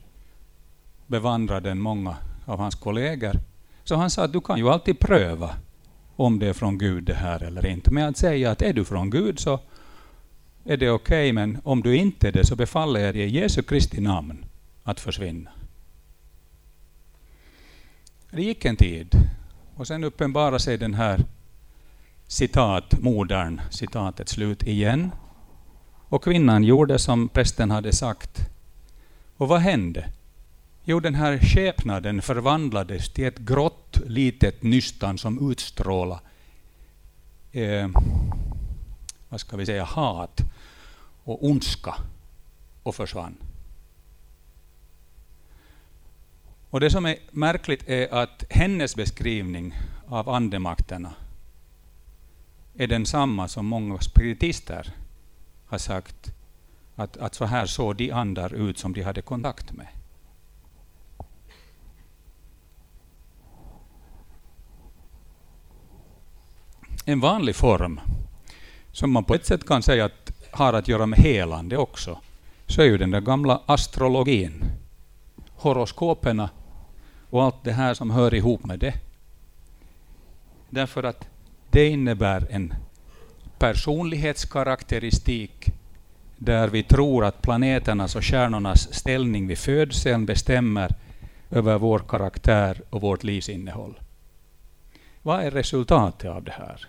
bevandrad 1.07 1.65
än 1.65 1.79
många 1.81 2.17
av 2.45 2.59
hans 2.59 2.75
kollegor. 2.75 3.39
Så 3.83 3.95
han 3.95 4.09
sa 4.09 4.23
att 4.23 4.33
du 4.33 4.41
kan 4.41 4.57
ju 4.57 4.69
alltid 4.69 4.99
pröva 4.99 5.55
om 6.15 6.39
det 6.39 6.47
är 6.47 6.53
från 6.53 6.77
Gud 6.77 7.03
det 7.03 7.13
här 7.13 7.43
eller 7.43 7.65
inte. 7.65 7.91
Men 7.91 8.09
att 8.09 8.17
säga 8.17 8.51
att 8.51 8.61
är 8.61 8.73
du 8.73 8.85
från 8.85 9.09
Gud 9.09 9.39
så 9.39 9.59
är 10.63 10.77
det 10.77 10.89
okej, 10.89 11.29
okay, 11.29 11.33
men 11.33 11.61
om 11.63 11.81
du 11.81 11.95
inte 11.95 12.27
är 12.27 12.31
det 12.31 12.45
så 12.45 12.55
befaller 12.55 12.99
jag 12.99 13.15
dig 13.15 13.23
i 13.23 13.39
Jesu 13.39 13.61
Kristi 13.61 14.01
namn 14.01 14.45
att 14.83 14.99
försvinna. 14.99 15.51
Det 18.31 18.41
gick 18.41 18.65
en 18.65 18.75
tid 18.75 19.15
och 19.75 19.87
sen 19.87 20.03
uppenbarade 20.03 20.59
sig 20.59 20.77
den 20.77 20.93
här 20.93 21.23
citat, 22.27 22.99
modern, 22.99 23.61
citatet 23.69 24.29
slut 24.29 24.63
igen. 24.63 25.11
Och 26.09 26.23
kvinnan 26.23 26.63
gjorde 26.63 26.99
som 26.99 27.29
prästen 27.29 27.71
hade 27.71 27.93
sagt. 27.93 28.49
Och 29.37 29.47
vad 29.47 29.59
hände? 29.59 30.09
Jo, 30.83 30.99
den 30.99 31.15
här 31.15 31.39
skepnaden 31.39 32.21
förvandlades 32.21 33.09
till 33.09 33.25
ett 33.25 33.37
grått 33.37 33.99
litet 34.05 34.63
nystan 34.63 35.17
som 35.17 35.51
utstrålade 35.51 36.21
eh, 37.51 37.89
vad 39.29 39.39
ska 39.39 39.57
vi 39.57 39.65
säga, 39.65 39.83
hat 39.83 40.41
och 41.23 41.45
ondska 41.45 41.95
och 42.83 42.95
försvann. 42.95 43.35
Och 46.69 46.79
Det 46.79 46.89
som 46.89 47.05
är 47.05 47.17
märkligt 47.31 47.89
är 47.89 48.13
att 48.13 48.43
hennes 48.49 48.95
beskrivning 48.95 49.73
av 50.07 50.29
andemakterna 50.29 51.13
är 52.77 52.87
densamma 52.87 53.47
som 53.47 53.65
många 53.65 53.99
spiritister 53.99 54.93
har 55.65 55.77
sagt 55.77 56.33
att, 56.95 57.17
att 57.17 57.35
så 57.35 57.45
här 57.45 57.65
såg 57.65 57.95
de 57.95 58.11
andar 58.11 58.53
ut 58.53 58.77
som 58.77 58.93
de 58.93 59.01
hade 59.01 59.21
kontakt 59.21 59.71
med. 59.71 59.87
En 67.05 67.19
vanlig 67.19 67.55
form 67.55 67.99
som 68.91 69.11
man 69.11 69.23
på 69.23 69.35
ett 69.35 69.45
sätt 69.45 69.67
kan 69.67 69.83
säga 69.83 70.05
att 70.05 70.31
har 70.51 70.73
att 70.73 70.87
göra 70.87 71.05
med 71.05 71.19
helande 71.19 71.77
också, 71.77 72.19
så 72.67 72.81
är 72.81 72.85
ju 72.85 72.97
den 72.97 73.11
där 73.11 73.21
gamla 73.21 73.61
astrologin. 73.65 74.63
Horoskoperna 75.55 76.49
och 77.29 77.43
allt 77.43 77.63
det 77.63 77.71
här 77.71 77.93
som 77.93 78.11
hör 78.11 78.33
ihop 78.33 78.63
med 78.63 78.79
det. 78.79 78.93
Därför 80.69 81.03
att 81.03 81.27
det 81.69 81.87
innebär 81.87 82.47
en 82.49 82.73
personlighetskaraktäristik 83.59 85.69
där 86.37 86.67
vi 86.67 86.83
tror 86.83 87.25
att 87.25 87.41
planeternas 87.41 88.15
och 88.15 88.25
stjärnornas 88.25 88.93
ställning 88.93 89.47
vid 89.47 89.57
födseln 89.57 90.25
bestämmer 90.25 90.95
över 91.49 91.77
vår 91.77 91.99
karaktär 91.99 92.81
och 92.89 93.01
vårt 93.01 93.23
livsinnehåll. 93.23 93.99
Vad 95.21 95.43
är 95.43 95.51
resultatet 95.51 96.29
av 96.29 96.43
det 96.43 96.51
här? 96.51 96.87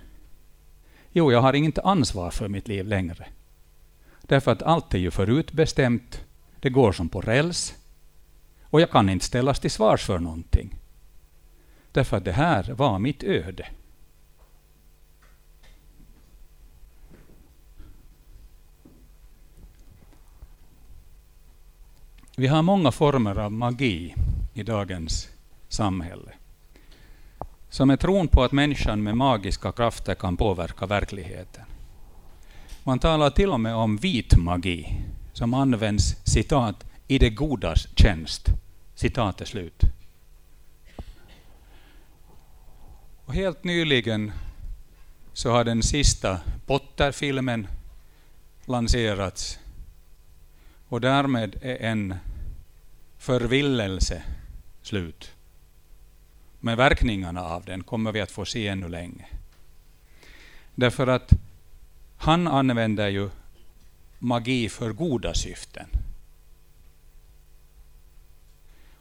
Jo, 1.12 1.33
jag 1.33 1.41
har 1.41 1.53
inget 1.53 1.79
ansvar 1.79 2.31
för 2.31 2.49
mitt 2.49 2.69
liv 2.69 2.87
längre. 2.87 3.27
Därför 4.23 4.53
att 4.53 4.62
allt 4.62 4.95
är 4.95 4.99
ju 4.99 5.11
förutbestämt, 5.11 6.25
det 6.61 6.71
går 6.71 6.93
som 6.93 7.09
på 7.09 7.21
räls, 7.21 7.75
och 8.62 8.81
jag 8.81 8.91
kan 8.91 9.09
inte 9.09 9.25
ställas 9.25 9.61
till 9.61 9.71
svars 9.71 10.05
för 10.05 10.19
någonting. 10.19 10.79
Därför 11.93 12.17
att 12.17 12.25
det 12.25 12.33
här 12.33 12.73
var 12.73 12.99
mitt 12.99 13.23
öde. 13.23 13.67
Vi 22.39 22.47
har 22.47 22.62
många 22.62 22.93
former 22.93 23.39
av 23.39 23.53
magi 23.53 24.14
i 24.55 24.62
dagens 24.62 25.28
samhälle. 25.68 26.32
Som 27.70 27.91
är 27.91 27.97
tron 27.97 28.28
på 28.28 28.43
att 28.43 28.53
människan 28.53 29.03
med 29.03 29.16
magiska 29.16 29.72
krafter 29.72 30.14
kan 30.14 30.37
påverka 30.37 30.87
verkligheten. 30.87 31.64
Man 32.84 32.99
talar 32.99 33.30
till 33.30 33.51
och 33.51 33.61
med 33.61 33.74
om 33.74 33.97
vit 33.97 34.37
magi, 34.37 34.99
som 35.32 35.55
används 35.55 36.16
citat 36.24 36.84
i 37.09 37.18
det 37.18 37.30
godas 37.30 37.89
tjänst. 37.97 38.47
Citat 38.95 39.41
är 39.41 39.45
slut. 39.45 39.80
Och 43.24 43.34
helt 43.34 43.64
nyligen 43.64 44.32
så 45.32 45.51
har 45.51 45.64
den 45.64 45.82
sista 45.82 46.41
Potter-filmen 46.66 47.66
lanserats. 48.64 49.59
Och 50.89 51.01
därmed 51.01 51.57
är 51.62 51.76
en 51.76 52.14
förvillelse 53.18 54.22
slut. 54.82 55.32
Men 56.61 56.76
verkningarna 56.76 57.43
av 57.45 57.64
den 57.64 57.82
kommer 57.82 58.12
vi 58.12 58.20
att 58.20 58.30
få 58.30 58.45
se 58.45 58.68
ännu 58.68 58.89
länge. 58.89 59.26
Därför 60.74 61.07
att 61.07 61.32
han 62.16 62.49
använder 62.49 63.09
ju 63.09 63.30
magi 64.18 64.68
för 64.68 64.93
goda 64.93 65.34
syften. 65.34 65.87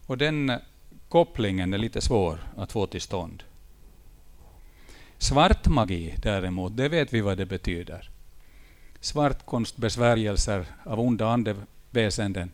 Och 0.06 0.18
den 0.18 0.60
kopplingen 1.10 1.74
är 1.74 1.78
lite 1.78 2.02
svår 2.02 2.40
att 2.58 2.72
få 2.72 2.88
till 2.88 3.02
stånd. 3.02 3.44
Svart 5.18 5.68
magi 5.68 6.16
däremot, 6.22 6.78
det 6.78 6.90
vet 6.90 7.14
vi 7.14 7.22
vad 7.22 7.38
det 7.38 7.46
betyder. 7.46 8.10
Svartkonstbesvärjelser 9.00 10.66
av 10.84 11.00
onda 11.00 11.26
väsenden 11.96 12.52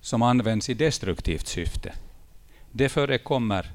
som 0.00 0.22
används 0.22 0.70
i 0.70 0.74
destruktivt 0.74 1.46
syfte. 1.46 1.92
Det 2.72 2.88
förekommer 2.88 3.70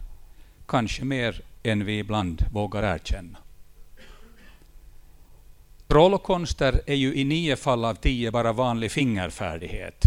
kanske 0.66 1.06
mer 1.06 1.42
än 1.64 1.86
vi 1.86 2.00
ibland 2.00 2.46
vågar 2.52 2.96
erkänna. 2.96 3.38
Trollkonster 5.88 6.82
är 6.86 6.96
ju 6.96 7.16
i 7.16 7.24
nio 7.24 7.56
fall 7.56 7.86
av 7.86 7.96
tio 7.96 8.32
bara 8.32 8.54
vanlig 8.54 8.92
fingerfärdighet. 8.92 10.06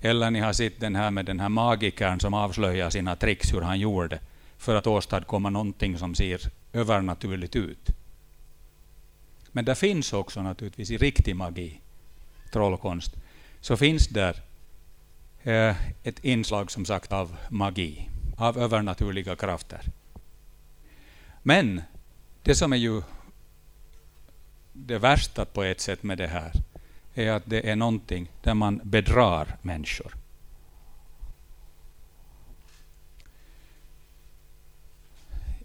Eller 0.00 0.30
ni 0.30 0.40
har 0.40 0.52
sett 0.52 0.80
den 0.80 0.96
här 0.96 1.10
med 1.10 1.24
den 1.24 1.40
här 1.40 1.48
magikern 1.48 2.20
som 2.20 2.34
avslöjar 2.34 2.90
sina 2.90 3.16
tricks, 3.16 3.54
hur 3.54 3.60
han 3.60 3.80
gjorde 3.80 4.18
för 4.58 4.74
att 4.74 4.86
åstadkomma 4.86 5.50
någonting 5.50 5.98
som 5.98 6.14
ser 6.14 6.40
övernaturligt 6.72 7.56
ut. 7.56 7.90
Men 9.52 9.64
det 9.64 9.74
finns 9.74 10.12
också 10.12 10.42
naturligtvis 10.42 10.90
i 10.90 10.96
riktig 10.96 11.36
magi, 11.36 11.80
trollkonst, 12.52 13.16
så 13.66 13.76
finns 13.76 14.08
där 14.08 14.42
eh, 15.42 15.76
ett 16.02 16.24
inslag 16.24 16.70
som 16.70 16.84
sagt 16.84 17.12
av 17.12 17.36
magi, 17.50 18.08
av 18.36 18.58
övernaturliga 18.58 19.36
krafter. 19.36 19.82
Men 21.42 21.82
det 22.42 22.54
som 22.54 22.72
är 22.72 22.76
ju 22.76 23.02
det 24.72 24.98
värsta 24.98 25.44
på 25.44 25.62
ett 25.62 25.80
sätt 25.80 26.02
med 26.02 26.18
det 26.18 26.26
här 26.26 26.52
är 27.14 27.30
att 27.30 27.42
det 27.46 27.70
är 27.70 27.76
någonting 27.76 28.28
där 28.42 28.54
man 28.54 28.80
bedrar 28.84 29.56
människor. 29.62 30.16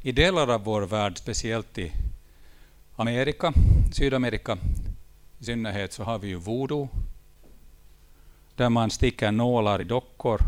I 0.02 0.12
delar 0.12 0.48
av 0.48 0.64
vår 0.64 0.82
värld, 0.82 1.18
speciellt 1.18 1.78
i 1.78 1.92
Amerika, 2.96 3.54
Sydamerika 3.92 4.58
i 5.40 5.44
synnerhet, 5.44 5.94
så 5.94 6.04
har 6.04 6.20
vi 6.20 6.28
ju 6.28 6.36
voodoo, 6.36 6.90
där 8.62 8.70
man 8.70 8.92
sticker 8.92 9.32
nålar 9.32 9.82
i 9.82 9.84
dockor 9.84 10.42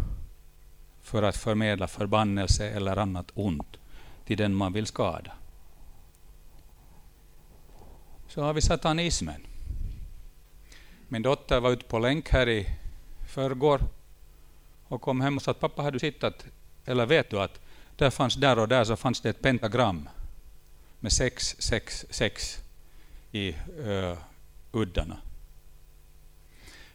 för 1.02 1.24
att 1.24 1.38
förmedla 1.38 1.88
förbannelse 1.88 2.70
eller 2.70 2.98
annat 2.98 3.32
ont 3.34 3.78
till 4.26 4.38
den 4.38 4.56
man 4.56 4.74
vill 4.74 4.86
skada. 4.86 5.32
Så 8.28 8.42
har 8.42 8.54
vi 8.54 8.62
satanismen. 8.62 9.46
Min 11.08 11.22
dotter 11.22 11.60
var 11.60 11.72
ute 11.72 11.86
på 11.86 12.00
länk 12.00 12.30
här 12.30 12.50
i 12.50 12.70
förrgår 13.28 13.82
och 14.88 15.02
kom 15.02 15.22
hem 15.22 15.36
och 15.36 15.42
sa 15.42 15.52
att 15.52 15.60
pappa, 15.60 15.82
har 15.82 15.92
du 15.92 16.00
sett 16.00 16.46
eller 16.86 17.06
vet 17.06 17.30
du 17.30 17.40
att 17.40 17.60
där 17.96 18.10
fanns 18.10 18.36
där 18.36 18.60
och 18.60 18.68
där 18.68 18.84
så 18.84 18.96
fanns 18.96 19.22
det 19.22 19.30
ett 19.30 19.42
pentagram 19.42 20.10
med 21.00 21.12
sex, 21.12 21.56
sex, 21.60 22.06
sex 22.10 22.60
i 23.32 23.56
uh, 23.86 24.18
uddarna. 24.72 25.18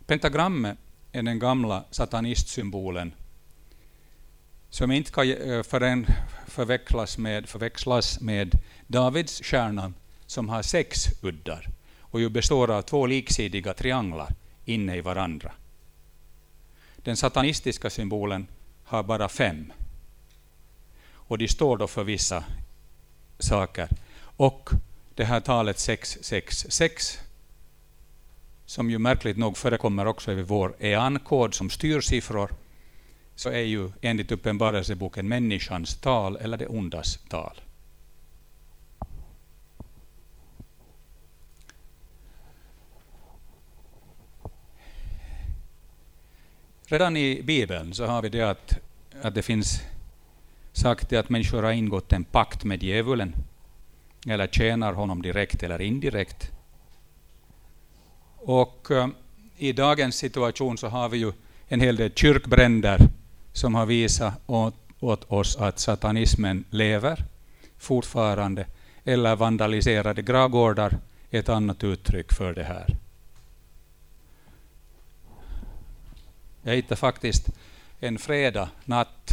Pentagrammet 0.06 0.78
är 1.18 1.22
den 1.22 1.38
gamla 1.38 1.84
satanistsymbolen 1.90 3.12
som 4.70 4.92
inte 4.92 5.10
kan 5.10 5.30
eh, 5.30 5.62
förrän 5.62 6.06
förväxlas 6.46 7.18
med, 7.18 7.48
förväxlas 7.48 8.20
med 8.20 8.58
Davids 8.86 9.40
stjärna 9.42 9.92
som 10.26 10.48
har 10.48 10.62
sex 10.62 11.06
uddar 11.22 11.68
och 12.00 12.20
ju 12.20 12.28
består 12.28 12.70
av 12.70 12.82
två 12.82 13.06
liksidiga 13.06 13.74
trianglar 13.74 14.34
inne 14.64 14.96
i 14.96 15.00
varandra. 15.00 15.52
Den 16.96 17.16
satanistiska 17.16 17.90
symbolen 17.90 18.46
har 18.84 19.02
bara 19.02 19.28
fem. 19.28 19.72
Och 21.12 21.38
de 21.38 21.48
står 21.48 21.76
då 21.76 21.86
för 21.86 22.04
vissa 22.04 22.44
saker. 23.38 23.88
Och 24.20 24.70
det 25.14 25.24
här 25.24 25.40
talet 25.40 25.78
666, 25.78 27.18
som 28.68 28.90
ju 28.90 28.98
märkligt 28.98 29.36
nog 29.36 29.56
förekommer 29.56 30.06
också 30.06 30.32
i 30.32 30.42
vår 30.42 30.74
EAN-kod 30.78 31.54
som 31.54 31.70
styrsiffror, 31.70 32.50
så 33.34 33.48
är 33.50 33.62
ju 33.62 33.90
enligt 34.00 34.32
Uppenbarelseboken 34.32 35.28
människans 35.28 36.00
tal 36.00 36.36
eller 36.36 36.56
det 36.56 36.66
ondas 36.66 37.18
tal. 37.28 37.60
Redan 46.86 47.16
i 47.16 47.42
Bibeln 47.42 47.94
så 47.94 48.06
har 48.06 48.22
vi 48.22 48.28
det 48.28 48.42
att, 48.42 48.78
att 49.22 49.34
det 49.34 49.42
finns 49.42 49.82
sagt 50.72 51.12
att 51.12 51.28
människor 51.28 51.62
har 51.62 51.72
ingått 51.72 52.12
en 52.12 52.24
pakt 52.24 52.64
med 52.64 52.82
djävulen, 52.82 53.34
eller 54.26 54.46
tjänar 54.46 54.92
honom 54.92 55.22
direkt 55.22 55.62
eller 55.62 55.80
indirekt. 55.80 56.57
Och 58.48 58.90
eh, 58.90 59.08
i 59.56 59.72
dagens 59.72 60.16
situation 60.16 60.78
så 60.78 60.88
har 60.88 61.08
vi 61.08 61.18
ju 61.18 61.32
en 61.66 61.80
hel 61.80 61.96
del 61.96 62.12
kyrkbränder 62.14 62.98
som 63.52 63.74
har 63.74 63.86
visat 63.86 64.34
åt, 64.46 64.74
åt 65.00 65.32
oss 65.32 65.56
att 65.56 65.78
satanismen 65.78 66.64
lever 66.70 67.24
fortfarande, 67.78 68.66
eller 69.04 69.36
vandaliserade 69.36 70.22
gravgårdar 70.22 70.98
ett 71.30 71.48
annat 71.48 71.84
uttryck 71.84 72.32
för 72.32 72.54
det 72.54 72.64
här. 72.64 72.96
Jag 76.62 76.74
hittade 76.74 76.96
faktiskt 76.96 77.48
en 78.00 78.18
fredag 78.18 78.68
natt 78.84 79.30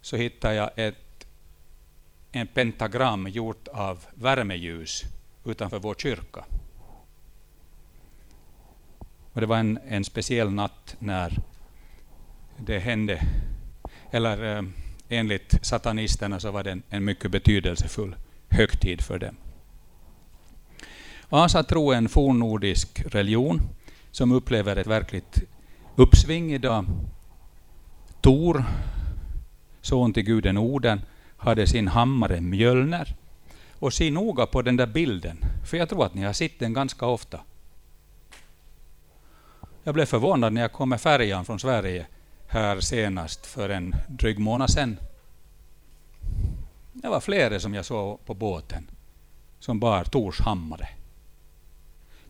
så 0.00 0.16
hittade 0.16 0.54
jag 0.54 0.70
ett 0.76 1.26
en 2.32 2.46
pentagram 2.46 3.28
gjort 3.28 3.68
av 3.68 4.04
värmeljus 4.14 5.04
utanför 5.44 5.78
vår 5.78 5.94
kyrka. 5.94 6.44
Och 9.38 9.40
det 9.40 9.46
var 9.46 9.56
en, 9.56 9.78
en 9.88 10.04
speciell 10.04 10.50
natt 10.50 10.96
när 10.98 11.38
det 12.56 12.78
hände, 12.78 13.22
eller 14.10 14.56
eh, 14.56 14.62
enligt 15.08 15.58
satanisterna 15.62 16.40
så 16.40 16.50
var 16.50 16.64
det 16.64 16.70
en, 16.70 16.82
en 16.90 17.04
mycket 17.04 17.30
betydelsefull 17.30 18.16
högtid 18.48 19.00
för 19.00 19.18
dem. 19.18 19.36
Asatro 21.28 21.90
är 21.90 21.96
en 21.96 22.08
fornnordisk 22.08 23.02
religion 23.06 23.60
som 24.10 24.32
upplever 24.32 24.76
ett 24.76 24.86
verkligt 24.86 25.42
uppsving 25.96 26.52
idag. 26.52 26.86
Tor, 28.20 28.64
son 29.80 30.12
till 30.12 30.24
guden 30.24 30.58
Oden, 30.58 31.00
hade 31.36 31.66
sin 31.66 31.88
hammare 31.88 32.40
Mjölner. 32.40 33.16
Och 33.72 33.92
se 33.92 34.10
noga 34.10 34.46
på 34.46 34.62
den 34.62 34.76
där 34.76 34.86
bilden, 34.86 35.44
för 35.64 35.76
jag 35.76 35.88
tror 35.88 36.06
att 36.06 36.14
ni 36.14 36.22
har 36.22 36.32
sett 36.32 36.58
den 36.58 36.72
ganska 36.72 37.06
ofta. 37.06 37.40
Jag 39.88 39.94
blev 39.94 40.06
förvånad 40.06 40.52
när 40.52 40.60
jag 40.60 40.72
kom 40.72 40.88
med 40.88 41.00
färjan 41.00 41.44
från 41.44 41.58
Sverige 41.58 42.06
här 42.46 42.80
senast 42.80 43.46
för 43.46 43.68
en 43.68 43.94
dryg 44.08 44.38
månad 44.38 44.70
sedan. 44.70 44.98
Det 46.92 47.08
var 47.08 47.20
flera 47.20 47.60
som 47.60 47.74
jag 47.74 47.84
såg 47.84 48.24
på 48.24 48.34
båten 48.34 48.90
som 49.58 49.80
bar 49.80 50.04
Tors 50.04 50.40
hammare. 50.40 50.88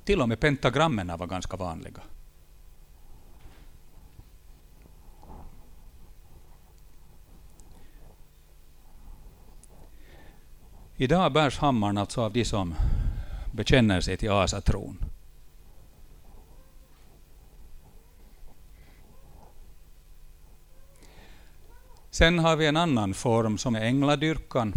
Till 0.05 0.21
och 0.21 0.29
med 0.29 0.41
pentagrammen 0.41 1.19
var 1.19 1.27
ganska 1.27 1.57
vanliga. 1.57 2.01
Idag 10.97 11.33
bärs 11.33 11.59
hammaren 11.59 11.99
alltså 11.99 12.21
av 12.23 12.33
de 12.33 12.45
som 12.45 12.75
bekänner 13.53 14.01
sig 14.01 14.17
till 14.17 14.31
asatron. 14.31 15.08
Sen 22.19 22.39
har 22.39 22.57
vi 22.57 22.67
en 22.67 22.77
annan 22.77 23.15
form 23.15 23.59
som 23.59 23.75
är 23.75 23.81
ängladyrkan. 23.81 24.75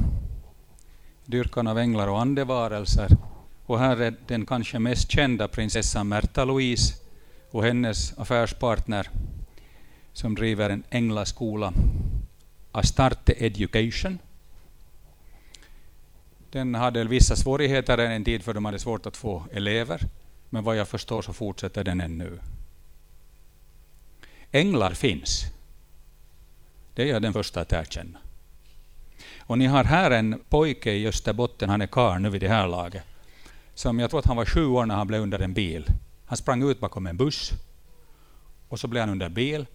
Dyrkan 1.25 1.67
av 1.67 1.77
änglar 1.77 2.07
och 2.07 2.21
andevarelser. 2.21 3.09
Och 3.65 3.79
här 3.79 4.01
är 4.01 4.13
den 4.27 4.45
kanske 4.45 4.79
mest 4.79 5.11
kända 5.11 5.47
prinsessan 5.47 6.07
Märta 6.07 6.45
Louise 6.45 6.93
och 7.51 7.63
hennes 7.63 8.19
affärspartner 8.19 9.09
som 10.13 10.35
driver 10.35 10.69
en 10.69 10.83
änglaskola, 10.89 11.73
Astarte 12.71 13.33
Education 13.33 14.19
den 16.51 16.75
hade 16.75 17.03
vissa 17.03 17.35
svårigheter 17.35 17.97
en 17.97 18.23
tid 18.23 18.43
för 18.43 18.53
de 18.53 18.65
hade 18.65 18.79
svårt 18.79 19.05
att 19.05 19.17
få 19.17 19.43
elever. 19.51 20.01
Men 20.49 20.63
vad 20.63 20.75
jag 20.75 20.87
förstår 20.87 21.21
så 21.21 21.33
fortsätter 21.33 21.83
den 21.83 22.01
ännu. 22.01 22.39
Änglar 24.51 24.91
finns. 24.91 25.45
Det 26.93 27.03
är 27.03 27.07
jag 27.07 27.21
den 27.21 27.33
första 27.33 27.61
att 27.61 27.73
erkänna. 27.73 28.19
Och 29.39 29.57
ni 29.57 29.65
har 29.65 29.83
här 29.83 30.11
en 30.11 30.41
pojke 30.49 30.91
i 30.91 31.07
Österbotten, 31.07 31.69
han 31.69 31.81
är 31.81 31.87
karl 31.87 32.19
nu 32.19 32.29
vid 32.29 32.41
det 32.41 32.47
här 32.47 32.67
laget, 32.67 33.03
som 33.73 33.99
jag 33.99 34.09
tror 34.09 34.19
att 34.19 34.25
han 34.25 34.37
var 34.37 34.45
sju 34.45 34.65
år 34.65 34.85
när 34.85 34.95
han 34.95 35.07
blev 35.07 35.21
under 35.21 35.39
en 35.39 35.53
bil. 35.53 35.85
Han 36.25 36.37
sprang 36.37 36.69
ut 36.69 36.79
bakom 36.79 37.07
en 37.07 37.17
buss 37.17 37.51
och 38.69 38.79
så 38.79 38.87
blev 38.87 39.01
han 39.01 39.09
under 39.09 39.29
bil 39.29 39.65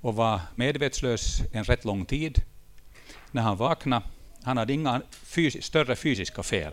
och 0.00 0.14
var 0.14 0.40
medvetslös 0.54 1.40
en 1.52 1.64
rätt 1.64 1.84
lång 1.84 2.04
tid. 2.04 2.42
När 3.30 3.42
han 3.42 3.56
vaknade, 3.56 4.04
han 4.42 4.56
hade 4.56 4.72
inga 4.72 5.02
fys 5.10 5.62
större 5.62 5.96
fysiska 5.96 6.42
fel, 6.42 6.72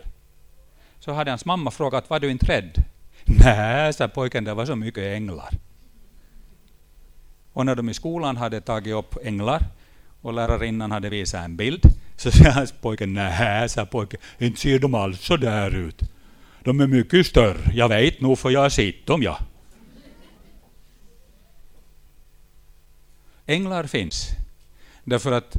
så 0.98 1.12
hade 1.12 1.30
hans 1.30 1.44
mamma 1.44 1.70
frågat, 1.70 2.10
var 2.10 2.20
du 2.20 2.30
inte 2.30 2.46
rädd? 2.46 2.84
Nej, 3.24 3.92
sa 3.92 4.08
pojken, 4.08 4.44
det 4.44 4.54
var 4.54 4.66
så 4.66 4.76
mycket 4.76 5.16
änglar. 5.16 5.50
Och 7.52 7.66
när 7.66 7.74
de 7.74 7.88
i 7.88 7.94
skolan 7.94 8.36
hade 8.36 8.60
tagit 8.60 8.94
upp 8.94 9.16
änglar 9.22 9.62
och 10.26 10.32
lärarinnan 10.32 10.90
hade 10.90 11.08
visat 11.08 11.44
en 11.44 11.56
bild, 11.56 11.82
så 12.16 12.30
sa 12.30 12.66
pojken, 12.80 13.14
nej, 13.14 13.68
sa 13.68 13.86
pojken, 13.86 14.20
inte 14.38 14.60
ser 14.60 14.78
de 14.78 14.94
alls 14.94 15.20
så 15.20 15.36
där 15.36 15.74
ut. 15.74 16.02
De 16.64 16.80
är 16.80 16.86
mycket 16.86 17.26
större, 17.26 17.72
jag 17.74 17.88
vet 17.88 18.20
nog 18.20 18.38
för 18.38 18.50
jag 18.50 18.60
har 18.60 18.68
sett 18.68 19.06
dem, 19.06 19.22
ja. 19.22 19.38
Änglar 23.46 23.84
finns, 23.84 24.28
därför 25.04 25.32
att 25.32 25.56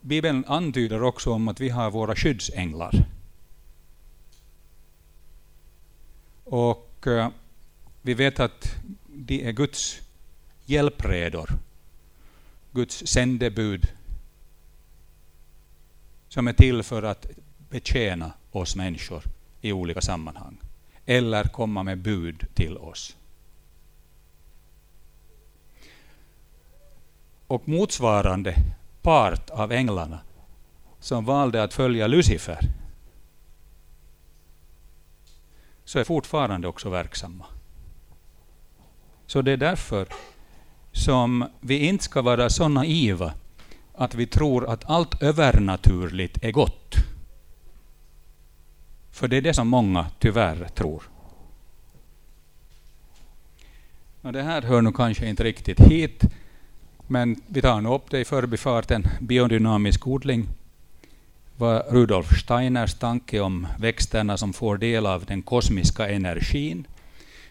Bibeln 0.00 0.44
antyder 0.46 1.02
också 1.02 1.32
om 1.32 1.48
att 1.48 1.60
vi 1.60 1.68
har 1.68 1.90
våra 1.90 2.16
skyddsänglar. 2.16 3.04
Och 6.44 7.06
eh, 7.06 7.28
vi 8.02 8.14
vet 8.14 8.40
att 8.40 8.74
de 9.06 9.48
är 9.48 9.52
Guds 9.52 10.00
hjälpredor, 10.64 11.50
Guds 12.78 13.06
sändebud, 13.06 13.92
som 16.28 16.48
är 16.48 16.52
till 16.52 16.82
för 16.82 17.02
att 17.02 17.26
betjäna 17.70 18.32
oss 18.50 18.76
människor 18.76 19.22
i 19.60 19.72
olika 19.72 20.00
sammanhang, 20.00 20.60
eller 21.06 21.44
komma 21.44 21.82
med 21.82 21.98
bud 21.98 22.46
till 22.54 22.76
oss. 22.76 23.16
Och 27.46 27.68
motsvarande 27.68 28.54
part 29.02 29.50
av 29.50 29.72
änglarna 29.72 30.20
som 31.00 31.24
valde 31.24 31.62
att 31.62 31.74
följa 31.74 32.06
Lucifer, 32.06 32.60
så 35.84 35.98
är 35.98 36.04
fortfarande 36.04 36.68
också 36.68 36.90
verksamma. 36.90 37.46
Så 39.26 39.42
det 39.42 39.52
är 39.52 39.56
därför 39.56 40.08
som 40.98 41.44
vi 41.60 41.78
inte 41.78 42.04
ska 42.04 42.22
vara 42.22 42.50
så 42.50 42.68
naiva 42.68 43.32
att 43.94 44.14
vi 44.14 44.26
tror 44.26 44.70
att 44.70 44.90
allt 44.90 45.22
övernaturligt 45.22 46.44
är 46.44 46.52
gott. 46.52 46.94
För 49.12 49.28
det 49.28 49.36
är 49.36 49.42
det 49.42 49.54
som 49.54 49.68
många 49.68 50.06
tyvärr 50.18 50.68
tror. 50.74 51.02
Och 54.22 54.32
det 54.32 54.42
här 54.42 54.62
hör 54.62 54.82
nu 54.82 54.92
kanske 54.92 55.28
inte 55.28 55.44
riktigt 55.44 55.80
hit, 55.80 56.24
men 57.06 57.36
vi 57.46 57.62
tar 57.62 57.80
nu 57.80 57.88
upp 57.88 58.10
det 58.10 58.20
i 58.20 58.24
förbifarten. 58.24 59.08
Biodynamisk 59.20 60.06
odling 60.06 60.48
var 61.56 61.82
Rudolf 61.90 62.38
Steiners 62.38 62.94
tanke 62.94 63.40
om 63.40 63.66
växterna 63.78 64.36
som 64.36 64.52
får 64.52 64.78
del 64.78 65.06
av 65.06 65.24
den 65.24 65.42
kosmiska 65.42 66.08
energin. 66.08 66.86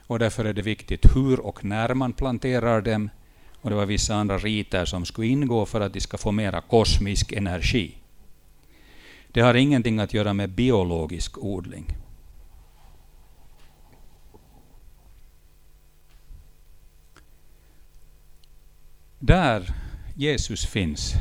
Och 0.07 0.19
därför 0.19 0.45
är 0.45 0.53
det 0.53 0.61
viktigt 0.61 1.15
hur 1.15 1.39
och 1.39 1.65
när 1.65 1.93
man 1.93 2.13
planterar 2.13 2.81
dem. 2.81 3.09
Och 3.67 3.71
det 3.71 3.77
var 3.77 3.85
vissa 3.85 4.15
andra 4.15 4.37
riter 4.37 4.85
som 4.85 5.05
skulle 5.05 5.27
ingå 5.27 5.65
för 5.65 5.81
att 5.81 5.93
de 5.93 5.99
ska 5.99 6.17
få 6.17 6.31
mera 6.31 6.61
kosmisk 6.61 7.31
energi. 7.31 7.97
Det 9.27 9.41
har 9.41 9.53
ingenting 9.53 9.99
att 9.99 10.13
göra 10.13 10.33
med 10.33 10.49
biologisk 10.49 11.37
odling. 11.37 11.97
Där 19.19 19.73
Jesus 20.15 20.65
finns, 20.65 21.13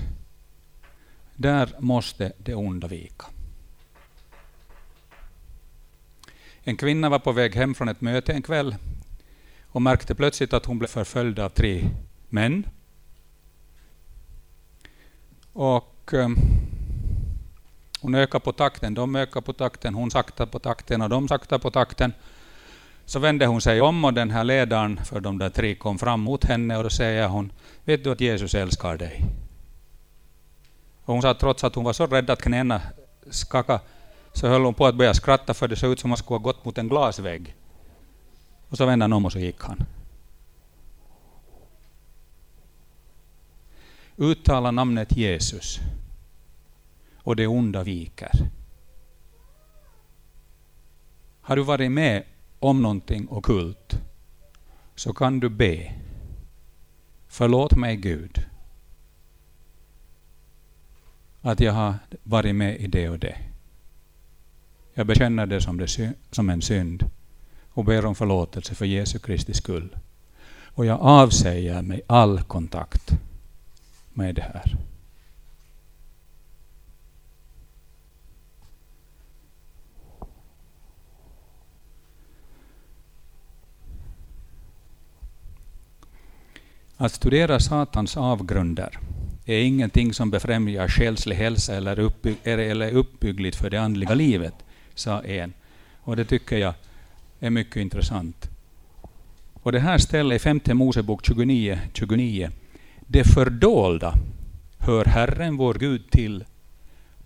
där 1.36 1.74
måste 1.78 2.32
det 2.38 2.54
onda 2.54 2.88
vika. 2.88 3.26
En 6.62 6.76
kvinna 6.76 7.08
var 7.08 7.18
på 7.18 7.32
väg 7.32 7.54
hem 7.54 7.74
från 7.74 7.88
ett 7.88 8.00
möte 8.00 8.32
en 8.32 8.42
kväll 8.42 8.76
och 9.62 9.82
märkte 9.82 10.14
plötsligt 10.14 10.52
att 10.52 10.66
hon 10.66 10.78
blev 10.78 10.88
förföljd 10.88 11.38
av 11.38 11.48
tre 11.48 11.90
män. 12.36 12.66
Och 15.52 16.12
um, 16.12 16.36
hon 18.00 18.14
ökar 18.14 18.38
på 18.38 18.52
takten, 18.52 18.94
de 18.94 19.16
ökar 19.16 19.40
på 19.40 19.52
takten, 19.52 19.94
hon 19.94 20.10
saktar 20.10 20.46
på 20.46 20.58
takten 20.58 21.02
och 21.02 21.08
de 21.08 21.28
saktar 21.28 21.58
på 21.58 21.70
takten. 21.70 22.12
Så 23.06 23.18
vände 23.18 23.46
hon 23.46 23.60
sig 23.60 23.80
om 23.80 24.04
och 24.04 24.14
den 24.14 24.30
här 24.30 24.44
ledaren 24.44 25.00
för 25.04 25.20
de 25.20 25.38
där 25.38 25.50
tre 25.50 25.74
kom 25.74 25.98
fram 25.98 26.20
mot 26.20 26.44
henne 26.44 26.76
och 26.76 26.82
då 26.82 26.90
säger 26.90 27.28
hon, 27.28 27.52
vet 27.84 28.04
du 28.04 28.12
att 28.12 28.20
Jesus 28.20 28.54
älskar 28.54 28.96
dig? 28.96 29.24
Och 31.04 31.14
hon 31.14 31.22
sa 31.22 31.30
att 31.30 31.40
trots 31.40 31.64
att 31.64 31.74
hon 31.74 31.84
var 31.84 31.92
så 31.92 32.06
rädd 32.06 32.30
att 32.30 32.42
knäna 32.42 32.80
skakade, 33.30 33.80
så 34.32 34.48
höll 34.48 34.64
hon 34.64 34.74
på 34.74 34.86
att 34.86 34.94
börja 34.94 35.14
skratta 35.14 35.54
för 35.54 35.68
det 35.68 35.76
såg 35.76 35.92
ut 35.92 36.00
som 36.00 36.12
att 36.12 36.18
han 36.18 36.24
skulle 36.24 36.38
ha 36.38 36.42
gått 36.42 36.64
mot 36.64 36.78
en 36.78 36.88
glasvägg. 36.88 37.54
Och 38.68 38.76
så 38.76 38.86
vände 38.86 39.02
han 39.04 39.12
om 39.12 39.24
och 39.24 39.32
så 39.32 39.38
gick 39.38 39.62
han. 39.62 39.86
Uttala 44.16 44.70
namnet 44.70 45.16
Jesus 45.16 45.80
och 47.16 47.36
det 47.36 47.46
onda 47.46 47.82
viker. 47.82 48.50
Har 51.40 51.56
du 51.56 51.62
varit 51.62 51.92
med 51.92 52.22
om 52.58 52.82
någonting 52.82 53.28
okult 53.30 54.00
så 54.94 55.12
kan 55.12 55.40
du 55.40 55.48
be. 55.48 55.92
Förlåt 57.28 57.76
mig 57.76 57.96
Gud 57.96 58.46
att 61.40 61.60
jag 61.60 61.72
har 61.72 61.94
varit 62.22 62.54
med 62.54 62.80
i 62.80 62.86
det 62.86 63.08
och 63.08 63.18
det. 63.18 63.36
Jag 64.94 65.06
bekänner 65.06 65.46
det 65.46 65.60
som, 65.60 65.78
det 65.78 66.14
som 66.30 66.50
en 66.50 66.62
synd 66.62 67.10
och 67.68 67.84
ber 67.84 68.06
om 68.06 68.14
förlåtelse 68.14 68.74
för 68.74 68.84
Jesu 68.86 69.18
Kristi 69.18 69.54
skull. 69.54 69.96
Och 70.64 70.86
jag 70.86 71.00
avsäger 71.00 71.82
mig 71.82 72.00
all 72.06 72.42
kontakt 72.42 73.18
med 74.16 74.34
det 74.34 74.42
här. 74.42 74.76
Att 86.96 87.12
studera 87.12 87.60
Satans 87.60 88.16
avgrunder 88.16 88.98
är 89.44 89.58
ingenting 89.58 90.14
som 90.14 90.30
befrämjar 90.30 90.88
själslig 90.88 91.36
hälsa 91.36 91.76
eller, 91.76 91.98
uppbygg 91.98 92.36
eller 92.44 92.92
uppbyggligt 92.92 93.56
för 93.56 93.70
det 93.70 93.80
andliga 93.80 94.14
livet, 94.14 94.54
sa 94.94 95.22
en. 95.22 95.52
Och 96.00 96.16
det 96.16 96.24
tycker 96.24 96.58
jag 96.58 96.74
är 97.40 97.50
mycket 97.50 97.76
intressant. 97.76 98.50
Och 99.52 99.72
det 99.72 99.80
här 99.80 99.98
stället 99.98 100.36
i 100.36 100.38
femte 100.38 100.74
Mosebok 100.74 101.26
29, 101.26 101.80
29. 101.94 102.50
Det 103.06 103.24
fördolda 103.24 104.14
hör 104.78 105.04
Herren 105.04 105.56
vår 105.56 105.74
Gud 105.74 106.10
till 106.10 106.44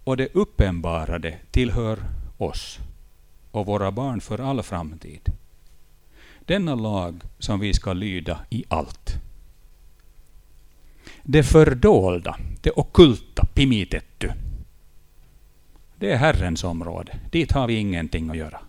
och 0.04 0.16
det 0.16 0.34
uppenbarade 0.34 1.38
tillhör 1.50 1.98
oss 2.36 2.78
och 3.50 3.66
våra 3.66 3.90
barn 3.90 4.20
för 4.20 4.38
all 4.38 4.62
framtid. 4.62 5.32
Denna 6.44 6.74
lag 6.74 7.20
som 7.38 7.60
vi 7.60 7.74
ska 7.74 7.92
lyda 7.92 8.40
i 8.50 8.64
allt 8.68 9.20
det 11.22 11.42
fördolda, 11.42 12.36
det 12.60 12.70
okulta, 12.70 13.46
Pimitettu, 13.54 14.30
Det 15.98 16.12
är 16.12 16.16
Herrens 16.16 16.64
område. 16.64 17.18
Dit 17.30 17.52
har 17.52 17.66
vi 17.66 17.74
ingenting 17.74 18.30
att 18.30 18.36
göra. 18.36 18.60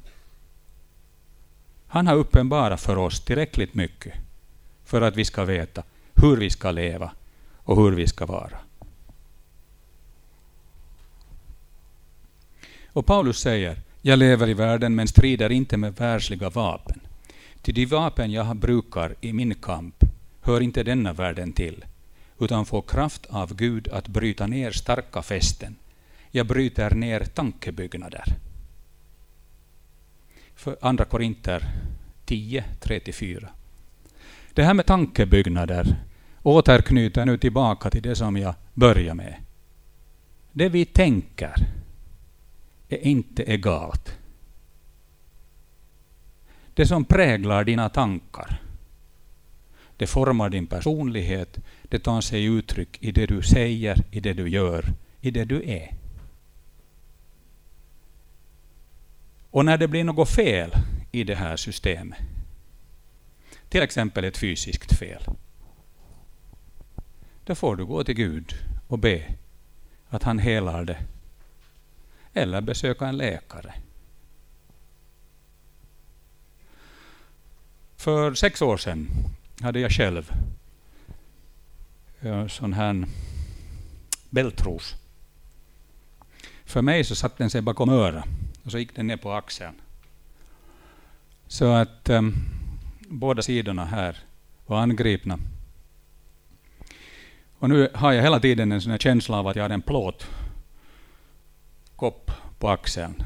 Han 1.87 2.07
har 2.07 2.15
uppenbarat 2.15 2.81
för 2.81 2.97
oss 2.97 3.19
tillräckligt 3.19 3.73
mycket 3.73 4.13
för 4.85 5.01
att 5.01 5.15
vi 5.15 5.25
ska 5.25 5.45
veta 5.45 5.83
hur 6.21 6.37
vi 6.37 6.49
ska 6.49 6.71
leva 6.71 7.11
och 7.55 7.83
hur 7.83 7.91
vi 7.91 8.07
ska 8.07 8.25
vara. 8.25 8.57
Och 12.93 13.05
Paulus 13.05 13.39
säger, 13.39 13.77
jag 14.01 14.19
lever 14.19 14.49
i 14.49 14.53
världen 14.53 14.95
men 14.95 15.07
strider 15.07 15.51
inte 15.51 15.77
med 15.77 15.95
världsliga 15.95 16.49
vapen. 16.49 16.99
Till 17.61 17.73
de 17.73 17.85
vapen 17.85 18.31
jag 18.31 18.55
brukar 18.55 19.15
i 19.21 19.33
min 19.33 19.55
kamp 19.55 19.95
hör 20.41 20.61
inte 20.61 20.83
denna 20.83 21.13
världen 21.13 21.53
till, 21.53 21.85
utan 22.39 22.65
får 22.65 22.81
kraft 22.81 23.25
av 23.25 23.55
Gud 23.55 23.87
att 23.87 24.07
bryta 24.07 24.47
ner 24.47 24.71
starka 24.71 25.21
fästen. 25.21 25.75
Jag 26.31 26.47
bryter 26.47 26.95
ner 26.95 27.19
tankebyggnader. 27.25 28.25
För 30.55 30.77
andra 30.81 31.05
Korinter 31.05 31.67
10, 32.25 32.63
3-4. 32.81 33.47
Det 34.53 34.63
här 34.63 34.73
med 34.73 34.85
tankebyggnader 34.85 35.97
återknyter 36.43 37.25
nu 37.25 37.37
tillbaka 37.37 37.89
till 37.89 38.01
det 38.01 38.15
som 38.15 38.37
jag 38.37 38.55
började 38.73 39.13
med. 39.13 39.35
Det 40.51 40.69
vi 40.69 40.85
tänker 40.85 41.55
är 42.89 42.97
inte 42.97 43.43
egalt. 43.43 44.17
Det 46.73 46.85
som 46.85 47.05
präglar 47.05 47.63
dina 47.63 47.89
tankar, 47.89 48.61
det 49.97 50.07
formar 50.07 50.49
din 50.49 50.67
personlighet, 50.67 51.59
det 51.83 51.99
tar 51.99 52.21
sig 52.21 52.45
uttryck 52.45 52.97
i 52.99 53.11
det 53.11 53.25
du 53.25 53.41
säger, 53.41 54.03
i 54.11 54.19
det 54.19 54.33
du 54.33 54.49
gör, 54.49 54.93
i 55.21 55.31
det 55.31 55.45
du 55.45 55.63
är. 55.63 55.95
Och 59.49 59.65
när 59.65 59.77
det 59.77 59.87
blir 59.87 60.03
något 60.03 60.29
fel 60.29 60.71
i 61.11 61.23
det 61.23 61.35
här 61.35 61.57
systemet, 61.57 62.19
till 63.69 63.81
exempel 63.81 64.23
ett 64.23 64.37
fysiskt 64.37 64.97
fel, 64.99 65.23
då 67.43 67.55
får 67.55 67.75
du 67.75 67.85
gå 67.85 68.03
till 68.03 68.15
Gud 68.15 68.53
och 68.87 68.99
be 68.99 69.35
att 70.09 70.23
han 70.23 70.39
helar 70.39 70.85
det. 70.85 70.97
Eller 72.33 72.61
besöka 72.61 73.07
en 73.07 73.17
läkare. 73.17 73.73
För 77.95 78.33
sex 78.33 78.61
år 78.61 78.77
sedan 78.77 79.07
hade 79.61 79.79
jag 79.79 79.91
själv 79.91 80.31
eh, 82.21 82.47
sån 82.47 82.73
här 82.73 83.05
bältros. 84.29 84.95
För 86.65 86.81
mig 86.81 87.03
så 87.03 87.15
satt 87.15 87.37
den 87.37 87.49
sig 87.49 87.61
bakom 87.61 87.89
örat 87.89 88.25
och 88.63 88.71
så 88.71 88.79
gick 88.79 88.95
den 88.95 89.07
ner 89.07 89.17
på 89.17 89.31
axeln. 89.31 89.81
Så 91.47 91.71
att 91.71 92.09
um, 92.09 92.35
båda 92.99 93.41
sidorna 93.41 93.85
här 93.85 94.17
var 94.65 94.77
angripna. 94.77 95.39
Och 97.61 97.69
nu 97.69 97.89
har 97.93 98.11
jag 98.11 98.23
hela 98.23 98.39
tiden 98.39 98.71
en 98.71 98.81
sån 98.81 98.97
känsla 98.97 99.39
av 99.39 99.47
att 99.47 99.55
jag 99.55 99.63
har 99.63 99.69
en 99.69 99.81
plåt 99.81 100.27
kopp 101.95 102.31
på 102.59 102.69
axeln. 102.69 103.23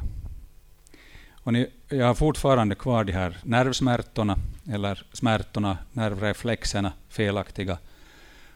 Och 1.31 1.53
ni, 1.53 1.67
jag 1.89 2.05
har 2.05 2.13
fortfarande 2.13 2.75
kvar 2.75 3.03
de 3.03 3.11
här 3.11 3.37
nervsmärtorna, 3.43 4.37
eller 4.71 5.03
smärtorna, 5.13 5.77
nervreflexerna, 5.91 6.91
felaktiga. 7.09 7.77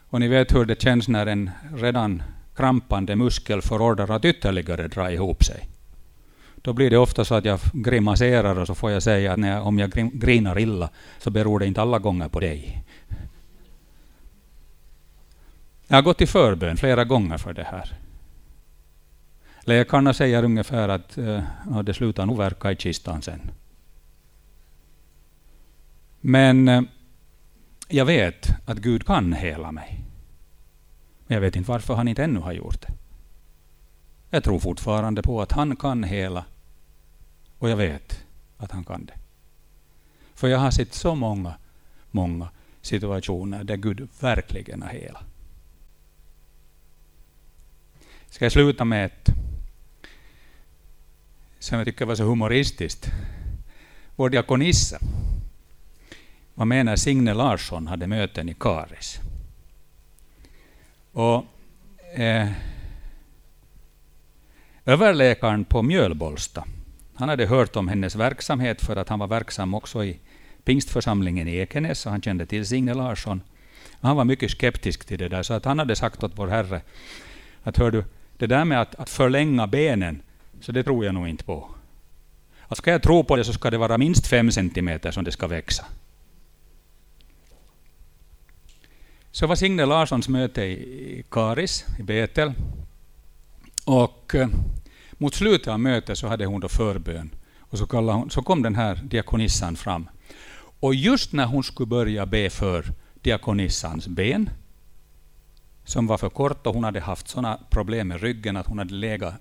Och 0.10 0.20
ni 0.20 0.28
vet 0.28 0.56
hur 0.56 0.66
det 0.66 0.82
känns 0.82 1.08
när 1.08 1.26
en 1.26 1.50
redan 1.76 2.24
krampande 2.56 3.16
muskel 3.16 3.62
får 3.62 3.82
order 3.82 4.12
att 4.12 4.26
ytterligare 4.26 4.88
dra 4.88 5.12
ihop 5.12 5.44
sig. 5.44 5.68
Då 6.56 6.74
blir 6.74 6.90
det 6.90 6.98
ofta 6.98 7.26
så 7.26 7.36
att 7.36 7.46
jag 7.46 7.60
grimaserar 7.74 8.60
och 8.60 8.68
så 8.68 8.76
får 8.76 8.92
jag 8.92 9.04
säga 9.04 9.34
att 9.34 9.40
när, 9.40 9.62
om 9.62 9.80
jag 9.80 9.92
grinar 10.14 10.60
illa 10.60 10.90
så 11.20 11.30
beror 11.30 11.60
det 11.60 11.66
inte 11.66 11.82
alla 11.82 12.00
gånger 12.00 12.30
på 12.30 12.40
dig. 12.40 12.84
Jag 15.92 15.98
har 15.98 16.02
gått 16.02 16.22
i 16.22 16.28
förbön 16.28 16.78
flera 16.78 17.04
gånger 17.04 17.38
för 17.38 17.54
det 17.54 17.64
här. 17.64 17.94
Läkarna 19.62 20.14
säger 20.14 20.44
ungefär 20.44 20.90
att 20.90 21.18
eh, 21.18 21.44
ja, 21.70 21.84
det 21.84 21.94
slutar 21.94 22.26
nog 22.26 22.38
verka 22.38 22.72
i 22.72 22.76
kistan 22.76 23.22
sen. 23.22 23.52
Men 26.22 26.68
eh, 26.68 26.82
jag 27.88 28.06
vet 28.06 28.50
att 28.66 28.78
Gud 28.78 29.06
kan 29.06 29.34
hela 29.34 29.72
mig. 29.72 30.00
Men 31.28 31.36
jag 31.36 31.42
vet 31.42 31.56
inte 31.56 31.72
varför 31.72 31.96
han 31.96 32.08
inte 32.08 32.24
ännu 32.24 32.40
har 32.40 32.52
gjort 32.52 32.82
det. 32.82 32.94
Jag 34.30 34.44
tror 34.44 34.60
fortfarande 34.60 35.22
på 35.22 35.42
att 35.42 35.52
han 35.52 35.76
kan 35.76 36.04
hela. 36.04 36.46
Och 37.58 37.70
jag 37.70 37.78
vet 37.78 38.26
att 38.58 38.72
han 38.72 38.84
kan 38.84 39.06
det. 39.06 39.14
För 40.34 40.48
jag 40.48 40.60
har 40.60 40.72
sett 40.72 40.94
så 40.94 41.16
många, 41.16 41.54
många 42.12 42.50
situationer 42.82 43.64
där 43.64 43.78
Gud 43.78 44.10
verkligen 44.20 44.82
har 44.82 44.90
helat. 44.90 45.24
Ska 48.30 48.46
jag 48.46 48.52
sluta 48.52 48.86
med 48.86 49.06
ett 49.06 49.30
som 51.60 51.78
jag 51.78 51.88
tycker 51.88 52.06
var 52.06 52.16
så 52.16 52.24
humoristiskt. 52.24 53.12
Vår 54.16 54.30
diakonissa 54.30 55.00
var 56.54 56.66
med 56.66 56.86
när 56.86 56.96
Signe 56.96 57.34
Larsson 57.34 57.88
hade 57.88 58.08
möten 58.08 58.50
i 58.50 58.54
Karis. 58.54 59.20
Och, 61.12 61.46
eh, 62.16 62.50
överläkaren 64.86 65.66
på 65.66 65.82
Mjölbolsta, 65.82 66.66
han 67.14 67.30
hade 67.30 67.46
hört 67.46 67.76
om 67.76 67.88
hennes 67.88 68.16
verksamhet 68.16 68.82
för 68.82 68.96
att 68.96 69.10
han 69.10 69.20
var 69.20 69.28
verksam 69.28 69.74
också 69.74 70.04
i 70.04 70.20
pingstförsamlingen 70.64 71.48
i 71.48 71.56
Ekenäs, 71.56 72.06
och 72.06 72.12
han 72.12 72.22
kände 72.22 72.46
till 72.46 72.68
Signe 72.68 72.94
Larsson. 72.94 73.42
Han 74.02 74.16
var 74.16 74.26
mycket 74.26 74.52
skeptisk 74.52 75.06
till 75.06 75.20
det 75.20 75.28
där, 75.28 75.44
så 75.44 75.54
att 75.54 75.66
han 75.66 75.80
hade 75.80 75.96
sagt 75.96 76.24
åt 76.24 76.32
vår 76.36 76.48
Herre 76.48 76.82
att 77.64 77.78
hör 77.78 77.92
du, 77.92 78.04
det 78.40 78.48
där 78.48 78.66
med 78.66 78.82
att, 78.82 78.96
att 78.96 79.10
förlänga 79.10 79.68
benen, 79.68 80.22
så 80.62 80.72
det 80.72 80.84
tror 80.84 81.06
jag 81.06 81.14
nog 81.14 81.28
inte 81.28 81.44
på. 81.44 81.70
Att 82.68 82.78
ska 82.78 82.92
jag 82.92 83.04
tro 83.04 83.24
på 83.24 83.36
det 83.36 83.44
så 83.44 83.54
ska 83.54 83.70
det 83.70 83.78
vara 83.78 83.98
minst 83.98 84.28
fem 84.28 84.52
centimeter 84.52 85.12
som 85.12 85.24
det 85.24 85.32
ska 85.32 85.48
växa. 85.48 85.86
Så 89.32 89.48
var 89.48 89.56
Signe 89.56 89.86
Larssons 89.86 90.30
möte 90.30 90.62
i 90.62 91.24
Karis, 91.30 91.86
i 92.00 92.04
Betel. 92.04 92.54
Och 93.86 94.36
eh, 94.36 94.48
mot 95.12 95.36
slutet 95.36 95.68
av 95.68 95.80
mötet 95.80 96.18
så 96.18 96.28
hade 96.28 96.46
hon 96.46 96.62
då 96.62 96.68
förbön. 96.68 97.30
Och 97.60 97.78
så, 97.78 97.86
hon, 97.86 98.30
så 98.30 98.42
kom 98.42 98.62
den 98.62 98.76
här 98.76 98.96
diakonissan 99.04 99.76
fram. 99.76 100.10
Och 100.80 100.96
just 100.96 101.34
när 101.34 101.46
hon 101.46 101.64
skulle 101.64 101.88
börja 101.88 102.26
be 102.26 102.50
för 102.50 102.86
diakonissans 103.22 104.08
ben, 104.08 104.50
som 105.90 106.08
var 106.08 106.18
för 106.18 106.30
kort 106.30 106.68
och 106.68 106.74
hon 106.74 106.84
hade 106.84 107.00
haft 107.00 107.28
sådana 107.28 107.60
problem 107.70 108.08
med 108.08 108.22
ryggen 108.22 108.58
att 108.58 108.68
hon 108.68 108.78
hade 108.78 108.94
legat 108.94 109.34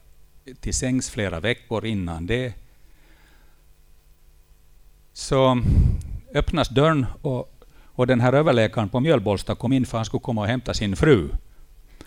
till 0.60 0.74
sängs 0.74 1.10
flera 1.10 1.40
veckor 1.40 1.86
innan 1.86 2.26
det, 2.26 2.54
så 5.12 5.62
öppnas 6.34 6.68
dörren 6.68 7.06
och 7.22 7.54
och 7.98 8.06
den 8.06 8.20
här 8.20 8.32
överläkaren 8.32 8.88
på 8.88 9.00
Mjölbolsta 9.00 9.54
kom 9.54 9.72
in 9.72 9.86
för 9.86 9.98
han 9.98 10.04
skulle 10.04 10.20
komma 10.20 10.40
och 10.40 10.46
hämta 10.46 10.74
sin 10.74 10.96
fru. 10.96 11.28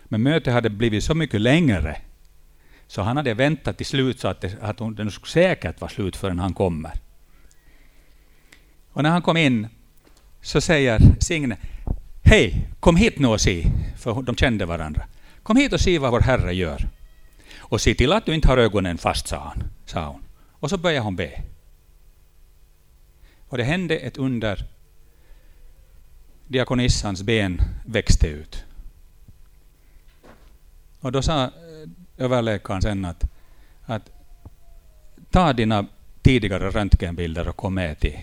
Men 0.04 0.24
mötet 0.24 0.54
hade 0.54 0.70
blivit 0.70 1.04
så 1.04 1.16
mycket 1.16 1.42
längre 1.42 1.98
så 2.88 3.02
han 3.02 3.18
hade 3.18 3.34
väntat 3.34 3.78
till 3.78 3.86
slut 3.86 4.20
så 4.20 4.28
att, 4.28 4.42
det, 4.42 4.58
att 4.62 4.78
den 4.78 5.12
skulle 5.12 5.30
säkert 5.32 5.82
var 5.82 5.88
slut 5.88 6.16
förrän 6.16 6.40
han 6.40 6.54
kommer. 6.54 6.92
Och 8.92 9.04
när 9.04 9.10
han 9.10 9.22
kom 9.22 9.38
in 9.38 9.68
så 10.42 10.62
säger 10.62 11.00
Signe 11.20 11.58
Hej, 12.22 12.68
kom 12.80 12.96
hit 12.96 13.20
nu 13.20 13.28
och 13.28 13.42
se, 13.42 13.68
för 13.98 14.22
de 14.22 14.36
kände 14.36 14.66
varandra. 14.66 15.08
Kom 15.44 15.58
hit 15.58 15.74
och 15.74 15.82
se 15.82 16.00
vad 16.00 16.12
vår 16.12 16.20
Herre 16.20 16.54
gör. 16.54 16.90
Och 17.58 17.82
se 17.82 17.96
till 17.96 18.14
att 18.14 18.26
du 18.26 18.36
inte 18.36 18.48
har 18.48 18.58
ögonen 18.58 18.98
fast, 18.98 19.28
sa, 19.28 19.38
han, 19.40 19.64
sa 19.86 20.08
hon. 20.08 20.24
Och 20.52 20.70
så 20.70 20.78
började 20.78 21.04
hon 21.04 21.16
be. 21.16 21.44
Och 23.48 23.58
det 23.58 23.64
hände 23.64 23.98
ett 23.98 24.18
under 24.18 24.66
diakonissans 26.48 27.24
ben 27.24 27.62
växte 27.86 28.28
ut. 28.28 28.64
Och 31.00 31.12
då 31.12 31.22
sa 31.22 31.44
eh, 31.44 31.50
överläkaren 32.18 32.82
sen 32.82 33.06
att, 33.06 33.24
att 33.86 34.10
ta 35.32 35.54
dina 35.54 35.88
tidigare 36.22 36.70
röntgenbilder 36.70 37.48
och 37.48 37.58
kom 37.58 37.74
med 37.74 38.00
till 38.00 38.18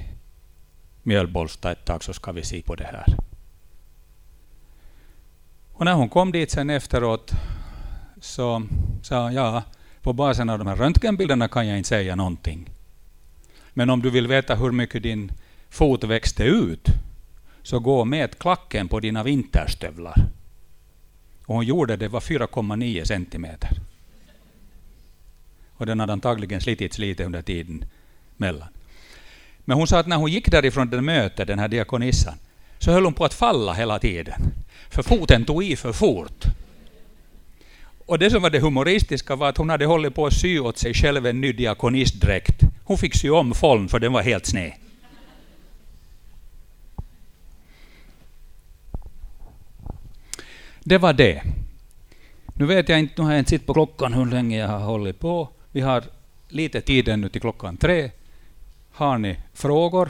Mjölbolsta 1.03 1.73
ett 1.73 1.85
tag 1.85 2.05
så 2.05 2.13
ska 2.13 2.33
vi 2.33 2.45
se 2.45 2.63
på 2.63 2.75
det 2.75 2.85
här. 2.85 3.28
Och 5.79 5.85
när 5.85 5.95
hon 5.95 6.09
kom 6.09 6.33
dit 6.33 6.51
sen 6.51 6.71
efteråt 6.71 7.33
så 8.21 8.63
sa 9.03 9.31
hon, 9.31 9.63
på 10.03 10.13
basen 10.13 10.51
av 10.51 10.59
de 10.59 10.67
här 10.69 10.77
röntgenbilderna 10.77 11.49
kan 11.49 11.69
jag 11.69 11.79
inte 11.79 11.89
säga 11.89 12.17
någonting. 12.17 12.71
Men 13.75 13.91
om 13.91 14.03
du 14.03 14.11
vill 14.11 14.27
veta 14.27 14.55
hur 14.55 14.73
mycket 14.73 15.03
din 15.03 15.33
fot 15.71 16.05
växte 16.05 16.45
ut 16.45 16.89
så 17.63 17.79
gå 17.79 18.01
och 18.01 18.07
mät 18.07 18.39
klacken 18.39 18.89
på 18.89 19.01
dina 19.01 19.23
vinterstövlar. 19.23 20.27
Och 21.47 21.55
hon 21.55 21.67
gjorde 21.67 21.97
det, 21.97 22.09
var 22.09 22.21
4,9 22.21 23.05
centimeter. 23.05 23.71
Och 25.73 25.87
den 25.87 26.01
hade 26.01 26.13
antagligen 26.13 26.61
slitits 26.61 26.99
lite 26.99 27.25
under 27.25 27.43
tiden 27.43 27.85
mellan. 28.37 28.69
Men 29.59 29.77
hon 29.77 29.87
sa 29.87 29.99
att 29.99 30.07
när 30.07 30.17
hon 30.17 30.33
gick 30.33 30.51
därifrån 30.51 30.91
det 30.91 31.01
mötet, 31.01 31.47
den 31.47 31.59
här 31.59 31.69
diakonissan, 31.69 32.39
så 32.79 32.93
höll 32.93 33.05
hon 33.05 33.15
på 33.15 33.25
att 33.25 33.35
falla 33.35 33.73
hela 33.73 33.99
tiden. 33.99 34.43
För 34.91 35.03
foten 35.03 35.45
tog 35.45 35.65
i 35.65 35.77
för 35.77 35.93
fort. 35.93 36.45
Och 38.07 38.19
det 38.19 38.31
som 38.31 38.43
var 38.43 38.51
det 38.51 38.61
humoristiska 38.61 39.37
var 39.37 39.49
att 39.49 39.57
hon 39.57 39.71
hade 39.71 39.87
hållit 39.87 40.15
på 40.15 40.27
att 40.27 40.35
sy 40.35 40.59
åt 40.59 40.79
sig 40.79 40.95
själv 40.95 41.27
en 41.27 41.41
ny 41.41 41.53
diakonistdräkt. 41.53 42.63
Hon 42.85 42.99
fick 42.99 43.15
sy 43.15 43.31
om 43.31 43.55
follen 43.55 43.89
för 43.89 43.99
den 43.99 44.13
var 44.13 44.23
helt 44.23 44.47
sned. 44.47 44.73
Det 50.81 50.99
var 50.99 51.13
det. 51.13 51.43
Nu 52.55 52.67
vet 52.67 52.89
jag 52.89 52.99
inte, 52.99 53.15
nu 53.17 53.25
har 53.25 53.33
jag 53.33 53.39
inte 53.39 53.51
sett 53.51 53.67
på 53.67 53.75
klockan 53.75 54.13
hur 54.13 54.27
länge 54.27 54.59
jag 54.59 54.69
har 54.69 54.79
hållit 54.79 55.21
på. 55.21 55.49
Vi 55.73 55.81
har 55.81 56.05
lite 56.49 56.81
tid 56.81 57.09
ännu 57.09 57.29
till 57.29 57.41
klockan 57.41 57.77
tre. 57.77 58.11
Har 58.93 59.19
ni 59.19 59.37
frågor? 59.55 60.09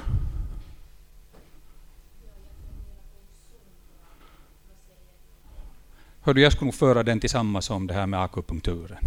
Hördu, 6.29 6.41
jag 6.41 6.53
skulle 6.53 6.66
nog 6.66 6.74
föra 6.74 7.03
den 7.03 7.20
tillsammans 7.20 7.64
som 7.64 7.87
det 7.87 7.95
här 7.95 8.07
med 8.07 8.22
akupunkturen. 8.22 8.99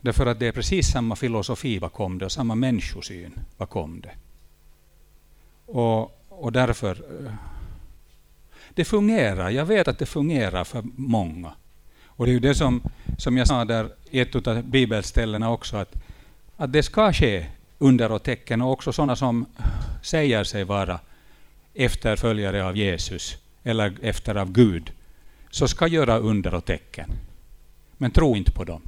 Därför 0.00 0.26
att 0.26 0.38
det 0.38 0.46
är 0.46 0.52
precis 0.52 0.92
samma 0.92 1.16
filosofi 1.16 1.80
bakom 1.80 2.18
det 2.18 2.24
och 2.24 2.32
samma 2.32 2.54
människosyn 2.54 3.32
bakom 3.56 4.00
det. 4.00 4.10
Och, 5.66 6.20
och 6.28 6.52
därför... 6.52 6.90
Eh, 6.90 7.32
det 8.74 8.84
fungerar. 8.84 9.50
Jag 9.50 9.66
vet 9.66 9.88
att 9.88 9.98
det 9.98 10.06
fungerar 10.06 10.64
för 10.64 10.82
många. 10.96 11.52
Och 12.06 12.26
det 12.26 12.30
är 12.30 12.34
ju 12.34 12.40
det 12.40 12.54
som, 12.54 12.82
som 13.18 13.36
jag 13.36 13.48
sa 13.48 13.64
där 13.64 13.88
i 14.10 14.20
ett 14.20 14.46
av 14.46 14.62
bibelställena 14.62 15.50
också, 15.50 15.76
att, 15.76 15.94
att 16.56 16.72
det 16.72 16.82
ska 16.82 17.12
ske 17.12 17.46
under 17.78 18.12
och 18.12 18.22
tecken, 18.22 18.62
och 18.62 18.72
också 18.72 18.92
sådana 18.92 19.16
som 19.16 19.46
säger 20.02 20.44
sig 20.44 20.64
vara 20.64 21.00
efterföljare 21.74 22.64
av 22.64 22.76
Jesus, 22.76 23.36
eller 23.62 23.94
efter 24.02 24.34
av 24.34 24.52
Gud, 24.52 24.92
så 25.50 25.68
ska 25.68 25.86
göra 25.86 26.18
under 26.18 26.54
och 26.54 26.64
tecken. 26.64 27.10
Men 27.96 28.10
tro 28.10 28.36
inte 28.36 28.52
på 28.52 28.64
dem. 28.64 28.82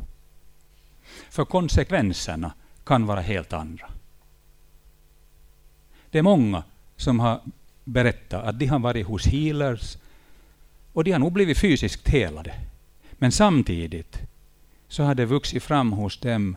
För 1.30 1.44
konsekvenserna 1.44 2.52
kan 2.84 3.06
vara 3.06 3.20
helt 3.20 3.52
andra. 3.52 3.90
Det 6.10 6.18
är 6.18 6.22
många 6.22 6.62
som 6.96 7.20
har 7.20 7.40
berättat 7.84 8.44
att 8.44 8.58
de 8.58 8.66
har 8.66 8.78
varit 8.78 9.06
hos 9.06 9.26
healers 9.26 9.98
och 10.92 11.04
de 11.04 11.12
har 11.12 11.18
nog 11.18 11.32
blivit 11.32 11.58
fysiskt 11.58 12.08
helade. 12.08 12.54
Men 13.12 13.32
samtidigt 13.32 14.18
så 14.88 15.02
har 15.02 15.14
det 15.14 15.24
vuxit 15.24 15.62
fram 15.62 15.92
hos 15.92 16.20
dem 16.20 16.56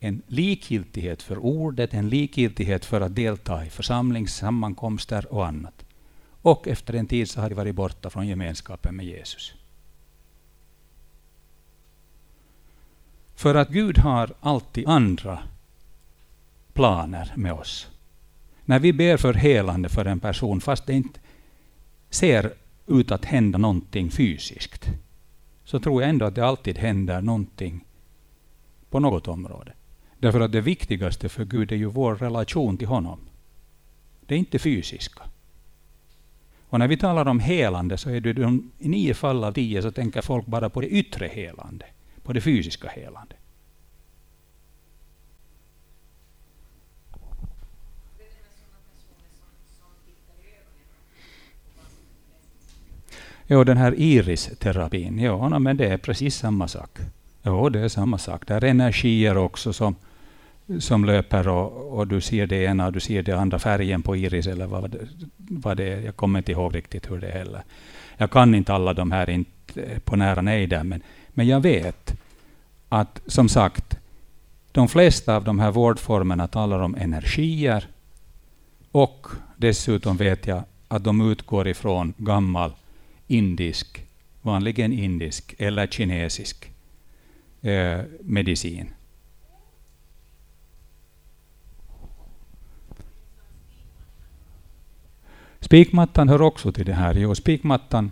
en 0.00 0.22
likgiltighet 0.26 1.22
för 1.22 1.38
ordet, 1.38 1.94
en 1.94 2.08
likgiltighet 2.08 2.84
för 2.84 3.00
att 3.00 3.14
delta 3.14 3.66
i 3.66 3.70
församlingssammankomster 3.70 5.32
och 5.32 5.46
annat. 5.46 5.83
Och 6.44 6.68
efter 6.68 6.94
en 6.94 7.06
tid 7.06 7.30
så 7.30 7.40
har 7.40 7.48
de 7.48 7.54
varit 7.54 7.74
borta 7.74 8.10
från 8.10 8.26
gemenskapen 8.26 8.96
med 8.96 9.06
Jesus. 9.06 9.54
För 13.34 13.54
att 13.54 13.68
Gud 13.68 13.98
har 13.98 14.34
alltid 14.40 14.88
andra 14.88 15.42
planer 16.72 17.32
med 17.36 17.52
oss. 17.52 17.88
När 18.64 18.78
vi 18.78 18.92
ber 18.92 19.16
för 19.16 19.34
helande 19.34 19.88
för 19.88 20.04
en 20.04 20.20
person, 20.20 20.60
fast 20.60 20.86
det 20.86 20.92
inte 20.92 21.20
ser 22.10 22.54
ut 22.86 23.10
att 23.10 23.24
hända 23.24 23.58
någonting 23.58 24.10
fysiskt, 24.10 24.88
så 25.64 25.80
tror 25.80 26.02
jag 26.02 26.10
ändå 26.10 26.26
att 26.26 26.34
det 26.34 26.46
alltid 26.46 26.78
händer 26.78 27.20
någonting 27.20 27.84
på 28.90 29.00
något 29.00 29.28
område. 29.28 29.72
Därför 30.18 30.40
att 30.40 30.52
det 30.52 30.60
viktigaste 30.60 31.28
för 31.28 31.44
Gud 31.44 31.72
är 31.72 31.76
ju 31.76 31.86
vår 31.86 32.14
relation 32.14 32.78
till 32.78 32.88
honom. 32.88 33.20
Det 34.26 34.34
är 34.34 34.38
inte 34.38 34.58
fysiska. 34.58 35.22
Och 36.74 36.80
när 36.80 36.88
vi 36.88 36.96
talar 36.96 37.28
om 37.28 37.40
helande 37.40 37.96
så 37.96 38.10
är 38.10 38.20
det 38.20 38.32
de, 38.32 38.70
i 38.78 38.88
nio 38.88 39.14
fall 39.14 39.44
av 39.44 39.52
tio 39.52 39.82
så 39.82 39.90
tänker 39.90 40.22
folk 40.22 40.46
bara 40.46 40.70
på 40.70 40.80
det 40.80 40.88
yttre 40.88 41.26
helande, 41.26 41.86
på 42.22 42.32
det 42.32 42.40
fysiska 42.40 42.88
helande. 42.88 43.34
Ja, 53.46 53.64
den 53.64 53.76
här 53.76 53.94
iristerapin, 53.96 55.18
ja, 55.18 55.58
men 55.58 55.76
det 55.76 55.86
är 55.86 55.98
precis 55.98 56.36
samma 56.36 56.68
sak. 56.68 56.98
Ja, 57.42 57.70
det 57.70 57.80
är 57.80 57.88
samma 57.88 58.18
sak. 58.18 58.46
Det 58.46 58.54
är 58.54 58.64
energier 58.64 59.36
också 59.36 59.72
som, 59.72 59.94
som 60.80 61.04
löper 61.04 61.48
och, 61.48 61.98
och, 61.98 62.06
du 62.06 62.20
ser 62.20 62.46
det 62.46 62.64
ena 62.64 62.86
och 62.86 62.92
du 62.92 63.00
ser 63.00 63.22
det 63.22 63.32
andra, 63.32 63.58
färgen 63.58 64.02
på 64.02 64.16
iris 64.16 64.46
eller 64.46 64.66
vad 64.66 64.96
vad 65.36 65.76
det 65.76 65.92
är. 65.92 66.00
Jag 66.00 66.16
kommer 66.16 66.38
inte 66.38 66.52
ihåg 66.52 66.74
riktigt 66.74 67.10
hur 67.10 67.18
det 67.18 67.26
är 67.26 67.38
heller. 67.38 67.62
Jag 68.16 68.30
kan 68.30 68.54
inte 68.54 68.74
alla 68.74 68.92
de 68.92 69.12
här 69.12 69.30
inte 69.30 70.00
på 70.04 70.16
nära 70.16 70.42
nejder, 70.42 70.82
men, 70.84 71.02
men 71.28 71.46
jag 71.46 71.60
vet 71.60 72.14
att 72.88 73.22
som 73.26 73.48
sagt, 73.48 73.98
de 74.72 74.88
flesta 74.88 75.36
av 75.36 75.44
de 75.44 75.58
här 75.58 75.70
vårdformerna 75.70 76.48
talar 76.48 76.78
om 76.78 76.94
energier 76.94 77.86
och 78.92 79.26
dessutom 79.56 80.16
vet 80.16 80.46
jag 80.46 80.62
att 80.88 81.04
de 81.04 81.30
utgår 81.30 81.68
ifrån 81.68 82.14
gammal 82.16 82.72
indisk, 83.26 84.06
vanligen 84.42 84.92
indisk 84.92 85.54
eller 85.58 85.86
kinesisk 85.86 86.70
eh, 87.62 88.00
medicin. 88.20 88.88
Spikmattan 95.64 96.28
hör 96.28 96.42
också 96.42 96.72
till 96.72 96.86
det 96.86 96.94
här. 96.94 97.14
Jo, 97.14 97.34
spikmattan 97.34 98.10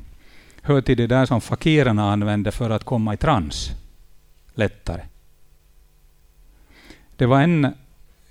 hör 0.63 0.81
till 0.81 0.97
det 0.97 1.07
där 1.07 1.27
som 1.27 1.41
fakirerna 1.41 2.13
använde 2.13 2.53
för 2.53 2.71
att 2.71 2.85
komma 2.85 3.15
i 3.15 3.17
trans 3.17 3.71
lättare. 4.55 5.03
Det 7.17 7.27
var 7.27 7.41
en, 7.41 7.75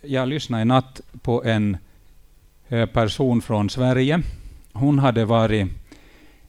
jag 0.02 0.28
lyssnade 0.28 0.62
i 0.62 0.66
natt 0.66 1.02
på 1.22 1.44
en 1.44 1.78
eh, 2.68 2.86
person 2.86 3.42
från 3.42 3.70
Sverige. 3.70 4.22
Hon 4.74 5.00
hade 5.00 5.26
varit 5.26 5.68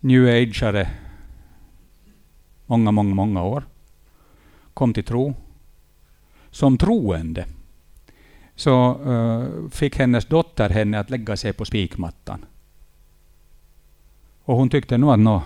new 0.00 0.26
ageare 0.26 0.90
många, 2.66 2.90
många, 2.90 3.14
många 3.14 3.42
år. 3.42 3.64
Kom 4.74 4.94
till 4.94 5.04
tro. 5.04 5.34
Som 6.50 6.78
troende 6.78 7.46
så 8.56 8.98
uh, 8.98 9.68
fick 9.70 9.98
hennes 9.98 10.26
dotter 10.26 10.70
henne 10.70 11.00
att 11.00 11.10
lägga 11.10 11.36
sig 11.36 11.52
på 11.52 11.64
spikmattan. 11.64 12.44
Och 14.44 14.56
hon 14.56 14.70
tyckte 14.70 14.98
nog 14.98 15.12
att 15.12 15.18
nå, 15.18 15.42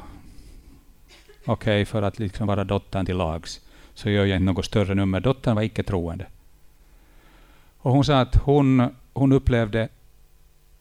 okej, 1.47 1.53
okay, 1.53 1.84
för 1.84 2.03
att 2.03 2.18
liksom 2.18 2.47
vara 2.47 2.64
dottern 2.64 3.07
till 3.07 3.16
lags 3.16 3.61
så 3.94 4.11
gör 4.11 4.24
jag 4.24 4.36
inte 4.36 4.53
något 4.53 4.64
större 4.64 4.94
nummer. 4.94 5.20
Dottern 5.20 5.55
var 5.55 5.62
icke 5.62 5.82
troende. 5.82 6.26
Och 7.78 7.93
hon 7.93 8.05
sa 8.05 8.20
att 8.20 8.36
hon, 8.36 8.89
hon 9.12 9.32
upplevde 9.32 9.89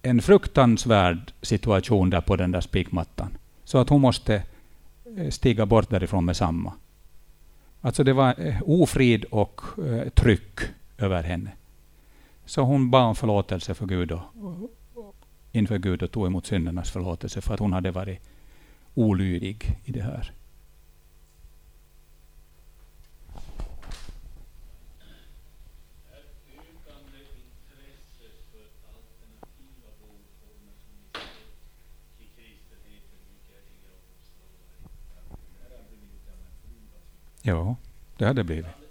en 0.02 0.22
fruktansvärd 0.22 1.34
situation 1.42 2.10
där 2.10 2.22
på 2.22 2.36
den 2.36 2.52
där 2.52 2.62
spikmattan. 2.62 3.38
Så 3.64 3.78
att 3.78 3.90
hon 3.90 4.02
måste 4.02 4.44
eh, 5.18 5.30
stiga 5.30 5.66
bort 5.66 5.90
därifrån 5.90 6.26
med 6.26 6.38
samma. 6.38 6.74
Alltså 7.82 8.04
det 8.04 8.14
var 8.14 8.36
eh, 8.38 8.62
ofrid 8.66 9.26
och 9.26 9.62
eh, 9.88 10.10
tryck 10.10 10.60
över 10.98 11.24
henne. 11.24 11.52
Så 12.46 12.62
hon 12.62 12.92
bad 12.92 13.04
om 13.04 13.16
förlåtelse 13.16 13.74
för 13.74 13.86
Gud 13.86 14.12
och, 14.12 14.22
inför 15.56 15.78
Gud 15.78 16.04
och 16.04 16.12
tog 16.12 16.28
emot 16.28 16.46
syndernas 16.46 16.92
förlåtelse 16.92 17.42
för 17.42 17.54
att 17.54 17.60
hon 17.60 17.74
hade 17.74 17.92
varit 17.92 18.20
olydig 18.94 19.80
i 19.86 19.92
det 19.92 20.02
här. 20.02 20.32
Ja, 37.42 37.76
det 38.18 38.26
hade 38.26 38.44
blivit. 38.44 38.85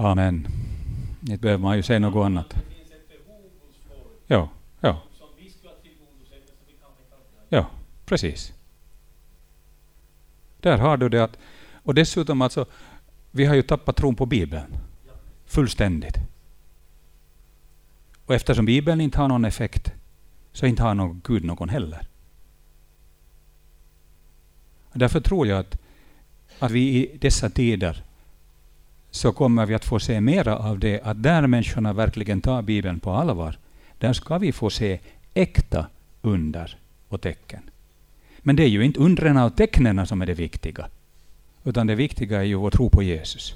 Amen. 0.00 0.46
Inte 1.20 1.36
behöver 1.36 1.62
man 1.62 1.76
ju 1.76 1.82
säga 1.82 1.98
något 1.98 2.24
annat. 2.26 2.56
Ja, 4.26 4.48
ja. 4.80 5.02
Ja, 7.48 7.66
precis. 8.06 8.52
Där 10.60 10.78
har 10.78 10.96
du 10.96 11.08
det 11.08 11.24
att, 11.24 11.38
och 11.72 11.94
dessutom 11.94 12.42
alltså, 12.42 12.66
vi 13.30 13.44
har 13.44 13.54
ju 13.54 13.62
tappat 13.62 13.96
tron 13.96 14.14
på 14.14 14.26
Bibeln. 14.26 14.76
Fullständigt. 15.46 16.16
Och 18.26 18.34
eftersom 18.34 18.64
Bibeln 18.64 19.00
inte 19.00 19.18
har 19.18 19.28
någon 19.28 19.44
effekt, 19.44 19.92
så 20.52 20.66
inte 20.66 20.82
har 20.82 20.94
någon 20.94 21.20
Gud 21.24 21.44
någon 21.44 21.68
heller. 21.68 22.06
Därför 24.92 25.20
tror 25.20 25.46
jag 25.46 25.58
att, 25.58 25.78
att 26.58 26.70
vi 26.70 26.80
i 26.80 27.18
dessa 27.18 27.50
tider 27.50 28.04
så 29.10 29.32
kommer 29.32 29.66
vi 29.66 29.74
att 29.74 29.84
få 29.84 30.00
se 30.00 30.20
mera 30.20 30.56
av 30.56 30.78
det, 30.78 31.00
att 31.00 31.22
där 31.22 31.46
människorna 31.46 31.92
verkligen 31.92 32.40
tar 32.40 32.62
Bibeln 32.62 33.00
på 33.00 33.10
allvar, 33.10 33.58
där 33.98 34.12
ska 34.12 34.38
vi 34.38 34.52
få 34.52 34.70
se 34.70 35.00
äkta 35.34 35.86
under 36.22 36.76
och 37.08 37.20
tecken. 37.20 37.62
Men 38.38 38.56
det 38.56 38.62
är 38.62 38.68
ju 38.68 38.84
inte 38.84 39.00
undren 39.00 39.36
och 39.36 39.56
tecknen 39.56 40.06
som 40.06 40.22
är 40.22 40.26
det 40.26 40.34
viktiga, 40.34 40.88
utan 41.64 41.86
det 41.86 41.94
viktiga 41.94 42.38
är 42.38 42.44
ju 42.44 42.54
vår 42.54 42.70
tro 42.70 42.90
på 42.90 43.02
Jesus. 43.02 43.54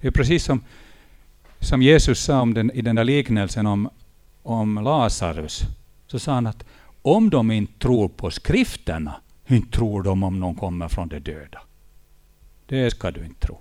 Det 0.00 0.06
är 0.06 0.12
precis 0.12 0.44
som, 0.44 0.60
som 1.60 1.82
Jesus 1.82 2.20
sa 2.20 2.40
om 2.40 2.54
den, 2.54 2.70
i 2.70 2.82
den 2.82 2.96
där 2.96 3.04
liknelsen 3.04 3.66
om, 3.66 3.90
om 4.42 4.74
Lazarus. 4.74 5.62
Så 6.06 6.18
sa 6.18 6.32
han 6.32 6.46
att 6.46 6.64
om 7.02 7.30
de 7.30 7.50
inte 7.50 7.78
tror 7.78 8.08
på 8.08 8.30
skrifterna, 8.30 9.14
inte 9.46 9.76
tror 9.76 10.02
de 10.02 10.22
om 10.22 10.40
någon 10.40 10.54
kommer 10.54 10.88
från 10.88 11.08
de 11.08 11.18
döda. 11.18 11.60
Det 12.66 12.90
ska 12.90 13.10
du 13.10 13.24
inte 13.24 13.46
tro. 13.46 13.58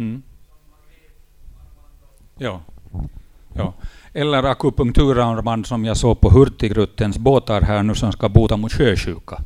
Mm. 0.00 0.22
Ja. 2.38 2.60
ja. 3.54 3.74
Eller 4.12 4.42
akupunkturarmband 4.42 5.66
som 5.66 5.84
jag 5.84 5.96
såg 5.96 6.20
på 6.20 6.30
Hurtigruttens 6.30 7.18
båtar 7.18 7.60
här 7.62 7.82
nu 7.82 7.94
som 7.94 8.12
ska 8.12 8.28
bota 8.28 8.56
mot 8.56 8.72
sjösjuka. 8.72 9.42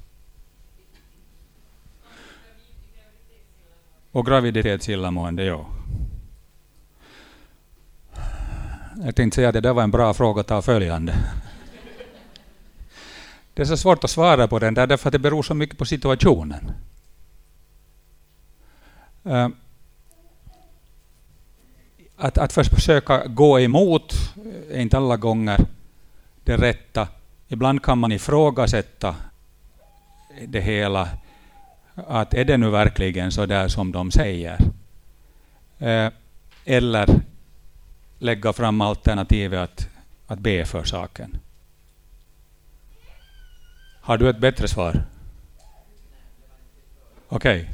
Och 4.13 4.27
graviditetsillamående, 4.27 5.45
ja. 5.45 5.67
Jag 9.05 9.17
tänkte 9.17 9.35
säga 9.35 9.49
att 9.49 9.55
det 9.55 9.61
där 9.61 9.73
var 9.73 9.83
en 9.83 9.91
bra 9.91 10.15
fråga 10.15 10.41
att 10.41 10.47
ta 10.47 10.63
följande. 10.63 11.15
Det 13.55 13.63
är 13.63 13.67
så 13.67 13.77
svårt 13.77 14.05
att 14.05 14.11
svara 14.11 14.49
på 14.49 14.59
den 14.59 14.75
där 14.75 14.87
därför 14.87 15.09
att 15.09 15.13
det 15.13 15.19
beror 15.19 15.43
så 15.43 15.55
mycket 15.55 15.79
på 15.79 15.85
situationen. 15.85 16.71
Eh, 19.25 19.49
att, 22.17 22.39
att, 22.39 22.53
först 22.53 22.75
försöka 22.75 23.27
gå 23.27 23.61
emot 23.61 24.15
är 24.71 24.81
inte 24.81 24.97
alla 24.97 25.17
gånger 25.17 25.67
det 26.45 26.57
rätta. 26.57 27.09
Ibland 27.49 27.83
kan 27.83 27.99
man 27.99 28.13
ifrågasätta 28.13 29.17
det 30.47 30.61
hela. 30.61 31.09
Att 31.95 32.35
är 32.35 32.45
det 32.45 32.57
nu 32.57 32.71
verkligen 32.71 33.33
så 33.33 33.47
där 33.47 33.69
som 33.69 33.93
de 33.93 34.11
säger? 34.11 34.59
Eh, 35.79 36.09
eller 36.65 37.21
lägga 38.19 38.53
fram 38.53 38.81
alternativet 38.81 39.61
att, 39.61 39.89
att 40.27 40.39
be 40.39 40.65
för 40.65 40.85
saken. 40.85 41.37
Har 44.01 44.19
du 44.19 44.31
ett 44.31 44.39
bättre 44.39 44.69
svar? 44.69 45.05
Okej. 47.29 47.61
Okay. 47.61 47.74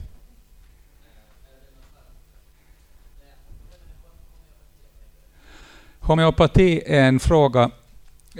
Homeopati 6.10 6.82
är 6.86 7.08
en 7.08 7.20
fråga 7.20 7.70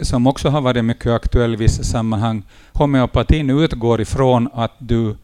som 0.02 0.26
också 0.26 0.48
har 0.48 0.60
varit 0.60 0.84
mycket 0.84 1.06
aktuell 1.06 1.52
i 1.55 1.56
vissa 1.56 1.82
sammanhang. 1.82 2.42
Homeopatin 2.72 3.51
utgår 3.51 4.01
ifrån 4.01 4.48
att 4.52 4.72
du, 4.78 5.16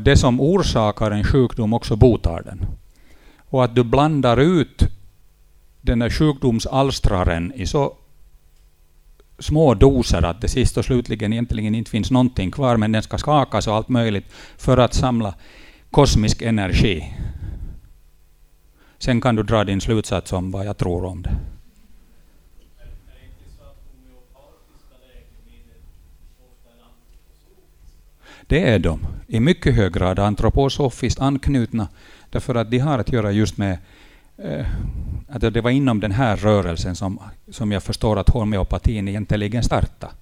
det 0.00 0.16
som 0.16 0.40
orsakar 0.40 1.10
en 1.10 1.24
sjukdom 1.24 1.72
också 1.72 1.96
botar 1.96 2.42
den. 2.42 2.66
Och 3.38 3.64
att 3.64 3.74
du 3.74 3.84
blandar 3.84 4.36
ut 4.36 4.82
den 5.80 5.98
där 5.98 6.10
sjukdomsalstraren 6.10 7.52
i 7.54 7.66
så 7.66 7.94
små 9.38 9.74
doser 9.74 10.22
att 10.22 10.40
det 10.40 10.48
sist 10.48 10.76
och 10.76 10.84
slutligen 10.84 11.32
egentligen 11.32 11.74
inte 11.74 11.90
finns 11.90 12.10
någonting 12.10 12.50
kvar, 12.50 12.76
men 12.76 12.92
den 12.92 13.02
ska 13.02 13.18
skakas 13.18 13.66
och 13.66 13.74
allt 13.74 13.88
möjligt 13.88 14.26
för 14.56 14.78
att 14.78 14.94
samla 14.94 15.34
kosmisk 15.90 16.42
energi. 16.42 17.14
Sen 19.02 19.20
kan 19.20 19.36
du 19.36 19.42
dra 19.42 19.64
din 19.64 19.80
slutsats 19.80 20.32
om 20.32 20.50
vad 20.50 20.66
jag 20.66 20.76
tror 20.76 21.04
om 21.04 21.22
det. 21.22 21.36
Det 28.46 28.70
är 28.70 28.78
de, 28.78 29.06
i 29.26 29.40
mycket 29.40 29.74
hög 29.74 29.92
grad 29.92 30.18
antroposofiskt 30.18 31.20
anknutna, 31.20 31.88
därför 32.30 32.54
att 32.54 32.70
de 32.70 32.78
har 32.78 32.98
att 32.98 33.12
göra 33.12 33.32
just 33.32 33.56
med 33.56 33.78
eh, 34.36 34.66
att 35.28 35.40
det 35.40 35.60
var 35.60 35.70
inom 35.70 36.00
den 36.00 36.12
här 36.12 36.36
rörelsen 36.36 36.96
som, 36.96 37.20
som 37.50 37.72
jag 37.72 37.82
förstår 37.82 38.18
att 38.18 38.28
homeopatin 38.28 39.08
egentligen 39.08 39.62
startade. 39.62 40.12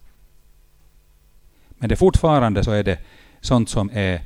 Men 1.69 1.89
det 1.89 1.97
fortfarande 1.97 2.65
så 2.65 2.71
är 2.71 2.85
det 2.85 2.99
sånt 3.41 3.69
som 3.69 3.91
är... 3.93 4.21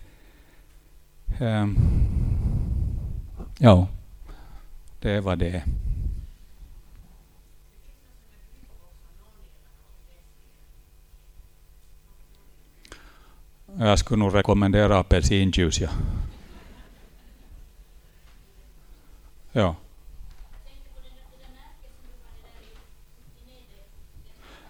Eh, 1.41 1.67
ja, 3.59 3.89
det 5.05 5.21
vad 5.21 5.39
det. 5.39 5.65
Jag 13.79 13.99
skulle 13.99 14.19
nog 14.19 14.35
rekommendera 14.35 14.99
apelsinjuice. 14.99 15.81
Ja. 15.81 15.91
ja. 19.53 19.77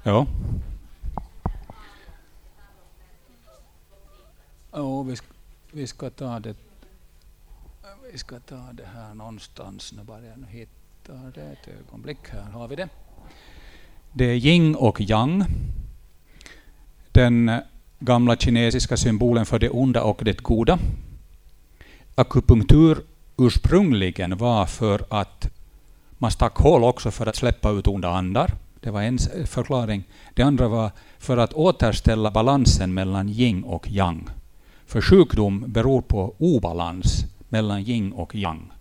Ja. 0.02 0.26
Oh, 4.70 5.06
vi, 5.06 5.16
ska, 5.16 5.26
vi 5.72 5.86
ska 5.86 6.10
ta 6.10 6.40
det 6.40 6.63
vi 8.14 8.18
ska 8.18 8.40
ta 8.40 8.72
det 8.72 8.86
här 8.94 9.14
någonstans. 9.14 9.92
Nu 9.96 10.02
bara 10.04 10.20
jag 10.20 10.46
hittar 10.48 11.32
det 11.34 11.40
ett 11.40 11.68
ögonblick. 11.80 12.18
Här 12.28 12.50
har 12.52 12.68
vi 12.68 12.76
det. 12.76 12.88
Det 14.12 14.24
är 14.24 14.34
yin 14.34 14.74
och 14.74 15.00
yang. 15.00 15.44
Den 17.12 17.60
gamla 17.98 18.36
kinesiska 18.36 18.96
symbolen 18.96 19.46
för 19.46 19.58
det 19.58 19.70
onda 19.70 20.02
och 20.02 20.20
det 20.24 20.42
goda. 20.42 20.78
Akupunktur 22.14 22.98
ursprungligen 23.36 24.36
var 24.36 24.66
för 24.66 25.04
att 25.10 25.48
man 26.18 26.30
stack 26.30 26.56
hål 26.56 26.84
också 26.84 27.10
för 27.10 27.26
att 27.26 27.36
släppa 27.36 27.70
ut 27.70 27.86
onda 27.86 28.08
andar. 28.08 28.50
Det 28.80 28.90
var 28.90 29.02
en 29.02 29.18
förklaring. 29.46 30.04
Det 30.34 30.42
andra 30.42 30.68
var 30.68 30.90
för 31.18 31.36
att 31.36 31.52
återställa 31.52 32.30
balansen 32.30 32.94
mellan 32.94 33.28
yin 33.28 33.64
och 33.64 33.90
yang. 33.90 34.28
För 34.86 35.00
sjukdom 35.00 35.64
beror 35.66 36.00
på 36.00 36.34
obalans 36.38 37.33
mellan 37.54 37.82
yin 37.82 38.12
och 38.12 38.34
yang. 38.34 38.72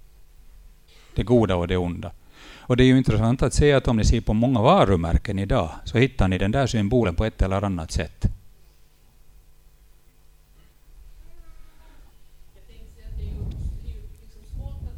Det 1.15 1.23
goda 1.23 1.55
och 1.55 1.67
det 1.67 1.77
onda. 1.77 2.11
Och 2.67 2.77
det 2.77 2.83
är 2.83 2.85
ju 2.85 2.97
intressant 2.97 3.41
att 3.41 3.53
se 3.53 3.73
att 3.73 3.87
om 3.87 3.97
ni 3.97 4.05
ser 4.05 4.21
på 4.21 4.33
många 4.33 4.61
varumärken 4.61 5.39
idag 5.39 5.69
så 5.85 5.97
hittar 5.97 6.27
ni 6.27 6.37
den 6.37 6.51
där 6.51 6.67
symbolen 6.67 7.15
på 7.15 7.25
ett 7.25 7.41
eller 7.41 7.61
annat 7.61 7.91
sätt. 7.91 8.25
Mm. 8.25 8.33
Och 14.53 14.79
ofta 14.79 14.91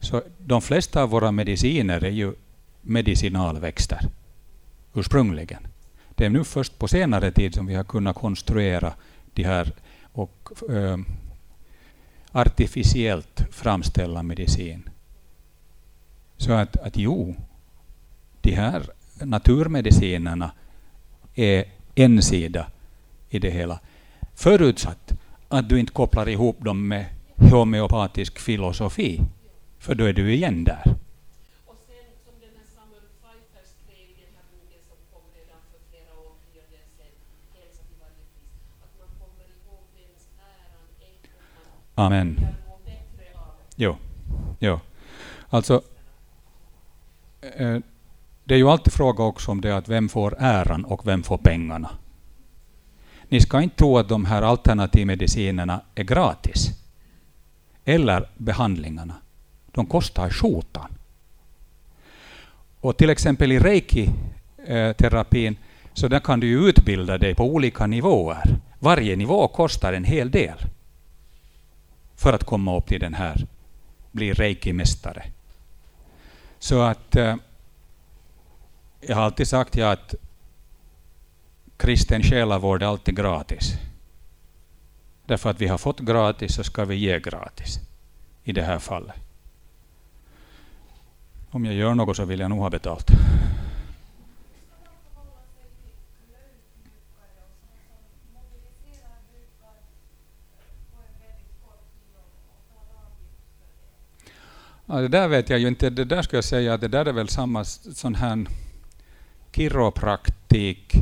så 0.00 0.22
de 0.38 0.62
flesta 0.62 1.02
av 1.02 1.10
våra 1.10 1.32
mediciner 1.32 2.04
är 2.04 2.10
ju 2.10 2.32
medicinalväxter 2.82 4.00
ursprungligen. 4.94 5.66
Det 6.14 6.26
är 6.26 6.30
nu 6.30 6.44
först 6.44 6.78
på 6.78 6.88
senare 6.88 7.30
tid 7.30 7.54
som 7.54 7.66
vi 7.66 7.74
har 7.74 7.84
kunnat 7.84 8.16
konstruera 8.16 8.92
de 9.34 9.42
här 9.42 9.72
och 10.12 10.50
äh, 10.70 10.98
artificiellt 12.32 13.42
framställa 13.50 14.22
medicin. 14.22 14.88
Så 16.36 16.52
att, 16.52 16.76
att 16.76 16.96
jo, 16.96 17.34
de 18.40 18.52
här 18.52 18.90
naturmedicinerna 19.22 20.50
är 21.34 21.64
en 21.94 22.22
sida 22.22 22.66
i 23.28 23.38
det 23.38 23.50
hela. 23.50 23.80
Förutsatt 24.34 25.12
att 25.48 25.68
du 25.68 25.80
inte 25.80 25.92
kopplar 25.92 26.28
ihop 26.28 26.64
dem 26.64 26.88
med 26.88 27.06
homeopatisk 27.36 28.38
filosofi. 28.38 29.20
För 29.86 29.94
då 29.94 30.04
är 30.04 30.12
du 30.12 30.34
igen 30.34 30.64
där. 30.64 30.96
Amen. 41.94 42.46
Jo. 43.76 43.96
jo. 44.58 44.80
Alltså, 45.48 45.82
eh, 47.40 47.78
det 48.44 48.54
är 48.54 48.58
ju 48.58 48.68
alltid 48.68 48.92
fråga 48.92 49.24
också 49.24 49.50
om 49.50 49.60
det 49.60 49.76
att 49.76 49.88
vem 49.88 50.08
får 50.08 50.36
äran 50.38 50.84
och 50.84 51.06
vem 51.06 51.22
får 51.22 51.38
pengarna. 51.38 51.90
Ni 53.28 53.40
ska 53.40 53.62
inte 53.62 53.76
tro 53.76 53.98
att 53.98 54.08
de 54.08 54.24
här 54.24 54.42
alternativmedicinerna 54.42 55.80
är 55.94 56.04
gratis. 56.04 56.70
eller 57.88 58.28
behandlingarna, 58.36 59.14
de 59.76 59.86
kostar 59.86 60.30
skjortan. 60.30 60.90
Och 62.80 62.96
till 62.96 63.10
exempel 63.10 63.52
i 63.52 63.58
reiki-terapin 63.58 65.56
så 65.94 66.08
där 66.08 66.20
kan 66.20 66.40
du 66.40 66.68
utbilda 66.68 67.18
dig 67.18 67.34
på 67.34 67.44
olika 67.44 67.86
nivåer. 67.86 68.60
Varje 68.78 69.16
nivå 69.16 69.48
kostar 69.48 69.92
en 69.92 70.04
hel 70.04 70.30
del 70.30 70.58
för 72.16 72.32
att 72.32 72.44
komma 72.44 72.76
upp 72.76 72.86
till 72.86 73.00
den 73.00 73.14
här, 73.14 73.46
bli 74.12 74.32
reiki-mästare. 74.32 75.22
Så 76.58 76.82
att 76.82 77.16
eh, 77.16 77.36
jag 79.00 79.16
har 79.16 79.22
alltid 79.22 79.48
sagt 79.48 79.76
ja, 79.76 79.92
att 79.92 80.14
kristen 81.76 82.22
själavård 82.22 82.82
är 82.82 82.86
alltid 82.86 83.16
gratis. 83.16 83.72
Därför 85.26 85.50
att 85.50 85.60
vi 85.60 85.66
har 85.66 85.78
fått 85.78 86.00
gratis 86.00 86.54
så 86.54 86.64
ska 86.64 86.84
vi 86.84 86.94
ge 86.94 87.20
gratis 87.20 87.80
i 88.44 88.52
det 88.52 88.62
här 88.62 88.78
fallet. 88.78 89.25
Om 91.56 91.64
jag 91.64 91.74
gör 91.74 91.94
något 91.94 92.16
så 92.16 92.24
vill 92.24 92.40
jag 92.40 92.50
nog 92.50 92.58
ha 92.58 92.70
betalt. 92.70 93.10
Ja, 104.86 105.00
det 105.00 105.08
där 105.08 105.28
vet 105.28 105.50
jag 105.50 105.58
ju 105.58 105.68
inte. 105.68 105.90
Det 105.90 106.04
där 106.04 106.22
skulle 106.22 106.36
jag 106.36 106.44
säga 106.44 106.74
att 106.74 106.80
det 106.80 106.88
där 106.88 107.06
är 107.06 107.12
väl 107.12 107.28
samma 107.28 107.64
sån 107.64 108.14
här 108.14 108.46
kiropraktik 109.52 110.92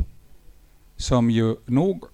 som 0.95 1.29
ju 1.29 1.55
nog 1.65 2.05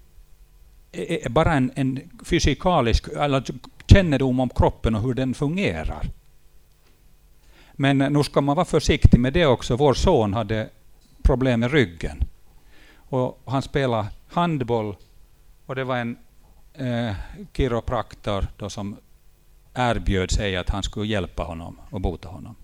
är 0.92 1.28
bara 1.28 1.54
en, 1.54 1.72
en 1.74 2.00
fysikalisk 2.24 3.08
eller 3.08 3.44
kännedom 3.86 4.40
om 4.40 4.48
kroppen 4.48 4.94
och 4.94 5.02
hur 5.02 5.14
den 5.14 5.34
fungerar. 5.34 6.21
Men 7.72 7.98
nu 7.98 8.22
ska 8.22 8.40
man 8.40 8.56
vara 8.56 8.66
försiktig 8.66 9.20
med 9.20 9.32
det 9.32 9.46
också. 9.46 9.76
Vår 9.76 9.94
son 9.94 10.34
hade 10.34 10.68
problem 11.22 11.60
med 11.60 11.72
ryggen. 11.72 12.24
Och 12.94 13.42
han 13.46 13.62
spelade 13.62 14.08
handboll 14.28 14.96
och 15.66 15.74
det 15.74 15.84
var 15.84 15.96
en 15.96 16.16
eh, 16.74 17.14
kiropraktor 17.52 18.46
då 18.56 18.70
som 18.70 18.96
erbjöd 19.74 20.30
sig 20.30 20.56
att 20.56 20.70
han 20.70 20.82
skulle 20.82 21.06
hjälpa 21.06 21.42
honom 21.42 21.78
och 21.90 22.00
bota 22.00 22.28
honom. 22.28 22.54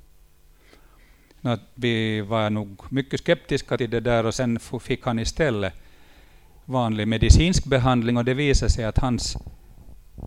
Att 1.42 1.60
vi 1.74 2.20
var 2.20 2.50
nog 2.50 2.82
mycket 2.88 3.20
skeptiska 3.20 3.76
till 3.76 3.90
det 3.90 4.00
där 4.00 4.26
och 4.26 4.34
sen 4.34 4.58
fick 4.80 5.04
han 5.04 5.18
istället 5.18 5.74
vanlig 6.64 7.08
medicinsk 7.08 7.64
behandling 7.64 8.16
och 8.16 8.24
det 8.24 8.34
visade 8.34 8.70
sig 8.70 8.84
att 8.84 8.98
hans, 8.98 9.36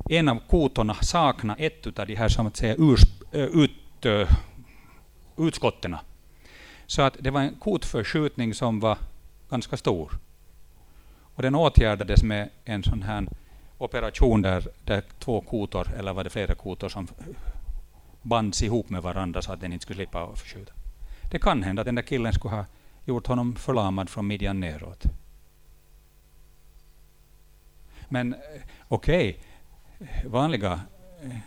en 0.10 0.30
av 0.30 0.40
kotorna 0.50 0.94
saknade 0.94 1.64
ett 1.64 2.00
av 2.00 2.08
de 2.08 2.16
här 2.16 2.30
som 2.30 2.48
att 2.48 2.58
säga, 2.58 2.76
urs, 2.78 3.02
eh, 3.32 3.42
ut, 3.42 4.06
utskotten. 5.48 5.96
Så 6.86 7.02
att 7.02 7.18
det 7.20 7.32
var 7.32 7.42
en 7.42 7.56
kotförskjutning 7.56 8.54
som 8.54 8.80
var 8.80 8.98
ganska 9.50 9.78
stor. 9.78 10.12
Och 11.36 11.42
den 11.42 11.56
åtgärdades 11.56 12.24
med 12.24 12.50
en 12.66 12.84
sån 12.84 13.02
här 13.04 13.28
operation 13.78 14.42
där, 14.42 14.68
där 14.86 15.04
två 15.20 15.42
kotor, 15.42 15.94
eller 15.98 16.14
var 16.14 16.24
det 16.24 16.30
flera 16.30 16.56
kotor, 16.56 16.90
som 16.90 17.08
bands 18.22 18.64
ihop 18.64 18.90
med 18.90 19.02
varandra 19.02 19.42
så 19.42 19.54
att 19.54 19.62
den 19.62 19.74
inte 19.74 19.84
skulle 19.84 19.98
slippa 19.98 20.24
att 20.24 20.40
förskjuta. 20.40 20.74
Det 21.32 21.40
kan 21.40 21.64
hända 21.64 21.82
att 21.82 21.86
den 21.86 21.96
där 21.96 22.02
killen 22.02 22.34
skulle 22.34 22.56
ha 22.56 22.66
gjort 23.06 23.28
honom 23.28 23.56
förlamad 23.56 24.10
från 24.10 24.28
midjan 24.28 24.60
neråt. 24.60 25.04
Men 28.10 28.34
eh, 28.34 28.40
okej, 28.88 29.40
okay, 30.00 30.30
vanliga 30.30 30.82
eh, 31.24 31.38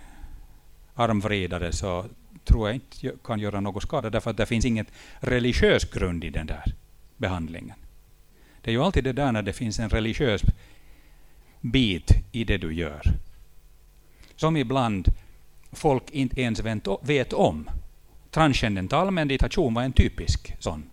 armvridare 0.94 1.72
så 1.72 2.04
tror 2.44 2.68
jag 2.68 2.74
inte 2.74 3.12
kan 3.24 3.38
göra 3.38 3.60
någon 3.60 3.80
skada, 3.80 4.10
därför 4.10 4.30
att 4.30 4.36
det 4.36 4.46
finns 4.46 4.64
inget 4.64 4.86
religiös 5.20 5.84
grund 5.84 6.24
i 6.24 6.30
den 6.30 6.46
där 6.46 6.64
behandlingen. 7.16 7.76
Det 8.60 8.70
är 8.70 8.72
ju 8.72 8.82
alltid 8.82 9.04
det 9.04 9.12
där 9.12 9.32
när 9.32 9.42
det 9.42 9.52
finns 9.52 9.78
en 9.78 9.90
religiös 9.90 10.42
bit 11.60 12.10
i 12.32 12.44
det 12.44 12.56
du 12.56 12.74
gör. 12.74 13.02
Som 14.36 14.56
ibland 14.56 15.08
folk 15.72 16.10
inte 16.10 16.40
ens 16.40 16.60
vet 17.02 17.32
om. 17.32 17.70
Transcendental 18.30 19.10
meditation 19.10 19.74
var 19.74 19.82
en 19.82 19.92
typisk 19.92 20.54
sån. 20.58 20.84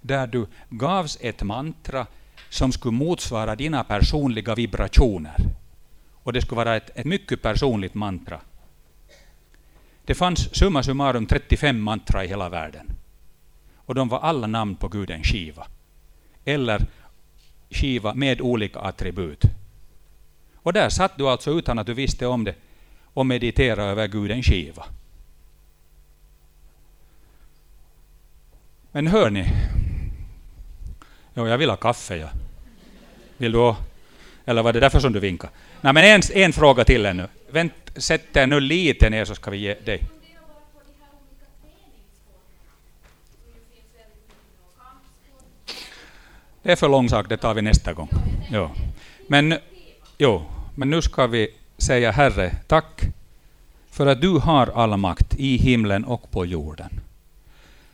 Där 0.00 0.26
du 0.26 0.46
gavs 0.68 1.18
ett 1.20 1.42
mantra 1.42 2.06
som 2.48 2.72
skulle 2.72 2.96
motsvara 2.96 3.56
dina 3.56 3.84
personliga 3.84 4.54
vibrationer. 4.54 5.36
Och 6.22 6.32
det 6.32 6.42
skulle 6.42 6.56
vara 6.56 6.76
ett, 6.76 6.90
ett 6.94 7.04
mycket 7.04 7.42
personligt 7.42 7.94
mantra. 7.94 8.40
Det 10.10 10.14
fanns 10.14 10.54
summa 10.54 10.82
summarum 10.82 11.26
35 11.26 11.80
mantra 11.80 12.24
i 12.24 12.28
hela 12.28 12.48
världen. 12.48 12.90
Och 13.76 13.94
de 13.94 14.08
var 14.08 14.18
alla 14.18 14.46
namn 14.46 14.76
på 14.76 14.88
guden 14.88 15.24
Shiva. 15.24 15.66
Eller 16.44 16.86
Shiva 17.68 18.14
med 18.14 18.40
olika 18.40 18.80
attribut. 18.80 19.44
Och 20.54 20.72
där 20.72 20.88
satt 20.88 21.18
du 21.18 21.28
alltså 21.28 21.50
utan 21.50 21.78
att 21.78 21.86
du 21.86 21.94
visste 21.94 22.26
om 22.26 22.44
det 22.44 22.54
och 23.04 23.26
mediterade 23.26 23.90
över 23.90 24.08
guden 24.08 24.42
Shiva. 24.42 24.84
Men 28.92 29.06
hör 29.06 29.30
ni? 29.30 29.52
Jo, 31.34 31.48
jag 31.48 31.58
vill 31.58 31.70
ha 31.70 31.76
kaffe. 31.76 32.16
Ja. 32.16 32.28
Vill 33.36 33.52
du 33.52 33.74
Eller 34.44 34.62
var 34.62 34.72
det 34.72 34.80
därför 34.80 35.00
som 35.00 35.12
du 35.12 35.20
vinkade? 35.20 35.52
Nej, 35.80 35.92
men 35.92 36.04
en, 36.04 36.22
en 36.34 36.52
fråga 36.52 36.84
till 36.84 37.06
ännu. 37.06 37.28
Vänt, 37.52 37.72
sätt 37.96 38.32
dig 38.32 38.46
nu 38.46 38.60
lite 38.60 39.10
ner 39.10 39.24
så 39.24 39.34
ska 39.34 39.50
vi 39.50 39.58
ge 39.58 39.74
dig. 39.74 40.08
Det 46.62 46.72
är 46.72 46.76
för 46.76 46.88
lång 46.88 47.08
sak, 47.08 47.28
det 47.28 47.36
tar 47.36 47.54
vi 47.54 47.62
nästa 47.62 47.92
gång. 47.92 48.08
Jo. 48.50 48.70
Men, 49.28 49.54
jo, 50.18 50.42
men 50.74 50.90
nu 50.90 51.02
ska 51.02 51.26
vi 51.26 51.48
säga 51.78 52.10
Herre, 52.10 52.56
tack 52.66 53.02
för 53.90 54.06
att 54.06 54.20
du 54.20 54.38
har 54.38 54.66
all 54.66 54.96
makt 54.96 55.34
i 55.34 55.56
himlen 55.56 56.04
och 56.04 56.30
på 56.30 56.46
jorden. 56.46 57.00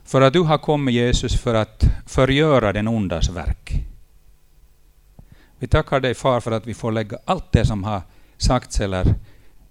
För 0.05 0.21
att 0.21 0.33
du 0.33 0.41
har 0.41 0.59
kommit 0.59 0.95
Jesus 0.95 1.41
för 1.41 1.55
att 1.55 1.85
förgöra 2.07 2.73
den 2.73 2.89
ondas 2.89 3.29
verk. 3.29 3.73
Vi 5.59 5.67
tackar 5.67 6.01
dig 6.01 6.15
far 6.15 6.41
för 6.41 6.51
att 6.51 6.67
vi 6.67 6.75
får 6.75 6.93
lägga 6.93 7.19
allt 7.25 7.53
det 7.53 7.67
som 7.67 7.85
har 7.85 8.03
sagts 8.37 8.81
eller 8.81 9.15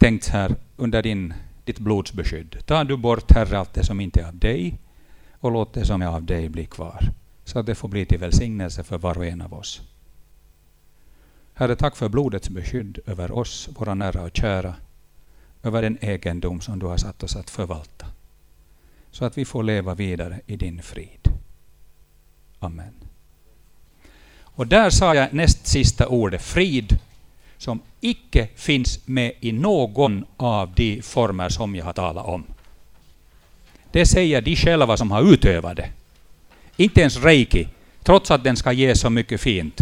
tänkts 0.06 0.30
här 0.30 0.56
under 0.77 1.02
din, 1.02 1.34
ditt 1.64 1.80
blods 1.80 2.14
beskydd. 2.14 2.57
Ta 2.65 2.84
du 2.84 2.98
bort 2.98 3.32
Herre 3.32 3.60
allt 3.60 3.73
det 3.73 3.84
som 3.84 3.99
inte 3.99 4.22
är 4.22 4.27
av 4.27 4.36
dig 4.36 4.77
och 5.40 5.52
låt 5.52 5.73
det 5.73 5.86
som 5.86 6.02
är 6.02 6.07
av 6.07 6.23
dig 6.23 6.49
bli 6.49 6.65
kvar. 6.65 6.99
Så 7.44 7.60
att 7.60 7.65
det 7.65 7.76
får 7.76 7.88
bli 7.88 8.06
till 8.06 8.19
välsignelse 8.19 8.84
för 8.84 8.98
var 8.98 9.18
och 9.18 9.26
en 9.26 9.41
av 9.41 9.53
oss. 9.53 9.82
Herre, 11.53 11.76
tack 11.76 11.95
för 11.95 12.10
blodets 12.10 12.49
beskydd 12.49 12.99
över 13.06 13.32
oss, 13.32 13.69
våra 13.77 13.94
nära 13.94 14.22
och 14.22 14.38
kära, 14.38 14.76
över 15.64 15.82
den 15.82 15.98
egendom 16.02 16.61
som 16.61 16.80
du 16.80 16.86
har 16.86 16.98
satt 16.98 17.23
oss 17.23 17.36
att 17.36 17.49
förvalta. 17.49 18.06
Så 19.11 19.26
att 19.26 19.38
vi 19.38 19.45
får 19.45 19.64
leva 19.64 19.95
vidare 19.95 20.41
i 20.45 20.56
din 20.56 20.82
frid. 20.82 21.30
Amen. 22.60 22.94
Och 24.41 24.68
där 24.68 24.90
sa 24.90 25.15
jag 25.15 25.34
näst 25.34 25.68
sista 25.68 26.07
ordet, 26.07 26.41
frid, 26.41 26.99
som 27.57 27.82
icke 28.02 28.48
finns 28.56 28.99
med 29.06 29.32
i 29.40 29.52
någon 29.52 30.26
av 30.38 30.73
de 30.76 31.02
former 31.02 31.49
som 31.49 31.76
jag 31.76 31.86
har 31.86 31.94
talat 31.94 32.26
om. 32.26 32.44
Det 33.91 34.06
säger 34.06 34.41
de 34.41 34.56
själva 34.56 34.98
som 34.98 35.11
har 35.11 35.34
utövat 35.34 35.77
det. 35.77 35.90
Inte 36.77 37.02
ens 37.02 37.18
reiki, 37.18 37.68
trots 38.03 38.32
att 38.32 38.44
den 38.44 38.57
ska 38.57 38.72
ge 38.72 38.95
så 38.95 39.10
mycket 39.10 39.41
fint, 39.41 39.82